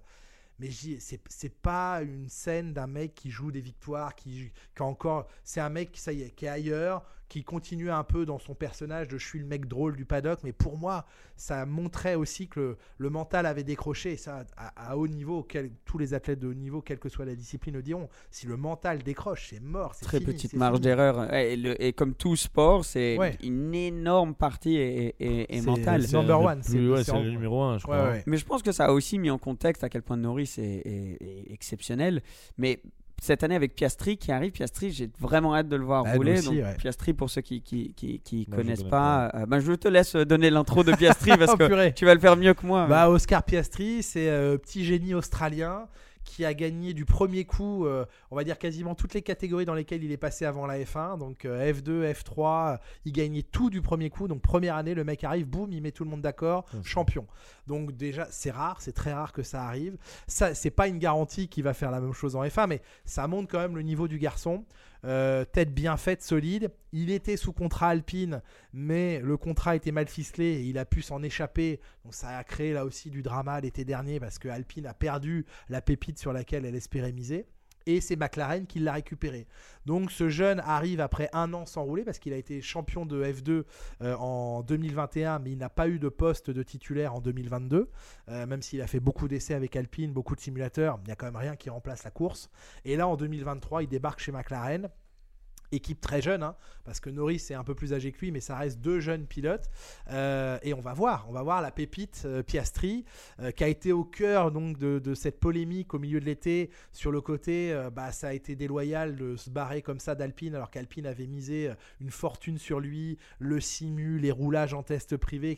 [0.59, 5.27] Mais c'est pas une scène d'un mec qui joue des victoires, qui, qui encore.
[5.43, 8.53] C'est un mec, ça y est, qui est ailleurs, qui continue un peu dans son
[8.53, 10.39] personnage de je suis le mec drôle du paddock.
[10.43, 11.05] Mais pour moi,
[11.35, 14.11] ça montrait aussi que le, le mental avait décroché.
[14.13, 17.09] Et ça, à, à haut niveau, quel- tous les athlètes de haut niveau, quelle que
[17.09, 18.09] soit la discipline, le diront.
[18.29, 19.95] Si le mental décroche, c'est mort.
[19.95, 21.33] c'est Très fini, petite marge d'erreur.
[21.33, 23.37] Et, comme tout sport, c'est Ouais.
[23.43, 26.03] une énorme partie et, et- et C'est- mentale.
[26.07, 28.09] c'est number le one, c'est- ouais, le numéro 1, je Ouais, crois.
[28.11, 28.23] ouais.
[28.27, 30.61] Mais je pense que ça a aussi mis en contexte à quel point Norris est,
[30.85, 32.21] est- est exceptionnel.
[32.57, 32.81] Mais
[33.21, 34.51] cette année avec Piastri qui arrive.
[34.51, 36.39] Piastri, j'ai vraiment hâte de le voir Ah, nous rouler.
[36.39, 36.75] aussi, donc, ouais.
[36.77, 39.73] Piastri, pour ceux qui qui, qui, qui Moi, je connaissent connais pas, euh, ben, je
[39.73, 42.65] te laisse donner l'intro de Piastri parce Oh, que tu vas le faire mieux que
[42.65, 42.85] moi.
[42.87, 45.87] Bah, Oscar Piastri, c'est euh, petit génie australien
[46.25, 49.73] qui a gagné du premier coup, euh, on va dire quasiment toutes les catégories dans
[49.73, 51.17] lesquelles il est passé avant la F1.
[51.17, 54.27] Donc euh, F2, F3, euh, il gagnait tout du premier coup.
[54.27, 57.25] Donc première année, le mec arrive, boum, il met tout le monde d'accord, champion.
[57.67, 59.97] Donc déjà, c'est rare, c'est très rare que ça arrive.
[60.27, 63.27] Ça, c'est pas une garantie qu'il va faire la même chose en F1, mais ça
[63.27, 64.65] montre quand même le niveau du garçon.
[65.05, 66.71] Euh, tête bien faite, solide.
[66.91, 68.41] Il était sous contrat Alpine,
[68.73, 71.79] mais le contrat était mal ficelé et il a pu s'en échapper.
[72.03, 75.45] Donc ça a créé là aussi du drama l'été dernier parce que Alpine a perdu
[75.69, 77.45] la pépite sur laquelle elle espérait miser.
[77.85, 79.47] Et c'est McLaren qui l'a récupéré.
[79.85, 83.23] Donc ce jeune arrive après un an sans rouler parce qu'il a été champion de
[83.23, 83.63] F2
[84.01, 87.89] euh, en 2021, mais il n'a pas eu de poste de titulaire en 2022.
[88.29, 91.15] Euh, même s'il a fait beaucoup d'essais avec Alpine, beaucoup de simulateurs, il n'y a
[91.15, 92.49] quand même rien qui remplace la course.
[92.85, 94.89] Et là en 2023, il débarque chez McLaren.
[95.75, 98.39] Équipe très jeune, hein, parce que Norris est un peu plus âgé que lui, mais
[98.39, 99.69] ça reste deux jeunes pilotes.
[100.09, 103.05] Euh, et on va voir, on va voir la pépite euh, Piastri,
[103.39, 107.11] euh, qui a été au cœur donc de, cette polémique au milieu de l'été sur
[107.11, 111.05] le côté, bah, ça a été déloyal de se barrer comme ça d'Alpine, alors qu'Alpine
[111.05, 111.71] avait misé
[112.01, 115.57] une fortune sur lui, le simu, les roulages en test privé,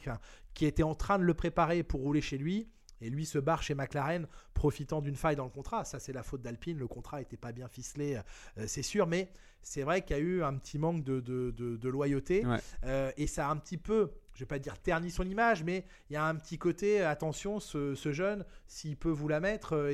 [0.54, 2.68] qui était en train de le préparer pour rouler chez lui.
[3.02, 5.86] Et lui se barre chez McLaren, profitant d'une faille dans le contrat.
[5.86, 6.78] Ça, c'est la faute d'Alpine.
[6.78, 8.20] Le contrat n'était pas bien ficelé,
[8.58, 9.06] euh, c'est sûr.
[9.08, 9.30] Mais
[9.62, 12.46] c'est vrai qu'il y a eu un petit manque de, de- de- de loyauté.
[12.46, 12.58] Ouais.
[12.86, 15.86] Euh, et ça a un petit peu, je vais pas dire terni son image, mais
[16.10, 19.74] il y a un petit côté, attention, ce, ce jeune, s'il peut vous la mettre,
[19.74, 19.94] euh,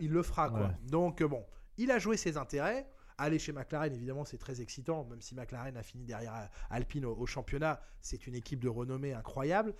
[0.00, 0.50] il, le fera.
[0.50, 0.60] Quoi.
[0.60, 0.76] Ouais.
[0.90, 1.44] Donc, bon,
[1.78, 2.86] il a joué ses intérêts.
[3.16, 7.14] Aller chez McLaren, évidemment, c'est très excitant, même si McLaren a fini derrière Alpine au,
[7.14, 7.80] au championnat.
[8.00, 9.72] C'est une équipe de renommée incroyable.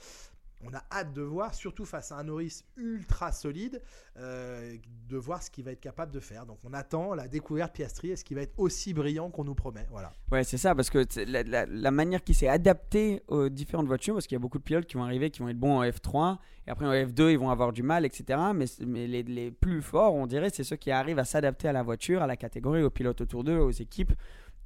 [0.66, 3.82] On a hâte de voir, surtout face à un Norris ultra solide,
[4.18, 4.76] euh,
[5.08, 6.46] de voir ce qu'il va être capable de faire.
[6.46, 9.86] Donc on attend la découverte Piastri, est-ce qu'il va être aussi brillant qu'on nous promet
[9.90, 10.12] Voilà.
[10.32, 14.26] Ouais, c'est ça, parce que la, la- manière qui s'est adaptée aux différentes voitures, parce
[14.26, 16.38] qu'il y a beaucoup de pilotes qui vont arriver, qui vont être bons en F3,
[16.66, 18.38] et après en F2, ils vont avoir du mal, etc.
[18.54, 21.72] Mais, mais les, les plus forts, on dirait, c'est ceux qui arrivent à s'adapter à
[21.72, 24.12] la voiture, à la catégorie, aux pilotes autour d'eux, aux équipes.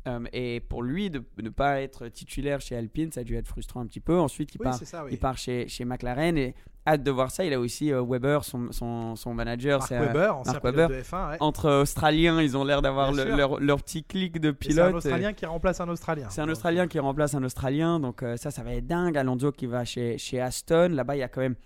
[0.08, 3.46] Euh, et pour lui, de ne pas être titulaire chez Alpine, ça a dû être
[3.48, 4.18] frustrant un petit peu.
[4.18, 5.10] Ensuite, il Oui, part, c'est ça, oui.
[5.12, 6.54] il part chez, chez McLaren, et
[6.86, 7.44] hâte de voir ça.
[7.44, 9.78] Il a aussi euh, Weber, son, son, son manager.
[9.80, 11.36] Mark euh, Webber, ancien Mark pilote de F1, ouais.
[11.40, 14.92] entre Australiens, ils ont l'air d'avoir le- leur, leur petit clic de Et C'est pilote.
[14.94, 16.28] un Australien qui remplace un Australien.
[16.30, 19.16] C'est un Australien qui remplace un Australien, donc euh, ça, ça va être dingue.
[19.18, 21.56] Alonso qui va chez, chez Aston, là-bas, il y a quand même.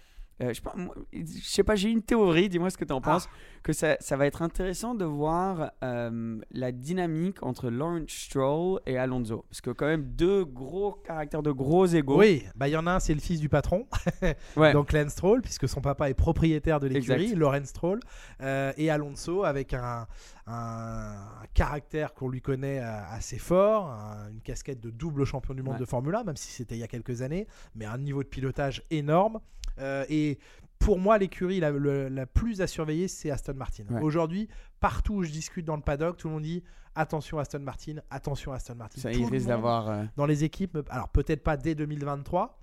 [0.43, 2.93] Euh, je sais pas, moi, je sais pas, j'ai une théorie, dis-moi ce que tu
[2.93, 3.29] en penses.
[3.63, 8.99] Que ça, ça va être intéressant de voir euh, la dynamique entre Lawrence Stroll et
[8.99, 9.45] Alonso.
[9.49, 12.19] Parce que, quand même, deux gros caractères de gros égaux.
[12.19, 13.87] Oui, bah il y en a un, c'est le fils du patron,
[14.57, 14.73] Ouais.
[14.73, 17.37] donc Lance Stroll, puisque son papa est propriétaire de l'écurie.
[17.37, 18.01] Lawrence Stroll,
[18.41, 20.09] euh, et Alonso avec un,
[20.47, 21.15] un
[21.55, 25.81] caractère qu'on lui connaît assez fort, un- une casquette de double champion du monde Ouais.
[25.81, 28.29] de Formule 1, même si c'était il y a quelques années, mais un niveau de
[28.29, 29.39] pilotage énorme.
[29.79, 30.39] Euh, et
[30.79, 33.85] pour moi, l'écurie la, plus à surveiller, c'est Aston Martin.
[33.91, 34.01] Ouais.
[34.03, 34.49] Aujourd'hui,
[34.81, 36.63] partout où je discute dans le paddock, tout le monde dit
[36.95, 39.01] attention Aston Martin, attention Aston Martin.
[39.01, 39.89] Ça, Tout il risque d'avoir.
[39.89, 42.59] euh, dans les équipes, alors peut-être pas dès 2023,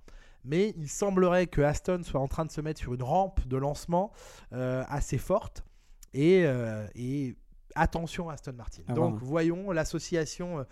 [0.46, 3.58] mais il semblerait que Aston soit en train de se mettre sur une rampe de
[3.58, 4.12] lancement
[4.54, 5.64] euh, assez forte
[6.14, 6.46] et,
[6.96, 7.36] et
[7.76, 8.82] attention Aston Martin.
[8.88, 9.26] Ah, Donc vraiment.
[9.26, 10.64] voyons l'association euh,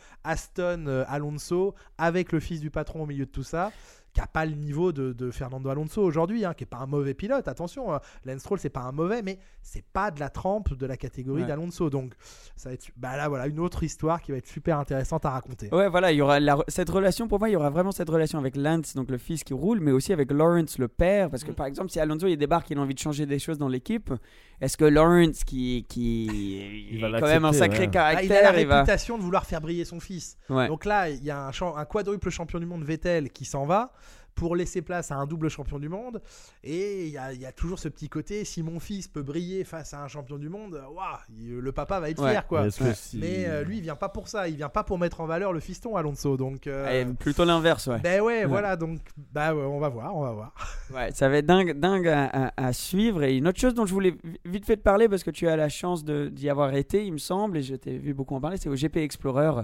[0.68, 3.72] Aston-Alonso avec le fils du patron au milieu de tout ça
[4.18, 7.14] qui n'a pas le niveau de, Fernando Alonso aujourd'hui, hein, qui n'est pas un mauvais
[7.14, 7.48] pilote.
[7.48, 9.38] Attention, euh, Lance Stroll, c'est pas un mauvais, mais
[9.70, 11.48] c'est pas de la trempe de la catégorie Ouais.
[11.48, 11.90] d'Alonso.
[11.90, 12.14] Donc,
[12.56, 15.30] ça va être, bah là, voilà, une autre histoire qui va être super intéressante à
[15.32, 15.68] raconter.
[15.74, 18.10] Ouais, voilà, il y aura la- cette relation, pour moi, il y aura vraiment cette
[18.10, 21.30] relation avec Lance, donc le fils qui roule, mais aussi avec Lawrence, le père.
[21.30, 21.56] Parce que, Mm.
[21.56, 24.14] par exemple, si Alonso il débarque, il a envie de changer des choses dans l'équipe,
[24.62, 26.26] est-ce que Lawrence, qui, qui
[26.94, 27.92] Il va est quand même un sacré ouais.
[27.98, 28.76] Ah, il a caractère, la il va.
[28.78, 30.38] réputation de vouloir faire briller son fils.
[30.50, 30.68] Ouais.
[30.70, 33.92] Donc là, il y a un quadruple champion du monde Vettel qui s'en va
[34.38, 36.22] pour laisser place à un double champion du monde.
[36.64, 39.24] Et il y a, il y a toujours ce petit côté, si mon fils peut
[39.24, 42.32] briller face à un champion du monde, waouh, il- le papa va être Ouais.
[42.32, 42.48] fier.
[42.48, 42.62] quoi.
[42.64, 42.94] Ouais.
[42.94, 44.48] si- Mais euh, lui, il vient pas pour ça.
[44.48, 46.38] Il vient pas pour mettre en valeur le fiston Alonso.
[46.38, 48.00] Donc, euh, Et plutôt l'inverse, ouais.
[48.00, 48.46] ben ouais, Ouais.
[48.46, 48.76] voilà.
[48.76, 49.00] Donc,
[49.34, 50.54] bah ouais, on va voir, on va voir.
[50.96, 53.24] Ouais, ça va être dingue, dingue à, à- à suivre.
[53.24, 55.48] Et une autre chose dont je voulais vi- vite fait te parler, parce que tu
[55.48, 58.40] as la chance d'y avoir été, il me semble, et je t'ai vu beaucoup en
[58.40, 59.64] parler, c'est au GP Explorer,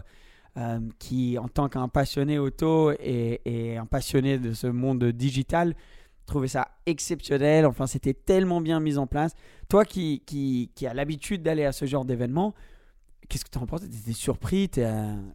[0.58, 5.76] euh, qui, en tant qu'un passionné auto et, un passionné de ce monde digital,
[6.26, 7.66] trouvait ça exceptionnel.
[7.66, 9.34] Enfin, c'était tellement bien mis en place.
[9.70, 12.54] Toi qui, qui, qui as l'habitude d'aller à ce genre d'événement,
[13.30, 14.70] Qu'est-ce que tu en penses T'étais surpris?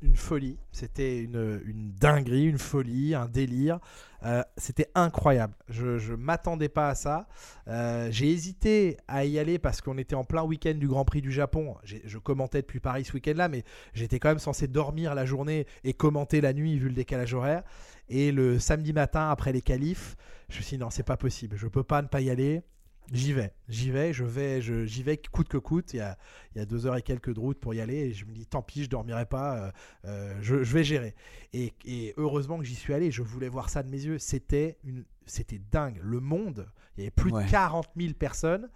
[0.02, 0.58] Une folie.
[0.72, 1.60] C'était une,
[1.98, 3.78] dinguerie, une folie, un délire.
[4.24, 5.54] Euh, C'était incroyable.
[5.68, 7.28] Je ne m'attendais pas à ça.
[7.66, 11.22] Euh, J'ai hésité à y aller parce qu'on était en plein week-end du Grand Prix
[11.22, 11.76] du Japon.
[11.84, 15.94] Je commentais depuis Paris ce week-end-là, mais j'étais quand même censé dormir la journée et
[15.94, 17.62] commenter la nuit vu le décalage horaire.
[18.08, 20.16] Et le samedi matin, après les qualifs,
[20.48, 21.56] je me suis dit non, c'est pas possible.
[21.56, 22.62] Je peux pas ne pas y aller.
[23.10, 25.94] J'y vais, j'y vais, je vais, j'y vais coûte que coûte.
[25.94, 26.18] Il y, a,
[26.54, 28.32] il y a deux heures et quelques de route pour y aller et je me
[28.32, 29.70] dis tant pis, je dormirai pas, euh,
[30.04, 31.14] euh, je, je vais gérer.
[31.54, 34.18] Et, et heureusement que j'y suis allé, je voulais voir ça de mes yeux.
[34.18, 35.98] C'était une, c'était dingue.
[36.02, 37.44] Le monde, il y avait plus Ouais.
[37.46, 38.68] de 40 000 personnes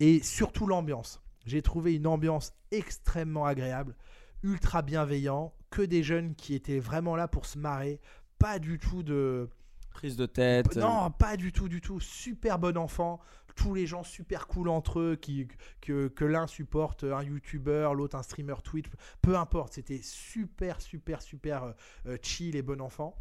[0.00, 1.20] et surtout l'ambiance.
[1.44, 3.94] J'ai trouvé une ambiance extrêmement agréable,
[4.42, 8.00] ultra bienveillant, que des jeunes qui étaient vraiment là pour se marrer,
[8.38, 9.50] pas du tout de
[9.98, 10.76] prise de tête.
[10.76, 11.98] euh, non, pas du tout, du tout.
[12.00, 13.20] Super bon enfant.
[13.56, 15.48] Tous les gens super cool entre eux, qui,
[15.80, 18.86] que, que l'un supporte un YouTuber, l'autre un streamer Twitch,
[19.20, 19.72] peu importe.
[19.72, 21.72] C'était super, super, super euh,
[22.06, 23.16] euh, chill et bon enfant.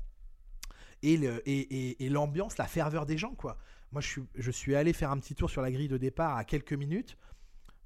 [1.02, 3.58] Et, le- et, et- et l'ambiance, la ferveur des gens, quoi.
[3.92, 6.36] Moi, je suis, je suis allé faire un petit tour sur la grille de départ
[6.38, 7.18] à quelques minutes,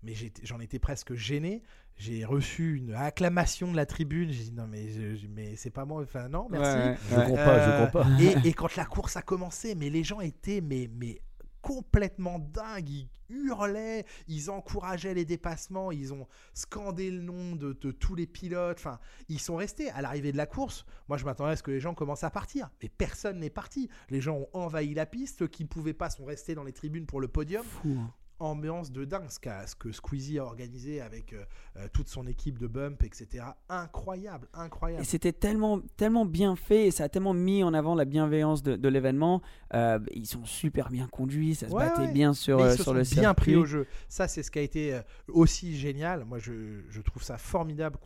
[0.03, 0.13] mais
[0.43, 1.63] j'en étais presque gêné.
[2.01, 4.31] J'ai reçu une acclamation de la tribune.
[4.31, 6.01] J'ai dit non, mais, je- mais c'est pas moi.
[6.01, 6.75] Enfin, non, merci.
[6.75, 7.25] ouais, Je ouais.
[7.27, 8.21] comprends pas, je Euh, comprends pas.
[8.43, 11.21] Et, et quand la course a commencé, mais les gens étaient mais, mais
[11.61, 12.89] complètement dingues.
[12.89, 18.27] Ils hurlaient, ils encourageaient les dépassements, ils ont scandé le nom de, de tous les
[18.27, 18.77] pilotes.
[18.79, 18.99] Enfin,
[19.29, 20.85] ils sont restés à l'arrivée de la course.
[21.07, 23.89] Moi, je m'attendais à ce que les gens commencent à partir, mais personne n'est parti.
[24.09, 25.39] Les gens ont envahi la piste.
[25.39, 28.11] Ceux qui ne pouvaient pas sont restés dans les tribunes pour le podium Fou, hein.
[28.43, 31.43] Ambiance de dingue ce, que Squeezie a organisé avec euh,
[31.77, 33.45] euh, toute son équipe de bump, etc.
[33.69, 35.01] Incroyable, incroyable.
[35.03, 38.63] Et c'était tellement, tellement bien fait et ça a tellement mis en avant la bienveillance
[38.63, 39.41] de, de l'événement.
[39.73, 42.11] Euh, ils sont super bien conduits, ça se Ouais, battait ouais.
[42.13, 43.55] bien sur, euh, se sur sont le bien pris circuit.
[43.55, 43.87] au jeu.
[44.09, 46.25] Ça, c'est ce qui a été aussi génial.
[46.25, 47.97] Moi, je, je trouve ça formidable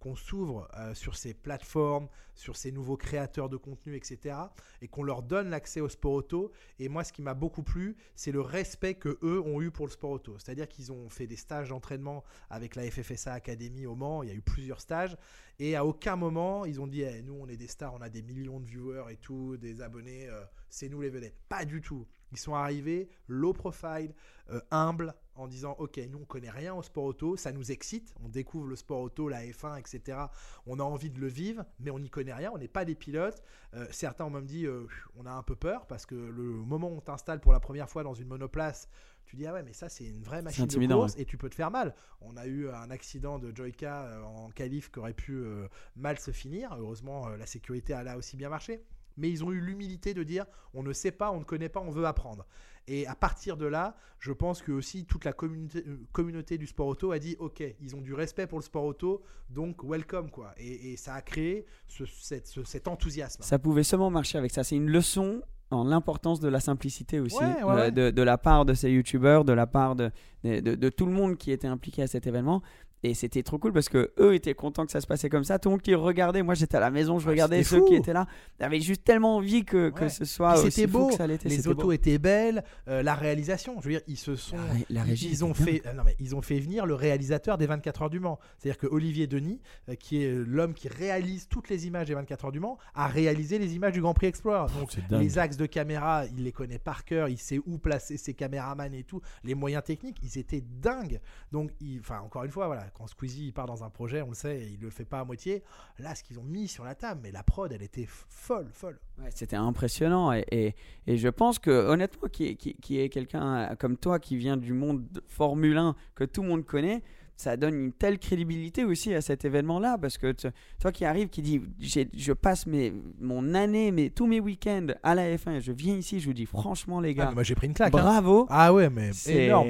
[0.00, 4.36] qu'on s'ouvre sur ces plateformes, sur ces nouveaux créateurs de contenu, etc.
[4.82, 6.52] Et qu'on leur donne l'accès au sport auto.
[6.78, 9.86] Et moi, ce qui m'a beaucoup plu, c'est le respect que eux ont eu pour
[9.86, 10.36] le sport auto.
[10.38, 14.22] C'est-à-dire qu'ils ont fait des stages d'entraînement avec la FFSA Academy au Mans.
[14.22, 15.16] Il y a eu plusieurs stages.
[15.58, 18.08] Et à aucun moment, ils ont dit Eh, nous, on est des stars, on a
[18.08, 21.38] des millions de viewers et tout, des abonnés, euh, c'est nous les vedettes.
[21.48, 22.06] Pas du tout.
[22.34, 24.12] Ils sont arrivés low profile,
[24.50, 28.12] euh, humbles, en disant Ok, nous, on connaît rien au sport auto, ça nous excite,
[28.24, 30.18] on découvre le sport auto, la F1, etc.
[30.66, 32.94] On a envie de le vivre, mais on n'y connaît rien, on n'est pas des
[32.94, 33.42] pilotes.
[33.74, 34.86] Euh, certains ont même dit euh,
[35.16, 37.88] On a un peu peur parce que le moment où on t'installe pour la première
[37.88, 38.88] fois dans une monoplace,
[39.26, 41.48] tu dis ah ouais mais ça c'est une vraie machine de course et tu peux
[41.48, 41.94] te faire mal.
[42.20, 45.66] On a eu un accident de Joyka euh, en qualif qui aurait pu euh,
[45.96, 46.74] mal se finir.
[46.78, 48.84] Heureusement la sécurité a là aussi bien marché.
[49.16, 51.80] Mais ils ont eu l'humilité de dire on ne sait pas, on ne connaît pas,
[51.80, 52.46] on veut apprendre.
[52.86, 56.66] Et à partir de là, je pense que aussi toute la communauté, euh, communauté du
[56.66, 60.30] sport auto a dit ok, ils ont du respect pour le sport auto, donc welcome
[60.30, 60.52] quoi.
[60.58, 63.42] Et, et ça a créé ce- cette- ce- cet enthousiasme.
[63.42, 64.64] Ça pouvait seulement marcher avec ça.
[64.64, 67.90] C'est une leçon en l'importance de la simplicité aussi, Ouais, ouais, euh, ouais.
[67.90, 70.10] De, de la part de ces youtubeurs, de la part de,
[70.44, 72.62] de, de- de tout le monde qui était impliqué à cet événement.
[73.06, 75.58] Et c'était trop cool parce que eux étaient contents que ça se passait comme ça.
[75.58, 77.84] Tout le monde qui regardait, moi j'étais à la maison, je Ah, regardais ceux fou.
[77.84, 78.26] qui étaient là.
[78.58, 81.92] J'avais juste tellement envie que, que ce soit c'était beau, que ça les autos beau.
[81.92, 85.08] étaient belles, euh, la réalisation, je veux dire, ils se sont, La ré- la ils-
[85.10, 88.00] régie ils ont fait, euh, non mais ils ont fait venir le réalisateur des 24
[88.02, 88.38] heures du Mans.
[88.58, 89.60] C'est-à-dire que Olivier Denis,
[89.90, 93.06] euh, qui est l'homme qui réalise toutes les images des 24 heures du Mans, a
[93.06, 94.72] réalisé les images du Grand Prix Explorer.
[94.80, 95.20] Donc C'est dingue.
[95.20, 98.94] les axes de caméra, il les connaît par cœur, il sait où placer ses caméramans
[98.94, 99.20] et tout.
[99.42, 101.20] Les moyens techniques, ils étaient dingues.
[101.52, 101.70] Donc,
[102.00, 104.80] enfin, encore une fois, voilà, quand Squeezie part dans un projet, on le sait, il
[104.80, 105.62] le fait pas à moitié.
[105.98, 108.98] Là, ce qu'ils ont mis sur la table, mais la prod, elle était folle, folle.
[109.30, 110.74] C'était impressionnant et, et,
[111.06, 114.56] et je pense que honnêtement, qui qui, qui est quelqu'un euh, comme toi qui vient
[114.56, 117.02] du monde de Formule 1 que tout le monde connaît,
[117.36, 120.32] ça donne une telle crédibilité aussi à cet événement-là parce que
[120.80, 125.14] toi qui arrives, qui j'ai- je passe mes, mon année, mes, tous mes week-ends à
[125.14, 127.42] la F1 et je viens ici, je vous dis franchement les Ah, gars, mais moi,
[127.42, 127.94] j'ai pris une claque.
[127.94, 127.98] hein.
[128.02, 128.46] bravo.
[128.50, 129.68] Ah ouais, mais C'est, énorme.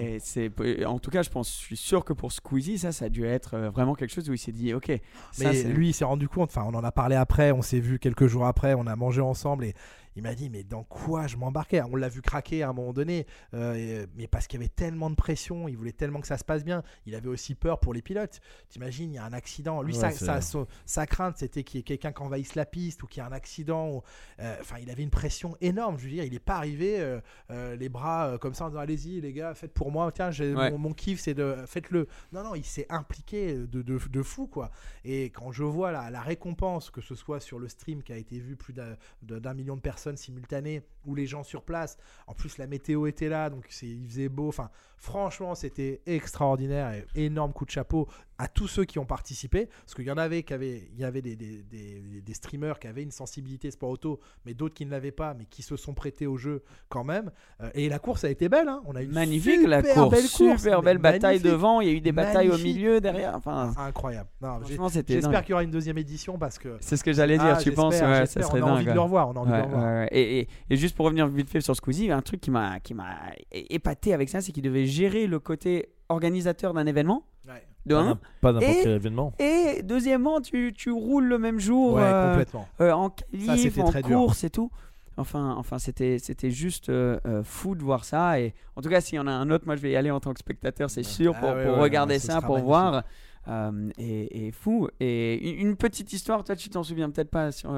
[0.86, 3.24] en tout cas, je pense, je suis sûr que pour Squeezie, ça, ça a dû
[3.24, 4.92] être euh, vraiment quelque chose où il s'est dit, ok,
[5.32, 7.62] ça, Mais c'est- lui, il s'est rendu compte, enfin, on en a parlé après, on
[7.62, 9.74] s'est vu quelques jours après, on a mangé ensemble et
[10.16, 11.82] il m'a dit, mais dans quoi je m'embarquais?
[11.82, 14.68] On l'a vu craquer à un moment donné, euh, et- mais parce qu'il y avait
[14.72, 17.80] tellement de pression, il voulait tellement que ça se passe bien, il avait aussi peur
[17.80, 18.40] pour les pilotes.
[18.68, 19.82] T'imagines, il y a un accident.
[19.82, 22.64] Lui, Ouais, sa, sa- sa- sa crainte, c'était qu'il y ait quelqu'un qui envahisse la
[22.66, 24.02] piste ou qu'il y ait un accident.
[24.40, 25.98] euh, Enfin, il avait une pression énorme.
[25.98, 27.20] Je veux dire, il n'est pas arrivé euh,
[27.50, 30.10] euh, les bras euh, comme ça en disant, allez-y, les gars, faites pour moi.
[30.12, 30.70] Tiens, Ouais.
[30.70, 31.56] mon, mon kiff, c'est de.
[31.66, 32.06] Faites-le.
[32.32, 34.70] Non, non, il s'est impliqué de, de, de fou, quoi.
[35.04, 38.16] Et quand je vois la, la récompense, que ce soit sur le stream qui a
[38.16, 42.59] été vu plus d'un million de personnes simultanées, ou les gens sur place, en plus
[42.59, 44.48] la météo était là, donc c'est- il faisait beau.
[44.48, 48.09] Enfin, franchement, c'était extraordinaire et énorme coup de chapeau.
[48.39, 51.05] À tous ceux qui ont participé, parce qu'il y en avait qui avaient, il y
[51.05, 54.85] avait des, des, des- des streamers qui avaient une sensibilité sport auto, mais d'autres qui
[54.85, 57.31] ne l'avaient pas, mais qui se sont prêtés au jeu quand même.
[57.62, 58.82] Euh, et la course a été belle, hein.
[58.86, 61.90] on a eu une Magnifique la course, belle course, super belle bataille devant, il y
[61.90, 64.28] a eu des batailles au milieu, derrière, enfin, Incroyable.
[64.40, 66.77] Franchement c'était J'espère qu'il y aura une deuxième édition parce que.
[66.81, 68.47] C'est ce que j'allais dire, Ah, tu penses Ouais, ça j'espère.
[68.48, 69.28] serait on a envie de le revoir.
[69.28, 70.06] On a envie de le revoir.
[70.11, 73.15] et- et juste pour revenir vite fait sur Squeezie, un truc qui m'a qui m'a
[73.52, 77.62] épaté avec ça, c'est qu'il devait gérer le côté organisateur d'un événement, Ouais.
[77.86, 78.18] de Pas un.
[78.40, 79.32] Pas n'importe Et- quel événement.
[79.38, 82.68] Et deuxièmement, tu, tu roules le même jour Ouais, euh, complètement.
[82.80, 84.02] euh, en qualif, en dur.
[84.02, 84.70] course et tout.
[85.16, 88.40] Enfin, enfin c'était c'était juste euh, euh, fou de voir ça.
[88.40, 90.10] Et en tout cas, s'il y en a un autre, moi je vais y aller
[90.10, 92.66] en tant que spectateur, c'est sûr, Ah pour, ouais, pour ouais, regarder ça, pour magnifique.
[92.66, 93.02] voir.
[93.46, 94.88] Euh, et, et fou.
[94.98, 97.70] Et une petite histoire, toi tu t'en souviens peut-être pas sur,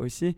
[0.00, 0.36] aussi.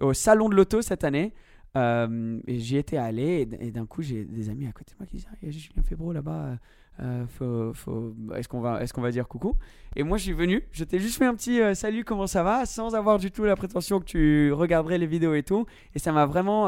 [0.00, 1.32] Au salon de l'auto cette année,
[1.76, 5.16] euh, j'y étais allé et, d'un coup j'ai des amis à côté de moi qui
[5.16, 6.44] disent Ah, il y a Julien Febro là-bas.
[6.44, 6.56] euh,
[7.00, 9.54] euh, faut, faut- est-ce qu'on va, est-ce qu'on va dire coucou?
[9.94, 12.66] Et moi je suis venu, je t'ai juste fait un petit salut, comment ça va,
[12.66, 15.64] sans avoir du tout la prétention que tu regarderais les vidéos et tout.
[15.94, 16.66] Et ça m'a vraiment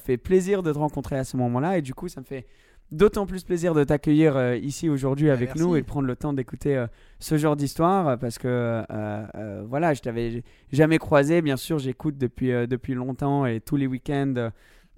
[0.00, 1.78] fait plaisir de te rencontrer à ce moment-là.
[1.78, 2.46] Et du coup, ça me fait
[2.90, 5.62] d'autant plus plaisir de t'accueillir euh, ici aujourd'hui Ouais, avec merci.
[5.62, 6.86] nous et de prendre le temps d'écouter euh,
[7.18, 10.42] ce genre d'histoire euh, parce que euh, voilà, je t'avais
[10.72, 11.42] jamais croisé.
[11.42, 14.50] Bien sûr, j'écoute depuis, depuis longtemps et tous les week-ends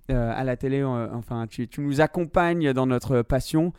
[0.09, 0.83] à la télé.
[0.83, 3.73] enfin, tu, tu nous accompagnes dans notre passion.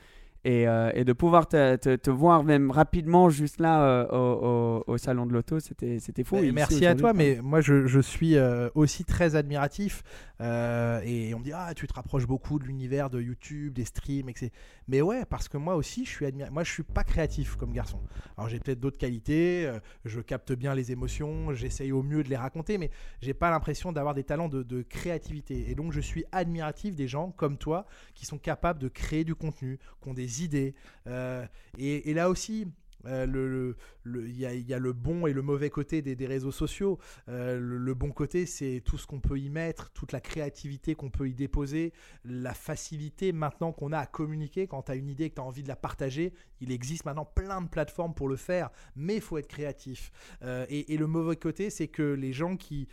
[0.44, 4.82] Et, euh, et de pouvoir te, te- te voir même rapidement juste là euh, au,
[4.88, 6.38] au- au salon de l'auto, c'était fou.
[6.38, 10.02] Ici, merci à toi, mais moi je, je suis euh, aussi très admiratif.
[10.42, 14.30] et on me dit, ah, tu te rapproches beaucoup de l'univers de YouTube, des streams,
[14.30, 14.50] etc.
[14.88, 16.54] Mais ouais, parce que moi aussi, je suis admiratif.
[16.54, 18.00] Moi, je suis pas créatif comme garçon.
[18.36, 19.72] Alors j'ai peut-être d'autres qualités,
[20.06, 22.90] je capte bien les émotions, j'essaye au mieux de les raconter, mais
[23.22, 25.70] j'ai pas l'impression d'avoir des talents de, de créativité.
[25.70, 27.86] Et donc je suis admiratif des gens comme toi
[28.16, 30.74] qui sont capables de créer du contenu, qui ont des idées.
[31.08, 31.46] euh,
[31.78, 32.68] et, et là aussi,
[33.06, 37.00] euh, le- le- y, a- le bon et le mauvais côté des, réseaux sociaux.
[37.30, 41.10] Euh, le, bon côté, c'est tout ce qu'on peut y mettre, toute la créativité qu'on
[41.10, 44.68] peut y déposer, la facilité maintenant qu'on a à communiquer.
[44.68, 47.06] Quand tu as une idée et que tu as envie de la partager, il existe
[47.06, 50.12] maintenant plein de plateformes pour le faire, mais il faut être créatif.
[50.44, 52.88] Euh, et, le mauvais côté, c'est que les gens qui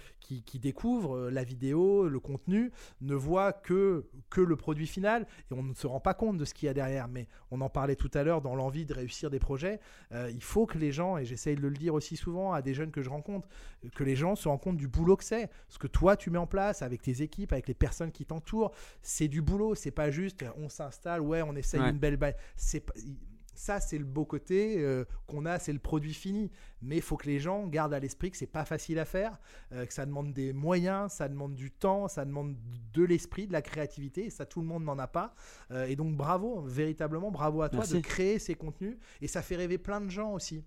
[0.54, 2.70] découvrent euh, la vidéo, le contenu,
[3.00, 6.44] ne voient que, que le produit final et on ne se rend pas compte de
[6.44, 7.08] ce qu'il y a derrière.
[7.08, 9.80] Mais on en parlait tout à l'heure dans l'envie de réussir des projets.
[10.12, 12.74] Euh, il faut que les gens, et j'essaye de le dire aussi souvent à des
[12.74, 13.48] jeunes que je rencontre,
[13.94, 15.50] que les gens se rendent compte du boulot que c'est.
[15.68, 18.72] Ce que toi tu mets en place avec tes équipes, avec les personnes qui t'entourent,
[19.02, 19.74] c'est du boulot.
[19.74, 21.90] C'est pas juste on s'installe, ouais, on essaye Ouais.
[21.90, 22.36] une belle balle.
[22.56, 22.94] C'est pas-
[23.58, 26.50] ça, c'est le beau côté euh, qu'on a, c'est le produit fini.
[26.80, 29.36] Mais il faut que les gens gardent à l'esprit que c'est pas facile à faire,
[29.72, 32.56] euh, que ça demande des moyens, ça demande du temps, ça demande
[32.92, 34.26] de l'esprit, de la créativité.
[34.26, 35.34] Et ça, tout le monde n'en a pas.
[35.72, 37.94] Euh, et donc, bravo, véritablement, bravo à toi Merci.
[37.94, 38.96] de créer ces contenus.
[39.20, 40.64] Et ça fait rêver plein de gens aussi.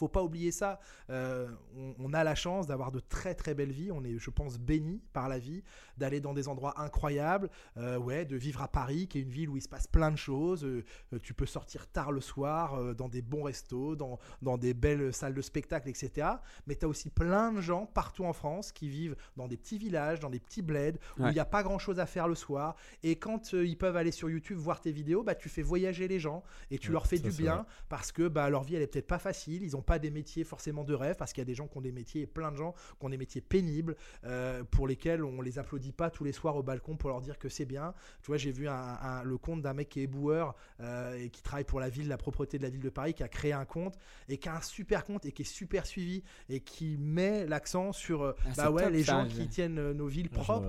[0.00, 0.80] Faut pas oublier ça.
[1.10, 1.46] Euh,
[1.76, 3.92] on, on a la chance d'avoir de très très belles vies.
[3.92, 5.62] On est, je pense, béni par la vie,
[5.98, 9.50] d'aller dans des endroits incroyables, euh, ouais, de vivre à Paris, qui est une ville
[9.50, 10.64] où il se passe plein de choses.
[10.64, 14.72] Euh, euh, tu peux sortir tard le soir, dans des bons restos, dans, dans des
[14.72, 16.28] belles salles de spectacle, etc.
[16.66, 19.76] Mais tu as aussi plein de gens partout en France qui vivent dans des petits
[19.76, 21.32] villages, dans des petits bleds, où il Ouais.
[21.34, 22.74] n'y a pas grand chose à faire le soir.
[23.02, 26.18] Et quand ils peuvent aller sur YouTube voir tes vidéos, bah, tu fais voyager les
[26.18, 27.64] gens et tu Ouais, leur fais du bien vrai.
[27.90, 30.44] parce que bah, leur vie elle est peut-être pas facile, ils n'ont pas des métiers
[30.44, 32.52] forcément de rêve parce qu'il y a des gens qui ont des métiers et plein
[32.52, 36.22] de gens qui ont des métiers pénibles euh, pour lesquels on les applaudit pas tous
[36.22, 37.92] les soirs au balcon pour leur dire que c'est bien.
[38.22, 38.72] Tu vois, j'ai vu un-
[39.02, 42.06] un- le compte d'un mec qui est éboueur euh, et qui travaille pour la ville,
[42.06, 43.96] la propreté de la ville de Paris, qui a créé un compte
[44.28, 47.92] et qui a un super compte et qui est super suivi et qui met l'accent
[47.92, 50.66] sur euh, Ah, bah ouais top, les gens qui tiennent euh, nos villes Ah, propres.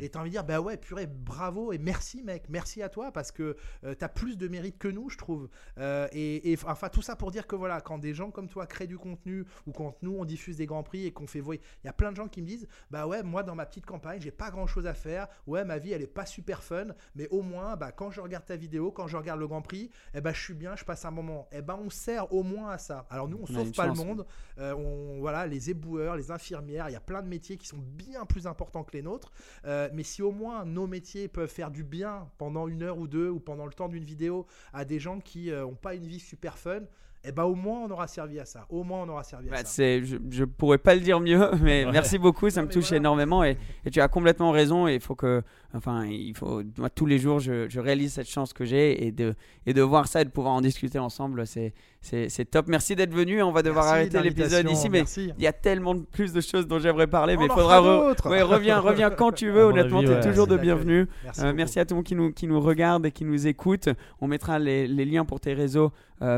[0.00, 3.12] Et t'as envie de dire, bah ouais, purée, bravo et merci, mec, merci à toi
[3.12, 3.54] parce que
[3.84, 5.50] euh, t'as plus de mérite que nous, je trouve.
[6.12, 8.86] Et, et enfin, tout ça pour dire que voilà, quand des gens comme toi créent
[8.86, 11.86] du contenu ou quand nous on diffuse des grands prix et qu'on fait voyer, il
[11.86, 14.20] y a plein de gens qui me disent, bah ouais, moi dans ma petite campagne,
[14.20, 15.28] j'ai pas grand chose à faire.
[15.46, 18.44] Ouais, ma vie elle est pas super fun, mais au moins, bah quand je regarde
[18.44, 21.04] ta vidéo, quand je regarde le grand prix, eh ben je suis bien, je passe
[21.04, 21.48] un moment.
[21.52, 23.06] Eh ben on sert au moins à ça.
[23.10, 24.26] Alors nous, on, On sauve pas chance, le monde.
[24.58, 27.78] Euh, on, voilà, les éboueurs, les infirmières, il y a plein de métiers qui sont
[27.78, 29.32] bien plus importants que les nôtres.
[29.64, 33.06] Euh, mais si au moins nos métiers peuvent faire du bien pendant une heure ou
[33.06, 36.20] deux ou pendant le temps d'une vidéo à des gens qui n'ont pas une vie
[36.20, 36.82] super fun,
[37.24, 38.66] eh ben au moins on aura servi à ça.
[38.68, 39.64] Au moins on aura servi à Bah, ça.
[39.64, 41.92] c'est, je, je pourrais pas le dire mieux, mais Ouais.
[41.92, 42.96] merci beaucoup, ça Non, me touche voilà.
[42.98, 44.88] énormément et, et tu as complètement raison.
[44.88, 45.42] Et il faut que,
[45.74, 49.12] enfin, il faut, moi, tous les jours, je, je réalise cette chance que j'ai et
[49.12, 49.34] de,
[49.66, 51.72] et de voir ça et de pouvoir en discuter ensemble, c'est,
[52.50, 52.66] top.
[52.68, 53.40] Merci d'être venu.
[53.42, 56.32] On va devoir Merci arrêter de l'épisode ici, mais il y a tellement de plus
[56.32, 57.80] de choses dont j'aimerais parler, mais il faudra.
[57.80, 58.28] re-.
[58.28, 59.62] Ouais, reviens, reviens quand tu veux.
[59.64, 60.20] Honnêtement, tu es ouais.
[60.20, 61.06] toujours de bienvenue.
[61.24, 63.46] Merci, Euh, merci à tout le monde qui nous, qui nous regarde et qui nous
[63.46, 63.88] écoute.
[64.20, 65.92] On mettra les, les liens pour tes réseaux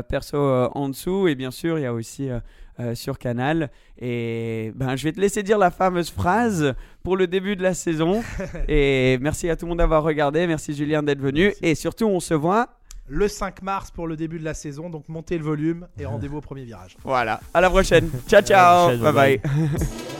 [0.07, 1.27] perso euh, en dessous.
[1.27, 2.39] Et bien sûr, il y a aussi euh,
[2.79, 3.69] euh, sur Canal.
[3.99, 7.73] Et ben, je vais te laisser dire la fameuse phrase pour le début de la
[7.73, 8.23] saison.
[8.67, 10.45] et merci à tout le monde d'avoir regardé.
[10.47, 11.53] Merci Julien d'être venu.
[11.61, 12.69] Et surtout, on se voit.
[13.07, 16.37] Le 5 mars pour le début de la saison, donc montez le volume et rendez-vous
[16.37, 16.97] au premier virage.
[17.03, 17.39] Voilà.
[17.53, 18.09] À la prochaine.
[18.27, 18.97] ciao, ciao.
[18.97, 19.37] prochaine, bye.
[19.37, 20.07] bye bye.